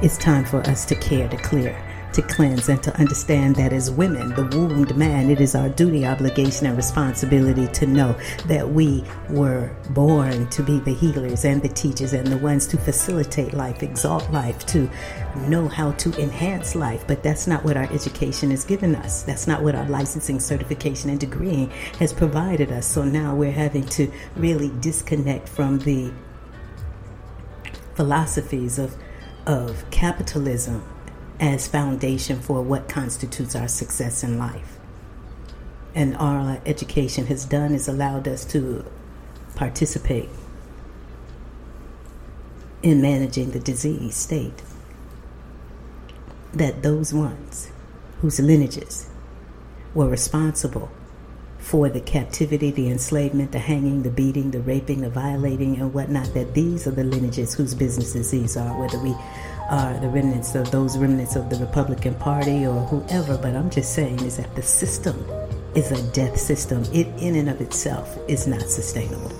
it's 0.03 0.17
time 0.17 0.45
for 0.45 0.59
us 0.61 0.85
to 0.85 0.95
care 0.95 1.27
to 1.27 1.37
clear 1.37 1.81
to 2.15 2.21
cleanse 2.21 2.69
and 2.69 2.81
to 2.81 2.97
understand 2.97 3.57
that 3.57 3.73
as 3.73 3.91
women, 3.91 4.33
the 4.35 4.45
wombed 4.57 4.95
man, 4.95 5.29
it 5.29 5.41
is 5.41 5.53
our 5.53 5.67
duty, 5.67 6.05
obligation, 6.05 6.65
and 6.65 6.77
responsibility 6.77 7.67
to 7.67 7.85
know 7.85 8.17
that 8.45 8.69
we 8.69 9.03
were 9.29 9.69
born 9.89 10.47
to 10.49 10.63
be 10.63 10.79
the 10.79 10.93
healers 10.93 11.43
and 11.43 11.61
the 11.61 11.67
teachers 11.67 12.13
and 12.13 12.27
the 12.27 12.37
ones 12.37 12.67
to 12.67 12.77
facilitate 12.77 13.53
life, 13.53 13.83
exalt 13.83 14.29
life, 14.31 14.65
to 14.65 14.89
know 15.47 15.67
how 15.67 15.91
to 15.93 16.09
enhance 16.21 16.73
life. 16.73 17.05
But 17.05 17.21
that's 17.21 17.47
not 17.47 17.65
what 17.65 17.75
our 17.75 17.91
education 17.91 18.49
has 18.51 18.63
given 18.63 18.95
us. 18.95 19.23
That's 19.23 19.45
not 19.45 19.61
what 19.61 19.75
our 19.75 19.87
licensing, 19.89 20.39
certification, 20.39 21.09
and 21.09 21.19
degreeing 21.19 21.69
has 21.97 22.13
provided 22.13 22.71
us. 22.71 22.87
So 22.87 23.03
now 23.03 23.35
we're 23.35 23.51
having 23.51 23.85
to 23.87 24.09
really 24.37 24.71
disconnect 24.79 25.49
from 25.49 25.79
the 25.79 26.13
philosophies 27.95 28.79
of 28.79 28.95
of 29.45 29.87
capitalism 29.91 30.83
as 31.39 31.67
foundation 31.67 32.39
for 32.39 32.61
what 32.61 32.87
constitutes 32.87 33.55
our 33.55 33.67
success 33.67 34.23
in 34.23 34.37
life. 34.37 34.77
And 35.93 36.15
our 36.17 36.61
education 36.65 37.27
has 37.27 37.45
done 37.45 37.73
is 37.73 37.87
allowed 37.87 38.27
us 38.27 38.45
to 38.45 38.85
participate 39.55 40.29
in 42.83 43.01
managing 43.01 43.51
the 43.51 43.59
disease 43.59 44.15
state. 44.15 44.61
That 46.53 46.83
those 46.83 47.13
ones 47.13 47.71
whose 48.21 48.39
lineages 48.39 49.09
were 49.93 50.07
responsible 50.07 50.91
for 51.57 51.89
the 51.89 51.99
captivity, 51.99 52.69
the 52.69 52.89
enslavement, 52.89 53.51
the 53.51 53.59
hanging, 53.59 54.03
the 54.03 54.11
beating, 54.11 54.51
the 54.51 54.59
raping, 54.59 55.01
the 55.01 55.09
violating, 55.09 55.79
and 55.79 55.93
whatnot, 55.93 56.31
that 56.35 56.53
these 56.53 56.85
are 56.85 56.91
the 56.91 57.03
lineages 57.03 57.55
whose 57.55 57.73
businesses 57.73 58.29
these 58.29 58.55
are, 58.55 58.79
whether 58.79 58.99
we 58.99 59.15
are 59.69 59.97
the 59.99 60.09
remnants 60.09 60.55
of 60.55 60.69
those 60.71 60.97
remnants 60.97 61.35
of 61.35 61.49
the 61.49 61.57
Republican 61.57 62.15
Party 62.15 62.65
or 62.65 62.81
whoever, 62.81 63.37
but 63.37 63.55
I'm 63.55 63.69
just 63.69 63.93
saying 63.93 64.21
is 64.21 64.37
that 64.37 64.53
the 64.55 64.61
system 64.61 65.25
is 65.75 65.91
a 65.91 66.11
death 66.11 66.37
system. 66.37 66.83
It 66.93 67.07
in 67.21 67.35
and 67.35 67.49
of 67.49 67.61
itself 67.61 68.17
is 68.27 68.47
not 68.47 68.61
sustainable. 68.61 69.31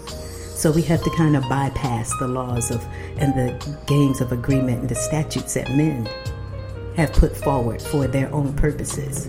So 0.55 0.71
we 0.71 0.81
have 0.83 1.03
to 1.03 1.09
kind 1.11 1.35
of 1.35 1.43
bypass 1.49 2.11
the 2.19 2.27
laws 2.27 2.71
of 2.71 2.83
and 3.17 3.33
the 3.33 3.77
games 3.87 4.21
of 4.21 4.31
agreement 4.31 4.81
and 4.81 4.89
the 4.89 4.95
statutes 4.95 5.53
that 5.53 5.69
men 5.71 6.09
have 6.95 7.11
put 7.13 7.35
forward 7.35 7.81
for 7.81 8.07
their 8.07 8.33
own 8.33 8.53
purposes, 8.53 9.27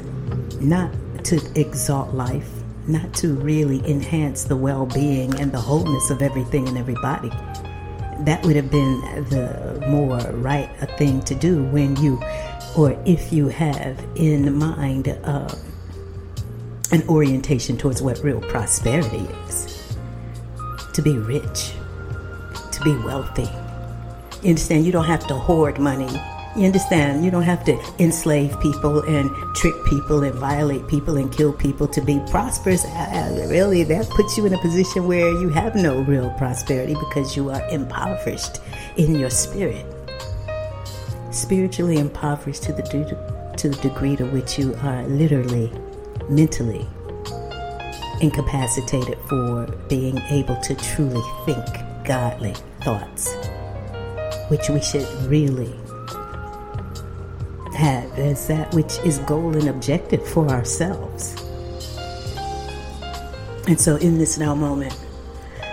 not 0.60 0.92
to 1.24 1.40
exalt 1.60 2.14
life, 2.14 2.48
not 2.86 3.12
to 3.14 3.34
really 3.34 3.84
enhance 3.90 4.44
the 4.44 4.56
well 4.56 4.86
being 4.86 5.38
and 5.40 5.52
the 5.52 5.60
wholeness 5.60 6.10
of 6.10 6.22
everything 6.22 6.68
and 6.68 6.78
everybody. 6.78 7.30
That 8.20 8.44
would 8.44 8.56
have 8.56 8.70
been 8.70 9.00
the 9.30 9.84
more 9.88 10.18
right 10.38 10.68
thing 10.98 11.20
to 11.22 11.34
do 11.34 11.64
when 11.64 11.96
you, 11.96 12.20
or 12.76 12.98
if 13.04 13.32
you 13.32 13.48
have 13.48 14.02
in 14.14 14.56
mind 14.56 15.08
uh, 15.08 15.54
an 16.92 17.02
orientation 17.08 17.76
towards 17.76 18.00
what 18.02 18.22
real 18.22 18.40
prosperity 18.40 19.26
is 19.48 19.96
to 20.94 21.02
be 21.02 21.18
rich, 21.18 21.72
to 22.72 22.80
be 22.82 22.96
wealthy. 23.04 23.50
You 24.42 24.50
understand? 24.50 24.86
You 24.86 24.92
don't 24.92 25.04
have 25.04 25.26
to 25.26 25.34
hoard 25.34 25.78
money 25.78 26.08
you 26.58 26.66
understand? 26.66 27.24
You 27.24 27.30
don't 27.30 27.42
have 27.42 27.64
to 27.64 27.78
enslave 27.98 28.58
people 28.60 29.00
and 29.02 29.30
trick 29.54 29.74
people 29.84 30.22
and 30.22 30.34
violate 30.34 30.86
people 30.86 31.16
and 31.16 31.30
kill 31.32 31.52
people 31.52 31.86
to 31.88 32.00
be 32.00 32.20
prosperous. 32.30 32.84
Uh, 32.84 33.46
really, 33.50 33.82
that 33.84 34.08
puts 34.10 34.36
you 34.36 34.46
in 34.46 34.54
a 34.54 34.58
position 34.58 35.06
where 35.06 35.28
you 35.40 35.48
have 35.50 35.74
no 35.74 36.00
real 36.02 36.30
prosperity 36.38 36.94
because 36.94 37.36
you 37.36 37.50
are 37.50 37.66
impoverished 37.68 38.60
in 38.96 39.14
your 39.14 39.30
spirit. 39.30 39.84
Spiritually 41.30 41.98
impoverished 41.98 42.62
to 42.64 42.72
the, 42.72 42.82
de- 42.82 43.56
to 43.56 43.68
the 43.68 43.76
degree 43.76 44.16
to 44.16 44.24
which 44.26 44.58
you 44.58 44.74
are 44.76 45.02
literally, 45.08 45.70
mentally 46.28 46.86
incapacitated 48.20 49.18
for 49.28 49.66
being 49.88 50.18
able 50.30 50.56
to 50.62 50.74
truly 50.74 51.22
think 51.44 51.64
godly 52.04 52.54
thoughts, 52.80 53.34
which 54.48 54.70
we 54.70 54.80
should 54.80 55.06
really 55.24 55.74
have 57.76 58.18
as 58.18 58.48
that 58.48 58.74
which 58.74 58.98
is 59.04 59.18
goal 59.20 59.56
and 59.56 59.68
objective 59.68 60.26
for 60.26 60.48
ourselves. 60.48 61.34
And 63.68 63.80
so, 63.80 63.96
in 63.96 64.18
this 64.18 64.38
now 64.38 64.54
moment, 64.54 64.96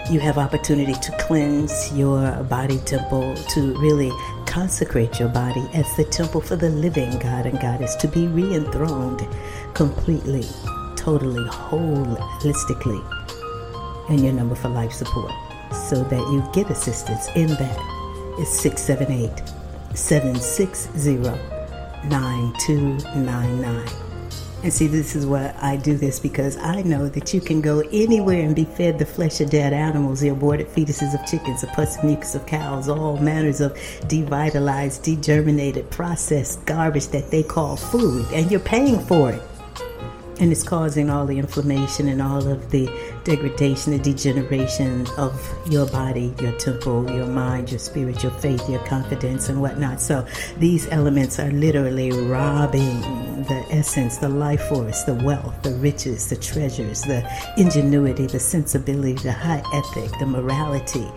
you 0.10 0.20
have 0.20 0.38
opportunity 0.38 0.94
to 0.94 1.18
cleanse 1.20 1.92
your 1.94 2.44
body 2.44 2.80
temple, 2.80 3.36
to 3.36 3.78
really 3.80 4.12
consecrate 4.46 5.20
your 5.20 5.30
body 5.30 5.68
as 5.74 5.86
the 5.96 6.04
temple 6.04 6.42
for 6.42 6.56
the 6.56 6.70
living 6.70 7.18
God 7.20 7.46
and 7.46 7.60
Goddess, 7.60 7.96
to 7.98 8.08
be 8.08 8.28
re 8.28 8.54
enthroned 8.54 9.26
completely, 9.74 10.46
totally, 10.96 11.48
holistically, 11.50 13.02
and 14.10 14.20
your 14.20 14.34
number 14.34 14.56
for 14.56 14.70
life 14.70 14.92
support 14.92 15.32
so 15.74 16.04
that 16.04 16.22
you 16.32 16.44
get 16.54 16.70
assistance 16.70 17.28
in 17.36 17.48
that 17.48 17.80
is 18.40 18.50
678 18.50 19.42
760 19.96 21.63
9299. 22.06 24.04
And 24.64 24.72
see, 24.72 24.88
this 24.88 25.14
is 25.14 25.26
why 25.26 25.54
I 25.62 25.76
do 25.76 25.98
this 25.98 26.22
because 26.22 26.56
I 26.56 26.84
know 26.84 27.10
that 27.10 27.34
you 27.34 27.42
can 27.42 27.60
go 27.60 27.82
anywhere 27.92 28.46
and 28.46 28.56
be 28.56 28.64
fed 28.64 28.98
the 28.98 29.06
flesh 29.06 29.42
of 29.42 29.50
dead 29.50 29.74
animals, 29.74 30.22
the 30.22 30.30
aborted 30.30 30.70
fetuses 30.70 31.14
of 31.14 31.28
chickens, 31.28 31.62
the 31.62 31.68
pus 31.68 32.02
mucus 32.02 32.34
of 32.34 32.46
cows, 32.46 32.88
all 32.88 33.18
manners 33.18 33.60
of 33.60 33.74
devitalized, 34.08 35.04
degerminated, 35.04 35.90
processed 35.90 36.66
garbage 36.66 37.08
that 37.08 37.30
they 37.30 37.44
call 37.44 37.76
food, 37.76 38.26
and 38.32 38.50
you're 38.50 38.62
paying 38.62 39.00
for 39.02 39.32
it. 39.34 39.42
And 40.40 40.50
it's 40.50 40.64
causing 40.64 41.10
all 41.10 41.26
the 41.26 41.38
inflammation 41.40 42.08
and 42.08 42.22
all 42.22 42.48
of 42.48 42.72
the 42.72 42.88
degradation, 43.24 43.94
the 43.94 44.00
degeneration 44.00 45.08
of 45.18 45.34
your 45.70 45.86
body, 45.88 46.34
your 46.42 46.52
temple, 46.54 47.10
your 47.12 47.26
mind, 47.26 47.72
your 47.72 47.80
spirit, 47.80 48.22
your 48.24 48.32
faith, 48.34 48.68
your 48.70 48.84
confidence, 48.86 49.50
and 49.50 49.62
whatnot. 49.62 50.02
So 50.02 50.26
these 50.58 50.88
elements 50.90 51.40
are 51.40 51.52
literally 51.52 52.12
robbing 52.12 53.02
the 53.44 53.66
essence, 53.70 54.18
the 54.18 54.30
life 54.30 54.64
force, 54.68 55.04
the 55.04 55.16
wealth, 55.16 55.62
the 55.64 55.72
riches, 55.76 56.30
the 56.30 56.36
treasures, 56.36 57.02
the 57.02 57.28
ingenuity, 57.58 58.28
the 58.28 58.40
sensibility, 58.40 59.14
the 59.14 59.32
high 59.32 59.64
ethic, 59.74 60.12
the 60.20 60.26
morality, 60.26 61.08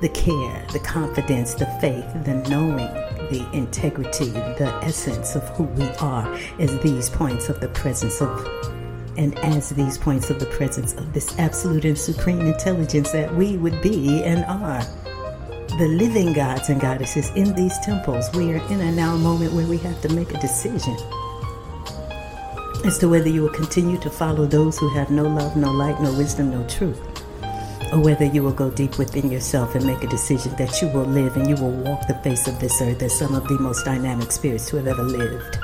the 0.00 0.08
care, 0.08 0.66
the 0.72 0.80
confidence, 0.80 1.54
the 1.54 1.66
faith, 1.80 2.04
the 2.24 2.34
knowing, 2.48 2.92
the 3.30 3.48
integrity, 3.52 4.30
the 4.30 4.70
essence 4.82 5.36
of 5.36 5.48
who 5.50 5.64
we 5.64 5.88
are 6.00 6.32
as 6.58 6.76
these 6.80 7.08
points 7.08 7.48
of 7.48 7.60
the 7.60 7.68
presence 7.68 8.20
of 8.20 8.81
and 9.16 9.38
as 9.40 9.70
these 9.70 9.98
points 9.98 10.30
of 10.30 10.40
the 10.40 10.46
presence 10.46 10.94
of 10.94 11.12
this 11.12 11.38
absolute 11.38 11.84
and 11.84 11.98
supreme 11.98 12.40
intelligence 12.40 13.12
that 13.12 13.34
we 13.34 13.56
would 13.56 13.80
be 13.82 14.22
and 14.24 14.44
are. 14.44 14.82
The 15.78 15.88
living 15.88 16.32
gods 16.32 16.68
and 16.68 16.80
goddesses 16.80 17.30
in 17.30 17.54
these 17.54 17.78
temples, 17.80 18.30
we 18.34 18.52
are 18.52 18.62
in 18.70 18.80
a 18.80 18.92
now 18.92 19.16
moment 19.16 19.52
where 19.52 19.66
we 19.66 19.78
have 19.78 20.00
to 20.02 20.08
make 20.10 20.32
a 20.34 20.40
decision 20.40 20.96
as 22.84 22.98
to 22.98 23.08
whether 23.08 23.28
you 23.28 23.42
will 23.42 23.48
continue 23.48 23.98
to 23.98 24.10
follow 24.10 24.44
those 24.44 24.78
who 24.78 24.88
have 24.90 25.10
no 25.10 25.22
love, 25.22 25.56
no 25.56 25.70
light, 25.70 26.00
no 26.00 26.12
wisdom, 26.12 26.50
no 26.50 26.66
truth, 26.68 27.00
or 27.92 28.00
whether 28.00 28.24
you 28.24 28.42
will 28.42 28.52
go 28.52 28.70
deep 28.70 28.98
within 28.98 29.30
yourself 29.30 29.74
and 29.74 29.86
make 29.86 30.02
a 30.02 30.08
decision 30.08 30.54
that 30.56 30.82
you 30.82 30.88
will 30.88 31.04
live 31.04 31.36
and 31.36 31.48
you 31.48 31.54
will 31.56 31.70
walk 31.70 32.06
the 32.08 32.14
face 32.16 32.48
of 32.48 32.58
this 32.58 32.82
earth 32.82 33.00
as 33.02 33.16
some 33.16 33.34
of 33.34 33.46
the 33.46 33.58
most 33.58 33.84
dynamic 33.84 34.32
spirits 34.32 34.68
who 34.68 34.78
have 34.78 34.88
ever 34.88 35.02
lived. 35.02 35.58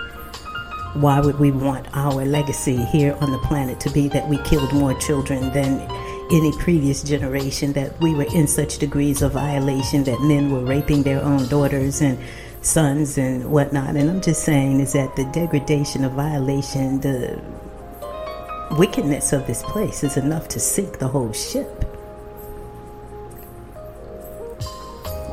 Why 0.94 1.20
would 1.20 1.38
we 1.38 1.50
want 1.50 1.86
our 1.94 2.24
legacy 2.24 2.76
here 2.76 3.16
on 3.20 3.30
the 3.30 3.38
planet 3.38 3.78
to 3.80 3.90
be 3.90 4.08
that 4.08 4.28
we 4.28 4.38
killed 4.38 4.72
more 4.72 4.94
children 4.94 5.52
than 5.52 5.80
any 6.30 6.52
previous 6.58 7.02
generation, 7.02 7.72
that 7.74 7.98
we 8.00 8.14
were 8.14 8.26
in 8.34 8.46
such 8.46 8.78
degrees 8.78 9.22
of 9.22 9.32
violation 9.32 10.04
that 10.04 10.20
men 10.22 10.50
were 10.50 10.64
raping 10.64 11.02
their 11.02 11.22
own 11.22 11.46
daughters 11.48 12.00
and 12.00 12.18
sons 12.62 13.16
and 13.16 13.50
whatnot? 13.50 13.96
And 13.96 14.10
I'm 14.10 14.20
just 14.20 14.44
saying 14.44 14.80
is 14.80 14.92
that 14.94 15.14
the 15.16 15.24
degradation 15.26 16.04
of 16.04 16.12
violation, 16.12 17.00
the 17.00 17.40
wickedness 18.72 19.32
of 19.32 19.46
this 19.46 19.62
place 19.62 20.02
is 20.02 20.16
enough 20.16 20.48
to 20.48 20.60
sink 20.60 20.98
the 20.98 21.08
whole 21.08 21.32
ship. 21.32 21.87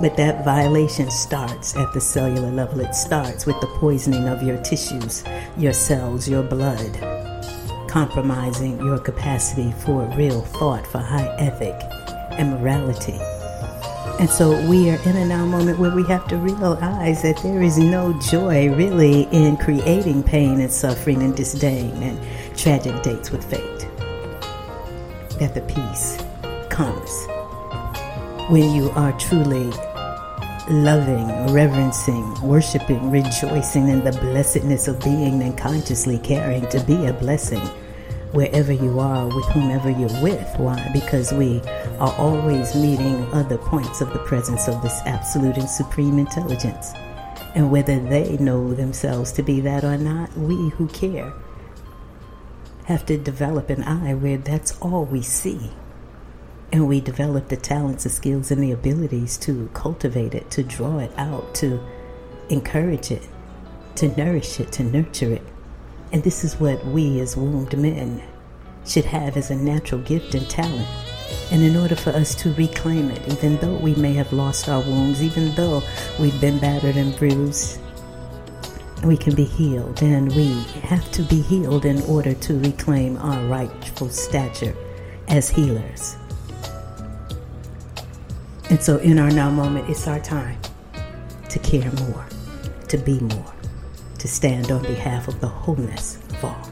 But 0.01 0.17
that 0.17 0.43
violation 0.43 1.09
starts 1.09 1.75
at 1.77 1.93
the 1.93 2.01
cellular 2.01 2.51
level. 2.51 2.81
It 2.81 2.93
starts 2.93 3.45
with 3.45 3.59
the 3.61 3.67
poisoning 3.79 4.27
of 4.27 4.43
your 4.43 4.61
tissues, 4.61 5.23
your 5.57 5.71
cells, 5.71 6.27
your 6.27 6.43
blood, 6.43 6.99
compromising 7.87 8.77
your 8.79 8.99
capacity 8.99 9.71
for 9.71 10.03
real 10.17 10.41
thought, 10.41 10.85
for 10.85 10.97
high 10.97 11.33
ethic 11.37 11.75
and 12.37 12.51
morality. 12.51 13.17
And 14.19 14.29
so 14.29 14.49
we 14.69 14.89
are 14.89 15.01
in 15.07 15.15
a 15.15 15.25
now 15.25 15.45
moment 15.45 15.79
where 15.79 15.95
we 15.95 16.03
have 16.07 16.27
to 16.27 16.37
realize 16.37 17.21
that 17.21 17.41
there 17.41 17.61
is 17.61 17.77
no 17.77 18.13
joy 18.19 18.73
really 18.75 19.23
in 19.31 19.55
creating 19.55 20.23
pain 20.23 20.59
and 20.59 20.71
suffering 20.71 21.23
and 21.23 21.35
disdain 21.35 21.91
and 22.03 22.57
tragic 22.57 23.01
dates 23.01 23.31
with 23.31 23.49
fate. 23.49 23.87
That 25.39 25.53
the 25.53 25.61
peace 25.61 26.17
comes 26.69 27.27
when 28.49 28.75
you 28.75 28.91
are 28.91 29.11
truly 29.13 29.71
loving, 30.69 31.27
reverencing, 31.51 32.41
worshiping, 32.41 33.09
rejoicing 33.09 33.87
in 33.89 34.03
the 34.03 34.11
blessedness 34.11 34.87
of 34.87 34.99
being 35.03 35.41
and 35.41 35.57
consciously 35.57 36.19
caring 36.19 36.67
to 36.69 36.79
be 36.81 37.07
a 37.07 37.13
blessing 37.13 37.61
wherever 38.33 38.71
you 38.71 38.99
are, 38.99 39.25
with 39.27 39.45
whomever 39.45 39.89
you're 39.89 40.21
with. 40.21 40.47
Why? 40.57 40.89
Because 40.93 41.31
we 41.33 41.59
are 41.97 42.13
always 42.19 42.75
meeting 42.75 43.15
other 43.33 43.57
points 43.57 44.01
of 44.01 44.13
the 44.13 44.19
presence 44.19 44.67
of 44.67 44.79
this 44.83 44.99
absolute 45.05 45.57
and 45.57 45.69
supreme 45.69 46.19
intelligence. 46.19 46.93
And 47.55 47.71
whether 47.71 47.99
they 47.99 48.37
know 48.37 48.75
themselves 48.75 49.31
to 49.33 49.43
be 49.43 49.59
that 49.61 49.83
or 49.83 49.97
not, 49.97 50.37
we 50.37 50.69
who 50.69 50.87
care 50.89 51.33
have 52.83 53.07
to 53.07 53.17
develop 53.17 53.71
an 53.71 53.81
eye 53.81 54.13
where 54.13 54.37
that's 54.37 54.77
all 54.81 55.05
we 55.05 55.23
see 55.23 55.71
and 56.71 56.87
we 56.87 56.99
develop 56.99 57.47
the 57.47 57.57
talents, 57.57 58.03
the 58.03 58.09
skills, 58.09 58.51
and 58.51 58.61
the 58.61 58.71
abilities 58.71 59.37
to 59.37 59.69
cultivate 59.73 60.33
it, 60.33 60.49
to 60.51 60.63
draw 60.63 60.99
it 60.99 61.11
out, 61.17 61.55
to 61.55 61.79
encourage 62.49 63.11
it, 63.11 63.27
to 63.95 64.15
nourish 64.17 64.59
it, 64.59 64.71
to 64.73 64.83
nurture 64.83 65.31
it. 65.31 65.43
And 66.11 66.23
this 66.23 66.43
is 66.43 66.59
what 66.59 66.85
we 66.85 67.19
as 67.19 67.37
wombed 67.37 67.77
men 67.77 68.21
should 68.85 69.05
have 69.05 69.37
as 69.37 69.51
a 69.51 69.55
natural 69.55 70.01
gift 70.01 70.35
and 70.35 70.49
talent. 70.49 70.87
And 71.51 71.61
in 71.63 71.75
order 71.75 71.95
for 71.95 72.11
us 72.11 72.35
to 72.35 72.53
reclaim 72.53 73.09
it, 73.09 73.27
even 73.31 73.57
though 73.57 73.77
we 73.77 73.95
may 73.95 74.13
have 74.13 74.31
lost 74.31 74.69
our 74.69 74.81
wombs, 74.81 75.23
even 75.23 75.53
though 75.55 75.81
we've 76.19 76.39
been 76.39 76.59
battered 76.59 76.97
and 76.97 77.15
bruised, 77.17 77.79
we 79.03 79.17
can 79.17 79.35
be 79.35 79.43
healed. 79.43 80.01
And 80.01 80.33
we 80.35 80.53
have 80.81 81.09
to 81.13 81.23
be 81.23 81.41
healed 81.41 81.85
in 81.85 82.01
order 82.03 82.33
to 82.33 82.59
reclaim 82.59 83.17
our 83.17 83.43
rightful 83.45 84.09
stature 84.09 84.75
as 85.27 85.49
healers. 85.49 86.17
And 88.69 88.81
so, 88.81 88.97
in 88.97 89.19
our 89.19 89.29
now 89.29 89.51
moment, 89.51 89.89
it's 89.89 90.07
our 90.07 90.19
time 90.19 90.59
to 91.49 91.59
care 91.59 91.91
more, 92.09 92.25
to 92.87 92.97
be 92.97 93.19
more, 93.19 93.53
to 94.17 94.27
stand 94.27 94.71
on 94.71 94.81
behalf 94.81 95.27
of 95.27 95.39
the 95.39 95.47
wholeness 95.47 96.17
of 96.31 96.45
all. 96.45 96.71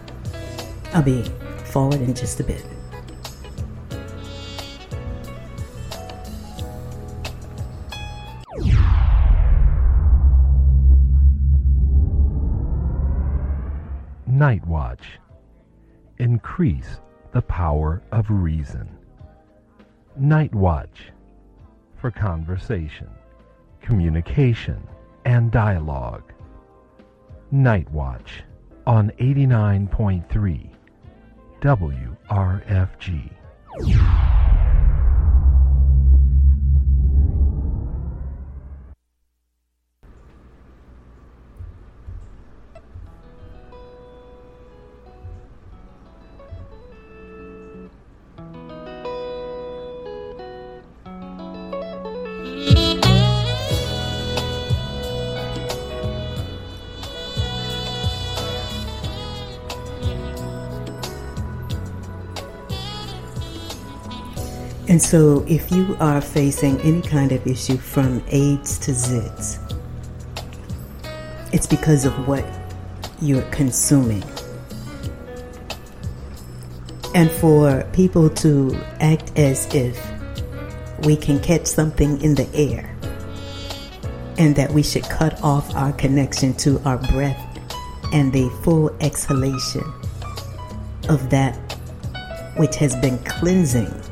I'll 0.93 1.03
be 1.03 1.23
forward 1.65 2.01
in 2.01 2.15
just 2.15 2.39
a 2.39 2.43
bit. 2.43 2.65
Night 14.25 14.65
Watch. 14.67 15.19
Increase 16.17 16.99
the 17.33 17.41
power 17.43 18.01
of 18.11 18.25
reason. 18.29 18.89
Night 20.17 20.53
Watch 20.55 21.12
for 22.03 22.11
conversation, 22.11 23.09
communication, 23.81 24.85
and 25.23 25.49
dialogue. 25.51 26.33
Night 27.49 27.89
Watch 27.91 28.43
on 28.85 29.09
89.3 29.21 30.69
WRFG. 31.61 33.29
And 64.93 65.01
so, 65.01 65.43
if 65.47 65.71
you 65.71 65.97
are 65.99 66.21
facing 66.21 66.79
any 66.81 67.01
kind 67.01 67.31
of 67.31 67.47
issue 67.47 67.77
from 67.77 68.23
AIDS 68.27 68.77
to 68.77 68.91
zits, 68.91 69.57
it's 71.51 71.65
because 71.65 72.05
of 72.05 72.27
what 72.27 72.45
you're 73.19 73.49
consuming. 73.49 74.23
And 77.15 77.31
for 77.31 77.83
people 77.91 78.29
to 78.45 78.79
act 78.99 79.31
as 79.35 79.65
if 79.73 79.99
we 81.05 81.15
can 81.15 81.39
catch 81.39 81.65
something 81.65 82.21
in 82.21 82.35
the 82.35 82.47
air 82.53 82.95
and 84.37 84.55
that 84.55 84.69
we 84.69 84.83
should 84.83 85.05
cut 85.05 85.41
off 85.41 85.73
our 85.73 85.93
connection 85.93 86.53
to 86.57 86.79
our 86.85 86.99
breath 86.99 87.41
and 88.13 88.31
the 88.31 88.47
full 88.61 88.95
exhalation 89.01 89.91
of 91.09 91.31
that 91.31 91.55
which 92.57 92.75
has 92.75 92.95
been 92.97 93.17
cleansing 93.23 94.02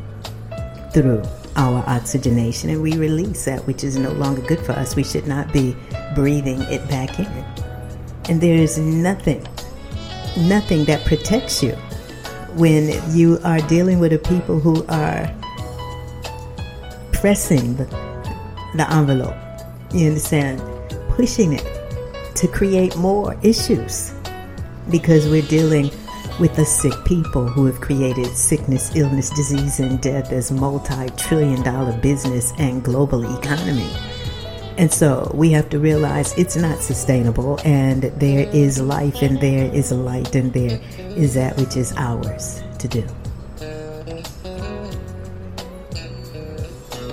through 0.94 1.24
our 1.56 1.84
oxygenation 1.88 2.70
and 2.70 2.82
we 2.82 2.98
release 2.98 3.46
that 3.46 3.66
which 3.68 3.84
is 3.84 3.98
no 3.98 4.12
longer 4.12 4.42
good 4.42 4.60
for 4.60 4.72
us. 4.74 4.96
We 4.96 5.04
should 5.04 5.28
not 5.28 5.52
be 5.52 5.76
breathing 6.16 6.62
it 6.64 6.88
back 6.90 7.20
in. 7.20 7.28
And 8.30 8.40
there 8.40 8.56
is 8.56 8.78
nothing, 8.78 9.46
nothing 10.38 10.86
that 10.86 11.06
protects 11.06 11.62
you 11.62 11.74
when 12.56 12.90
you 13.16 13.40
are 13.44 13.60
dealing 13.68 14.00
with 14.00 14.14
a 14.14 14.20
people 14.20 14.60
who 14.60 14.86
are 14.88 15.34
pressing 17.14 17.76
the, 17.76 17.86
the 18.76 18.88
envelope. 18.92 19.36
You 19.94 20.08
understand? 20.08 20.62
Pushing 21.10 21.54
it 21.54 21.68
to 22.36 22.48
create 22.48 22.96
more 22.98 23.38
issues 23.44 24.14
because 24.90 25.28
we're 25.28 25.42
dealing 25.44 25.92
with 26.40 26.56
the 26.56 26.66
sick 26.66 26.94
people 27.06 27.48
who 27.48 27.66
have 27.66 27.82
created 27.82 28.28
sickness, 28.36 28.96
illness, 28.96 29.30
disease, 29.30 29.80
and 29.80 30.02
death 30.02 30.32
as 30.32 30.52
multi 30.52 31.10
trillion 31.18 31.62
dollar 31.64 31.98
business 32.00 32.54
and 32.58 32.84
global 32.84 33.24
economy. 33.40 33.92
And 34.78 34.92
so 34.92 35.30
we 35.34 35.52
have 35.52 35.70
to 35.70 35.80
realize 35.80 36.38
it's 36.38 36.56
not 36.56 36.80
sustainable, 36.80 37.60
and 37.64 38.04
there 38.04 38.50
is 38.54 38.82
life, 38.82 39.22
and 39.22 39.40
there 39.40 39.72
is 39.74 39.92
light, 39.92 40.34
and 40.36 40.52
there 40.54 40.80
is 40.98 41.34
that 41.36 41.58
which 41.58 41.78
is 41.78 41.94
ours 41.98 42.64
to 42.80 42.88
do. 42.88 43.06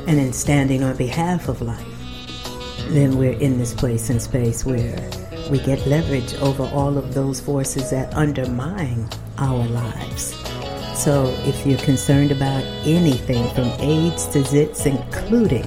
And 0.06 0.18
in 0.18 0.32
standing 0.32 0.82
on 0.82 0.96
behalf 0.96 1.48
of 1.48 1.60
life, 1.60 1.84
then 2.88 3.18
we're 3.18 3.38
in 3.38 3.58
this 3.58 3.74
place 3.74 4.08
and 4.08 4.22
space 4.22 4.64
where 4.64 4.96
we 5.50 5.58
get 5.58 5.86
leverage 5.86 6.34
over 6.34 6.64
all 6.64 6.98
of 6.98 7.14
those 7.14 7.40
forces 7.40 7.90
that 7.90 8.14
undermine 8.14 9.08
our 9.38 9.66
lives. 9.66 10.34
So 10.94 11.34
if 11.44 11.64
you're 11.66 11.78
concerned 11.78 12.32
about 12.32 12.62
anything 12.84 13.48
from 13.54 13.68
AIDS 13.80 14.26
to 14.28 14.40
zits, 14.40 14.84
including 14.84 15.62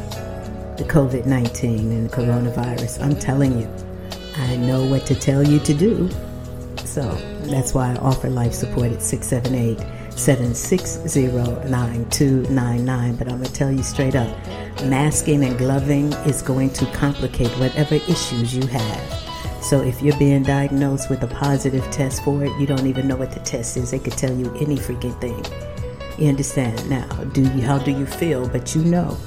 the 0.75 0.85
COVID 0.87 1.25
19 1.25 1.91
and 1.91 2.09
the 2.09 2.15
coronavirus, 2.15 3.01
I'm 3.01 3.15
telling 3.15 3.59
you, 3.59 3.69
I 4.37 4.55
know 4.57 4.85
what 4.85 5.05
to 5.07 5.15
tell 5.15 5.47
you 5.47 5.59
to 5.59 5.73
do. 5.73 6.09
So 6.85 7.09
that's 7.43 7.73
why 7.73 7.93
I 7.93 7.95
offer 7.95 8.29
life 8.29 8.53
support 8.53 8.91
at 8.91 9.01
678 9.01 9.79
760 10.17 11.27
9299. 11.69 13.15
But 13.15 13.29
I'm 13.29 13.37
going 13.37 13.45
to 13.45 13.53
tell 13.53 13.71
you 13.71 13.83
straight 13.83 14.15
up 14.15 14.29
masking 14.83 15.43
and 15.43 15.57
gloving 15.57 16.11
is 16.25 16.41
going 16.41 16.71
to 16.71 16.85
complicate 16.87 17.51
whatever 17.57 17.95
issues 17.95 18.53
you 18.53 18.67
have. 18.67 19.30
So 19.61 19.79
if 19.79 20.01
you're 20.01 20.17
being 20.17 20.43
diagnosed 20.43 21.09
with 21.09 21.23
a 21.23 21.27
positive 21.27 21.89
test 21.91 22.23
for 22.23 22.43
it, 22.43 22.51
you 22.59 22.65
don't 22.65 22.87
even 22.87 23.07
know 23.07 23.15
what 23.15 23.31
the 23.31 23.39
test 23.41 23.77
is. 23.77 23.91
They 23.91 23.99
could 23.99 24.17
tell 24.17 24.35
you 24.35 24.53
any 24.55 24.75
freaking 24.75 25.19
thing. 25.21 25.45
You 26.17 26.29
understand? 26.29 26.89
Now, 26.89 27.07
do 27.33 27.41
you 27.41 27.61
how 27.61 27.77
do 27.77 27.91
you 27.91 28.05
feel? 28.05 28.47
But 28.47 28.75
you 28.75 28.83
know 28.83 29.17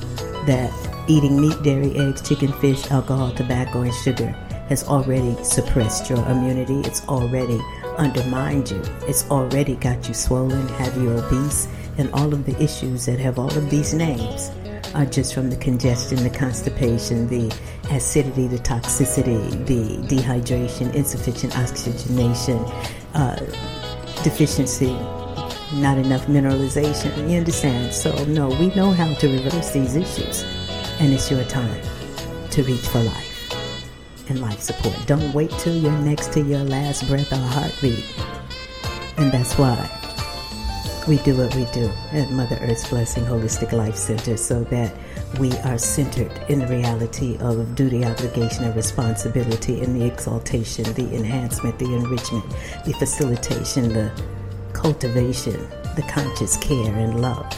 that 0.47 0.73
eating 1.09 1.41
meat, 1.41 1.63
dairy, 1.63 1.97
eggs, 1.97 2.21
chicken, 2.21 2.53
fish, 2.55 2.91
alcohol, 2.91 3.33
tobacco, 3.33 3.83
and 3.83 3.95
sugar 3.95 4.31
has 4.69 4.83
already 4.85 5.37
suppressed 5.45 6.11
your 6.11 6.25
immunity. 6.29 6.81
It's 6.81 7.07
already 7.09 7.61
undermined 7.97 8.71
you. 8.71 8.83
It's 9.03 9.31
already 9.31 9.77
got 9.77 10.09
you 10.09 10.15
swollen, 10.15 10.67
have 10.69 10.97
you 10.97 11.11
obese, 11.11 11.69
and 11.97 12.11
all 12.13 12.33
of 12.33 12.45
the 12.45 12.61
issues 12.63 13.07
that 13.07 13.21
have 13.21 13.39
all 13.39 13.57
of 13.57 13.71
these 13.71 13.95
names 13.95 14.51
just 15.05 15.35
from 15.35 15.51
the 15.51 15.57
congestion, 15.57 16.23
the 16.23 16.31
constipation, 16.31 17.27
the 17.29 17.53
acidity, 17.91 18.47
the 18.47 18.59
toxicity, 18.59 19.67
the 19.67 19.97
dehydration, 20.07 20.95
insufficient 20.95 21.59
oxygenation, 21.59 22.59
uh, 23.15 23.37
deficiency, 24.23 24.93
not 25.75 25.99
enough 25.99 26.27
mineralization. 26.27 27.29
You 27.29 27.39
understand? 27.39 27.93
So, 27.93 28.13
no, 28.27 28.49
we 28.49 28.73
know 28.75 28.93
how 28.93 29.13
to 29.15 29.29
reverse 29.29 29.73
these 29.73 29.97
issues, 29.97 30.45
and 31.01 31.13
it's 31.13 31.31
your 31.31 31.45
time 31.45 31.83
to 32.51 32.63
reach 32.63 32.87
for 32.87 33.01
life 33.01 33.35
and 34.29 34.41
life 34.41 34.61
support. 34.61 34.97
Don't 35.07 35.33
wait 35.35 35.51
till 35.59 35.77
you're 35.77 35.91
next 35.93 36.33
to 36.35 36.41
your 36.41 36.63
last 36.63 37.09
breath 37.09 37.33
or 37.33 37.37
heartbeat. 37.37 38.05
And 39.17 39.33
that's 39.33 39.59
why 39.59 40.04
we 41.07 41.19
do 41.19 41.37
what 41.37 41.55
we 41.55 41.67
do 41.67 41.91
at 42.13 42.31
Mother 42.31 42.59
Earth's 42.63 42.89
Blessing 42.89 43.25
Holistic 43.25 43.73
Life 43.73 43.97
Center 43.97 44.39
so 44.39 44.65
that 44.65 44.95
we 45.39 45.53
are 45.59 45.77
centered 45.77 46.33
in 46.49 46.61
the 46.61 46.67
reality 46.67 47.37
of 47.41 47.75
duty, 47.75 48.05
obligation, 48.07 48.65
and 48.65 48.75
responsibility 48.75 49.83
in 49.83 49.99
the 49.99 50.07
exaltation, 50.07 50.85
the 50.95 51.15
enhancement, 51.15 51.79
the 51.79 51.95
enrichment, 51.95 52.45
the 52.87 52.95
facilitation, 52.95 53.93
the 53.93 54.11
cultivation, 54.73 55.69
the 55.95 56.05
conscious 56.09 56.57
care 56.57 56.95
and 56.95 57.21
love 57.21 57.53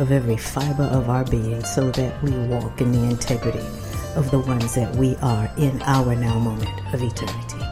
of 0.00 0.10
every 0.10 0.38
fiber 0.38 0.84
of 0.84 1.10
our 1.10 1.24
being 1.24 1.62
so 1.62 1.90
that 1.90 2.22
we 2.22 2.30
walk 2.48 2.80
in 2.80 2.92
the 2.92 3.04
integrity 3.04 3.66
of 4.16 4.30
the 4.30 4.38
ones 4.38 4.74
that 4.74 4.94
we 4.96 5.16
are 5.16 5.52
in 5.58 5.82
our 5.82 6.16
now 6.16 6.38
moment 6.38 6.94
of 6.94 7.02
eternity. 7.02 7.69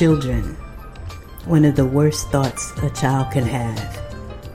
Children, 0.00 0.56
one 1.44 1.62
of 1.62 1.76
the 1.76 1.84
worst 1.84 2.26
thoughts 2.30 2.72
a 2.78 2.88
child 2.88 3.30
can 3.30 3.44
have 3.44 4.00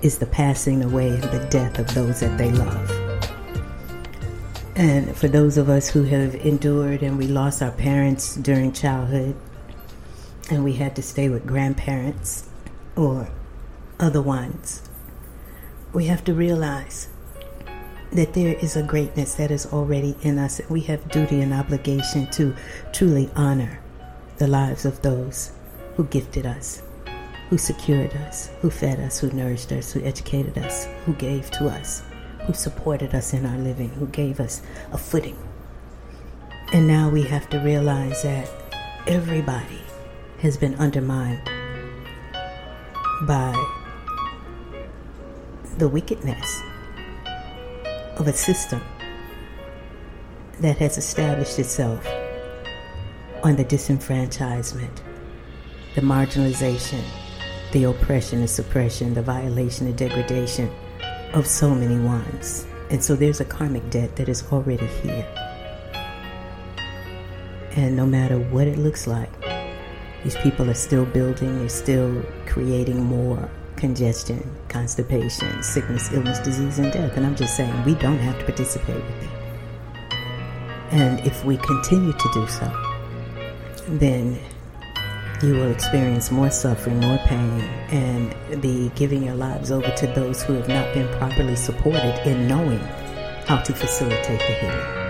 is 0.01 0.17
the 0.17 0.25
passing 0.25 0.83
away 0.83 1.09
and 1.09 1.21
the 1.25 1.47
death 1.51 1.77
of 1.77 1.85
those 1.93 2.19
that 2.19 2.35
they 2.35 2.51
love. 2.51 2.89
And 4.75 5.15
for 5.15 5.27
those 5.27 5.59
of 5.59 5.69
us 5.69 5.87
who 5.87 6.01
have 6.01 6.33
endured 6.33 7.03
and 7.03 7.19
we 7.19 7.27
lost 7.27 7.61
our 7.61 7.69
parents 7.69 8.35
during 8.37 8.73
childhood, 8.73 9.35
and 10.49 10.63
we 10.63 10.73
had 10.73 10.95
to 10.95 11.03
stay 11.03 11.29
with 11.29 11.45
grandparents 11.45 12.49
or 12.95 13.29
other 13.99 14.23
ones, 14.23 14.81
we 15.93 16.05
have 16.05 16.23
to 16.23 16.33
realize 16.33 17.07
that 18.13 18.33
there 18.33 18.55
is 18.55 18.75
a 18.75 18.81
greatness 18.81 19.35
that 19.35 19.51
is 19.51 19.67
already 19.67 20.17
in 20.23 20.39
us, 20.39 20.59
and 20.59 20.71
we 20.71 20.81
have 20.81 21.07
duty 21.11 21.39
and 21.39 21.53
obligation 21.53 22.25
to 22.31 22.55
truly 22.91 23.29
honor 23.35 23.79
the 24.37 24.47
lives 24.47 24.85
of 24.85 25.01
those 25.01 25.51
who 25.95 26.03
gifted 26.05 26.45
us, 26.45 26.81
who 27.49 27.57
secured 27.57 28.13
us, 28.27 28.49
who 28.61 28.69
fed 28.69 28.99
us, 28.99 29.19
who 29.19 29.31
nourished 29.31 29.71
us, 29.71 29.93
who 29.93 30.01
educated 30.03 30.57
us, 30.57 30.87
who 31.05 31.13
gave 31.13 31.49
to 31.51 31.67
us, 31.67 32.03
who 32.45 32.53
supported 32.53 33.15
us 33.15 33.33
in 33.33 33.45
our 33.45 33.57
living, 33.57 33.89
who 33.89 34.07
gave 34.07 34.39
us 34.39 34.61
a 34.91 34.97
footing. 34.97 35.37
And 36.73 36.87
now 36.87 37.09
we 37.09 37.21
have 37.23 37.49
to 37.51 37.59
realize 37.59 38.23
that 38.23 38.49
everybody 39.07 39.81
has 40.39 40.57
been 40.57 40.75
undermined 40.75 41.41
by 43.25 43.53
the 45.77 45.87
wickedness 45.87 46.61
of 48.17 48.27
a 48.27 48.33
system 48.33 48.81
that 50.59 50.77
has 50.77 50.97
established 50.97 51.59
itself 51.59 52.05
on 53.45 53.55
the 53.55 53.63
disenfranchisement, 53.63 55.01
the 55.93 56.01
marginalization, 56.01 57.03
the 57.73 57.83
oppression 57.83 58.39
and 58.39 58.49
suppression, 58.49 59.13
the 59.13 59.21
violation 59.21 59.85
and 59.85 59.95
degradation 59.95 60.67
of 61.33 61.45
so 61.45 61.75
many 61.75 62.03
ones. 62.03 62.65
And 62.89 63.03
so 63.03 63.15
there's 63.15 63.41
a 63.41 63.45
karmic 63.45 63.87
debt 63.91 64.15
that 64.15 64.29
is 64.29 64.43
already 64.51 64.87
here. 64.87 65.27
And 67.75 67.95
no 67.95 68.07
matter 68.07 68.39
what 68.39 68.65
it 68.65 68.79
looks 68.79 69.05
like, 69.05 69.29
these 70.23 70.35
people 70.37 70.67
are 70.67 70.73
still 70.73 71.05
building, 71.05 71.59
they're 71.59 71.69
still 71.69 72.23
creating 72.47 73.03
more 73.03 73.47
congestion, 73.75 74.41
constipation, 74.69 75.61
sickness, 75.61 76.11
illness, 76.11 76.39
disease, 76.39 76.79
and 76.79 76.91
death. 76.91 77.15
And 77.15 77.23
I'm 77.23 77.35
just 77.35 77.55
saying, 77.55 77.83
we 77.83 77.93
don't 77.93 78.17
have 78.17 78.39
to 78.39 78.45
participate 78.45 78.95
with 78.95 79.23
it. 79.23 79.29
And 80.89 81.19
if 81.19 81.45
we 81.45 81.57
continue 81.57 82.13
to 82.13 82.29
do 82.33 82.47
so, 82.47 82.94
then 83.87 84.39
you 85.43 85.53
will 85.53 85.71
experience 85.71 86.31
more 86.31 86.49
suffering, 86.49 86.99
more 86.99 87.17
pain, 87.25 87.61
and 87.91 88.61
be 88.61 88.89
giving 88.95 89.23
your 89.23 89.35
lives 89.35 89.71
over 89.71 89.91
to 89.91 90.07
those 90.07 90.41
who 90.43 90.53
have 90.53 90.67
not 90.67 90.93
been 90.93 91.07
properly 91.17 91.55
supported 91.55 92.25
in 92.25 92.47
knowing 92.47 92.79
how 93.45 93.57
to 93.57 93.73
facilitate 93.73 94.39
the 94.39 94.53
healing. 94.53 95.05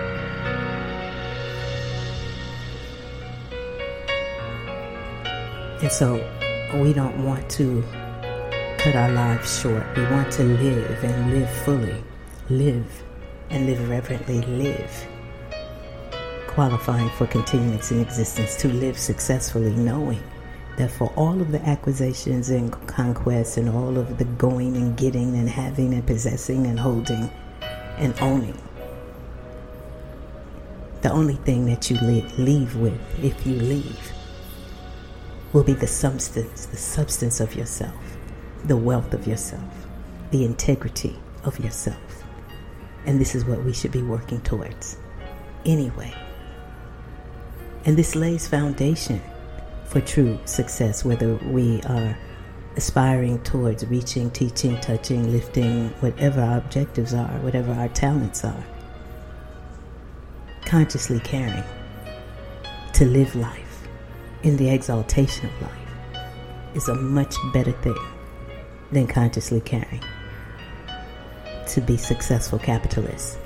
And 5.82 5.92
so 5.92 6.14
we 6.82 6.92
don't 6.92 7.24
want 7.24 7.48
to 7.50 7.82
cut 8.78 8.96
our 8.96 9.10
lives 9.12 9.60
short. 9.60 9.84
We 9.96 10.02
want 10.04 10.32
to 10.32 10.42
live 10.42 11.04
and 11.04 11.32
live 11.32 11.50
fully, 11.64 12.02
live 12.50 13.04
and 13.50 13.66
live 13.66 13.88
reverently, 13.88 14.42
live, 14.42 15.06
qualifying 16.56 17.10
for 17.10 17.26
continuance 17.26 17.90
in 17.92 18.00
existence, 18.00 18.56
to 18.56 18.68
live 18.68 18.98
successfully, 18.98 19.74
knowing 19.74 20.22
that 20.78 20.90
for 20.90 21.12
all 21.14 21.38
of 21.38 21.52
the 21.52 21.60
acquisitions 21.68 22.48
and 22.48 22.72
conquests 22.88 23.58
and 23.58 23.68
all 23.68 23.98
of 23.98 24.16
the 24.16 24.24
going 24.24 24.74
and 24.74 24.96
getting 24.96 25.36
and 25.36 25.50
having 25.50 25.92
and 25.92 26.06
possessing 26.06 26.66
and 26.66 26.80
holding 26.80 27.30
and 27.98 28.18
owning, 28.22 28.58
the 31.02 31.10
only 31.12 31.36
thing 31.36 31.66
that 31.66 31.90
you 31.90 31.98
leave 32.38 32.74
with, 32.74 32.98
if 33.22 33.46
you 33.46 33.56
leave, 33.56 34.12
will 35.52 35.62
be 35.62 35.74
the 35.74 35.86
substance, 35.86 36.64
the 36.64 36.76
substance 36.76 37.38
of 37.38 37.54
yourself 37.54 37.92
the 38.66 38.76
wealth 38.76 39.14
of 39.14 39.26
yourself, 39.26 39.86
the 40.30 40.44
integrity 40.44 41.16
of 41.44 41.58
yourself. 41.60 42.24
And 43.04 43.20
this 43.20 43.34
is 43.34 43.44
what 43.44 43.62
we 43.62 43.72
should 43.72 43.92
be 43.92 44.02
working 44.02 44.40
towards 44.40 44.98
anyway. 45.64 46.12
And 47.86 47.96
this 47.96 48.16
lays 48.16 48.48
foundation 48.48 49.22
for 49.84 50.00
true 50.00 50.40
success, 50.44 51.04
whether 51.04 51.36
we 51.36 51.80
are 51.82 52.18
aspiring 52.76 53.40
towards 53.44 53.86
reaching, 53.86 54.28
teaching, 54.32 54.76
touching, 54.80 55.30
lifting, 55.30 55.90
whatever 56.00 56.40
our 56.40 56.58
objectives 56.58 57.14
are, 57.14 57.30
whatever 57.38 57.72
our 57.72 57.88
talents 57.88 58.44
are. 58.44 58.64
Consciously 60.64 61.20
caring 61.20 61.62
to 62.92 63.04
live 63.04 63.36
life 63.36 63.86
in 64.42 64.56
the 64.56 64.68
exaltation 64.68 65.46
of 65.46 65.62
life 65.62 66.16
is 66.74 66.88
a 66.88 66.94
much 66.96 67.36
better 67.52 67.70
thing 67.70 67.96
than 68.90 69.06
consciously 69.06 69.60
caring 69.60 70.02
to 71.68 71.80
be 71.80 71.96
successful 71.96 72.58
capitalists 72.58 73.38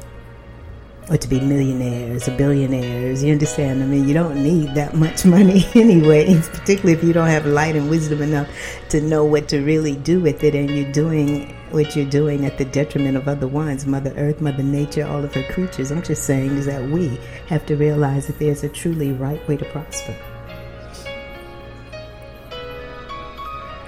or 1.08 1.16
to 1.16 1.28
be 1.28 1.40
millionaires 1.40 2.28
or 2.28 2.36
billionaires. 2.36 3.22
You 3.24 3.32
understand? 3.32 3.82
I 3.82 3.86
mean, 3.86 4.06
you 4.06 4.14
don't 4.14 4.42
need 4.42 4.74
that 4.74 4.94
much 4.94 5.24
money 5.24 5.64
anyways, 5.74 6.48
particularly 6.48 6.92
if 6.92 7.02
you 7.02 7.12
don't 7.12 7.28
have 7.28 7.46
light 7.46 7.76
and 7.76 7.88
wisdom 7.88 8.22
enough 8.22 8.48
to 8.90 9.00
know 9.00 9.24
what 9.24 9.48
to 9.48 9.60
really 9.60 9.96
do 9.96 10.20
with 10.20 10.44
it 10.44 10.54
and 10.54 10.70
you're 10.70 10.92
doing 10.92 11.56
what 11.70 11.94
you're 11.94 12.08
doing 12.08 12.44
at 12.44 12.58
the 12.58 12.64
detriment 12.64 13.16
of 13.16 13.28
other 13.28 13.46
ones, 13.46 13.86
Mother 13.86 14.12
Earth, 14.16 14.40
Mother 14.40 14.62
Nature, 14.62 15.06
all 15.06 15.24
of 15.24 15.34
her 15.34 15.44
creatures. 15.52 15.90
I'm 15.90 16.02
just 16.02 16.24
saying 16.24 16.56
is 16.56 16.66
that 16.66 16.90
we 16.90 17.18
have 17.46 17.64
to 17.66 17.76
realize 17.76 18.26
that 18.26 18.38
there's 18.38 18.64
a 18.64 18.68
truly 18.68 19.12
right 19.12 19.46
way 19.48 19.56
to 19.56 19.64
prosper. 19.66 20.16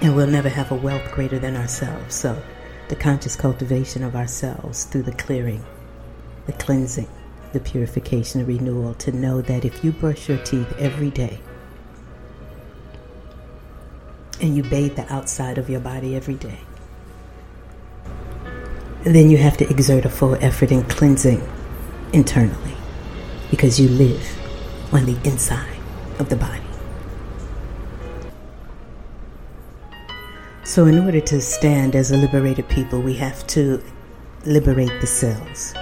And 0.01 0.15
we'll 0.15 0.27
never 0.27 0.49
have 0.49 0.71
a 0.71 0.75
wealth 0.75 1.09
greater 1.11 1.39
than 1.39 1.55
ourselves. 1.55 2.15
So, 2.15 2.41
the 2.89 2.95
conscious 2.95 3.35
cultivation 3.35 4.03
of 4.03 4.15
ourselves 4.15 4.83
through 4.83 5.03
the 5.03 5.13
clearing, 5.13 5.63
the 6.45 6.53
cleansing, 6.53 7.07
the 7.53 7.59
purification, 7.59 8.41
the 8.41 8.45
renewal, 8.45 8.93
to 8.95 9.11
know 9.11 9.41
that 9.41 9.65
if 9.65 9.83
you 9.83 9.91
brush 9.91 10.27
your 10.27 10.37
teeth 10.39 10.73
every 10.77 11.09
day 11.09 11.39
and 14.41 14.55
you 14.55 14.63
bathe 14.63 14.95
the 14.95 15.13
outside 15.13 15.57
of 15.57 15.69
your 15.69 15.79
body 15.79 16.15
every 16.15 16.35
day, 16.35 16.59
then 19.03 19.29
you 19.29 19.37
have 19.37 19.57
to 19.57 19.69
exert 19.69 20.05
a 20.05 20.09
full 20.09 20.35
effort 20.35 20.71
in 20.71 20.83
cleansing 20.83 21.41
internally 22.13 22.75
because 23.51 23.79
you 23.79 23.89
live 23.89 24.93
on 24.93 25.05
the 25.05 25.17
inside 25.27 25.77
of 26.19 26.29
the 26.29 26.35
body. 26.35 26.59
So, 30.63 30.85
in 30.85 30.97
order 30.97 31.19
to 31.19 31.41
stand 31.41 31.95
as 31.95 32.11
a 32.11 32.17
liberated 32.17 32.67
people, 32.69 33.01
we 33.01 33.15
have 33.15 33.45
to 33.47 33.83
liberate 34.45 35.01
the 35.01 35.07
cells. 35.07 35.73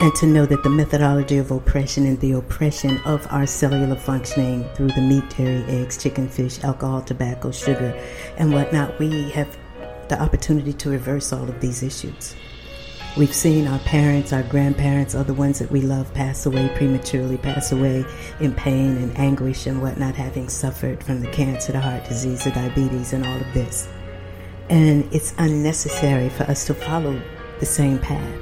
And 0.00 0.14
to 0.14 0.26
know 0.26 0.46
that 0.46 0.62
the 0.62 0.70
methodology 0.70 1.38
of 1.38 1.50
oppression 1.50 2.06
and 2.06 2.20
the 2.20 2.32
oppression 2.32 2.98
of 2.98 3.26
our 3.30 3.46
cellular 3.46 3.96
functioning 3.96 4.64
through 4.74 4.92
the 4.92 5.00
meat, 5.00 5.28
dairy, 5.30 5.64
eggs, 5.64 6.00
chicken, 6.00 6.28
fish, 6.28 6.62
alcohol, 6.62 7.02
tobacco, 7.02 7.50
sugar, 7.50 7.92
and 8.36 8.52
whatnot, 8.52 8.96
we 9.00 9.30
have 9.30 9.58
the 10.08 10.20
opportunity 10.22 10.72
to 10.72 10.90
reverse 10.90 11.32
all 11.32 11.48
of 11.48 11.60
these 11.60 11.82
issues. 11.82 12.36
We've 13.16 13.34
seen 13.34 13.66
our 13.66 13.80
parents, 13.80 14.32
our 14.32 14.44
grandparents, 14.44 15.16
other 15.16 15.34
ones 15.34 15.58
that 15.58 15.72
we 15.72 15.80
love 15.80 16.14
pass 16.14 16.46
away 16.46 16.70
prematurely, 16.76 17.36
pass 17.36 17.72
away 17.72 18.04
in 18.38 18.54
pain 18.54 18.96
and 18.98 19.18
anguish 19.18 19.66
and 19.66 19.82
whatnot, 19.82 20.14
having 20.14 20.48
suffered 20.48 21.02
from 21.02 21.22
the 21.22 21.30
cancer, 21.32 21.72
the 21.72 21.80
heart 21.80 22.04
disease, 22.04 22.44
the 22.44 22.52
diabetes, 22.52 23.12
and 23.12 23.26
all 23.26 23.36
of 23.36 23.52
this. 23.52 23.88
And 24.68 25.12
it's 25.12 25.34
unnecessary 25.38 26.28
for 26.28 26.44
us 26.44 26.66
to 26.66 26.74
follow 26.74 27.20
the 27.58 27.66
same 27.66 27.98
path 27.98 28.38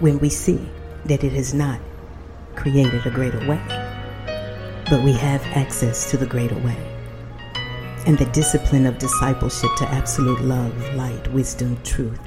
when 0.00 0.18
we 0.20 0.30
see 0.30 0.66
that 1.08 1.24
it 1.24 1.32
has 1.32 1.54
not 1.54 1.80
created 2.54 3.06
a 3.06 3.10
greater 3.10 3.38
way. 3.48 3.60
But 4.88 5.02
we 5.02 5.12
have 5.12 5.42
access 5.46 6.10
to 6.10 6.16
the 6.16 6.26
greater 6.26 6.58
way. 6.58 6.76
And 8.06 8.16
the 8.16 8.26
discipline 8.26 8.86
of 8.86 8.98
discipleship 8.98 9.70
to 9.78 9.88
absolute 9.88 10.40
love, 10.42 10.94
light, 10.94 11.32
wisdom, 11.32 11.76
truth 11.82 12.20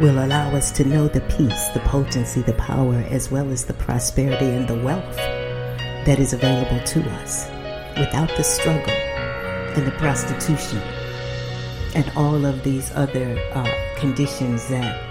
will 0.00 0.24
allow 0.24 0.54
us 0.54 0.70
to 0.72 0.84
know 0.84 1.08
the 1.08 1.20
peace, 1.22 1.68
the 1.68 1.80
potency, 1.80 2.42
the 2.42 2.54
power, 2.54 3.04
as 3.10 3.30
well 3.30 3.50
as 3.50 3.64
the 3.64 3.74
prosperity 3.74 4.46
and 4.46 4.66
the 4.66 4.82
wealth 4.82 5.16
that 6.06 6.18
is 6.18 6.32
available 6.32 6.82
to 6.84 7.00
us 7.20 7.46
without 7.98 8.34
the 8.36 8.42
struggle 8.44 8.90
and 8.90 9.86
the 9.86 9.90
prostitution 9.98 10.78
and 11.94 12.10
all 12.16 12.46
of 12.46 12.62
these 12.62 12.90
other 12.92 13.38
uh, 13.52 13.96
conditions 13.98 14.68
that 14.68 15.09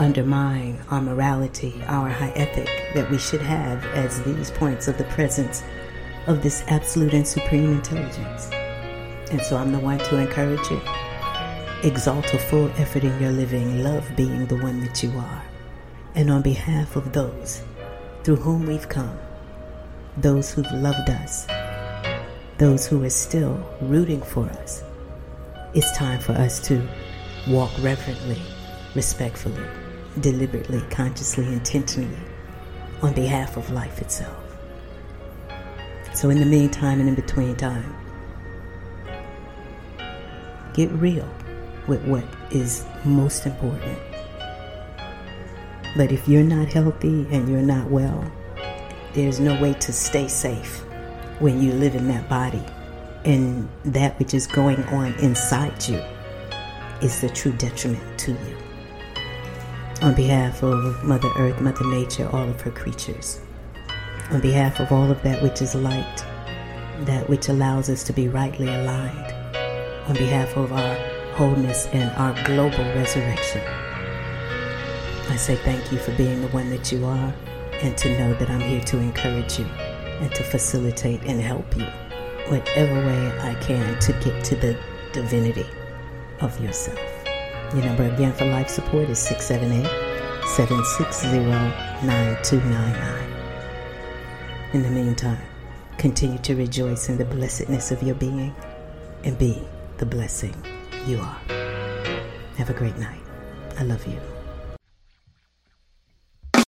undermine 0.00 0.80
our 0.90 1.00
morality, 1.00 1.80
our 1.86 2.08
high 2.08 2.32
ethic 2.34 2.68
that 2.94 3.08
we 3.10 3.18
should 3.18 3.42
have 3.42 3.84
as 3.94 4.22
these 4.22 4.50
points 4.50 4.88
of 4.88 4.98
the 4.98 5.04
presence 5.04 5.62
of 6.26 6.42
this 6.42 6.64
absolute 6.66 7.14
and 7.14 7.26
supreme 7.26 7.72
intelligence. 7.72 8.50
And 9.30 9.40
so 9.42 9.56
I'm 9.56 9.70
the 9.70 9.78
one 9.78 9.98
to 9.98 10.16
encourage 10.16 10.68
you 10.70 10.80
Exalt 11.82 12.34
a 12.34 12.38
full 12.38 12.68
effort 12.76 13.04
in 13.04 13.22
your 13.22 13.32
living, 13.32 13.82
love 13.82 14.06
being 14.14 14.44
the 14.44 14.56
one 14.56 14.80
that 14.80 15.02
you 15.02 15.10
are. 15.16 15.42
And 16.14 16.30
on 16.30 16.42
behalf 16.42 16.94
of 16.94 17.14
those 17.14 17.62
through 18.22 18.36
whom 18.36 18.66
we've 18.66 18.86
come, 18.86 19.18
those 20.18 20.52
who've 20.52 20.70
loved 20.72 21.08
us, 21.08 21.46
those 22.58 22.86
who 22.86 23.02
are 23.02 23.08
still 23.08 23.66
rooting 23.80 24.20
for 24.20 24.44
us, 24.50 24.82
it's 25.72 25.90
time 25.96 26.20
for 26.20 26.32
us 26.32 26.60
to 26.68 26.86
walk 27.48 27.70
reverently, 27.80 28.42
respectfully, 28.94 29.64
deliberately, 30.18 30.82
consciously, 30.90 31.46
intentionally 31.46 32.18
on 33.02 33.14
behalf 33.14 33.56
of 33.56 33.70
life 33.70 34.00
itself. 34.00 34.36
So, 36.14 36.30
in 36.30 36.40
the 36.40 36.46
meantime 36.46 37.00
and 37.00 37.08
in 37.08 37.14
between 37.14 37.56
time, 37.56 37.94
get 40.74 40.90
real 40.92 41.28
with 41.86 42.02
what 42.04 42.24
is 42.50 42.84
most 43.04 43.46
important. 43.46 43.98
But 45.96 46.12
if 46.12 46.28
you're 46.28 46.44
not 46.44 46.68
healthy 46.68 47.26
and 47.30 47.48
you're 47.48 47.62
not 47.62 47.90
well, 47.90 48.30
there's 49.14 49.40
no 49.40 49.60
way 49.60 49.74
to 49.74 49.92
stay 49.92 50.28
safe 50.28 50.84
when 51.40 51.60
you 51.62 51.72
live 51.72 51.94
in 51.94 52.06
that 52.08 52.28
body. 52.28 52.64
And 53.24 53.68
that 53.84 54.18
which 54.18 54.34
is 54.34 54.46
going 54.46 54.82
on 54.84 55.12
inside 55.14 55.86
you 55.88 56.02
is 57.02 57.20
the 57.20 57.28
true 57.28 57.52
detriment 57.52 58.18
to 58.20 58.32
you. 58.32 58.56
On 60.02 60.14
behalf 60.14 60.62
of 60.62 61.04
Mother 61.04 61.28
Earth, 61.36 61.60
Mother 61.60 61.84
Nature, 61.84 62.26
all 62.32 62.48
of 62.48 62.58
her 62.62 62.70
creatures, 62.70 63.38
on 64.30 64.40
behalf 64.40 64.80
of 64.80 64.90
all 64.90 65.10
of 65.10 65.22
that 65.24 65.42
which 65.42 65.60
is 65.60 65.74
light, 65.74 66.24
that 67.00 67.28
which 67.28 67.50
allows 67.50 67.90
us 67.90 68.02
to 68.04 68.14
be 68.14 68.26
rightly 68.26 68.66
aligned, 68.66 69.32
on 70.08 70.14
behalf 70.14 70.56
of 70.56 70.72
our 70.72 70.94
wholeness 71.34 71.86
and 71.88 72.10
our 72.12 72.32
global 72.44 72.82
resurrection. 72.94 73.60
I 75.28 75.36
say 75.36 75.56
thank 75.56 75.92
you 75.92 75.98
for 75.98 76.12
being 76.12 76.40
the 76.40 76.48
one 76.48 76.70
that 76.70 76.90
you 76.90 77.04
are 77.04 77.34
and 77.82 77.94
to 77.98 78.18
know 78.18 78.32
that 78.32 78.48
I'm 78.48 78.60
here 78.60 78.80
to 78.80 78.98
encourage 78.98 79.58
you 79.58 79.66
and 79.66 80.34
to 80.34 80.42
facilitate 80.42 81.24
and 81.24 81.42
help 81.42 81.76
you 81.76 81.84
whatever 82.48 83.06
way 83.06 83.38
I 83.40 83.54
can 83.56 83.98
to 84.00 84.12
get 84.14 84.44
to 84.44 84.56
the 84.56 84.78
divinity 85.12 85.66
of 86.40 86.58
yourself. 86.58 87.09
Your 87.74 87.84
number 87.84 88.02
again 88.02 88.32
for 88.32 88.46
life 88.46 88.68
support 88.68 89.08
is 89.08 89.20
678 89.20 89.86
760 90.56 91.38
9299. 92.04 93.30
In 94.72 94.82
the 94.82 94.90
meantime, 94.90 95.38
continue 95.96 96.38
to 96.38 96.56
rejoice 96.56 97.08
in 97.08 97.16
the 97.16 97.24
blessedness 97.24 97.92
of 97.92 98.02
your 98.02 98.16
being 98.16 98.52
and 99.22 99.38
be 99.38 99.62
the 99.98 100.06
blessing 100.06 100.54
you 101.06 101.20
are. 101.20 101.40
Have 102.56 102.70
a 102.70 102.74
great 102.74 102.96
night. 102.98 103.20
I 103.78 103.84
love 103.84 104.04
you. 104.04 104.29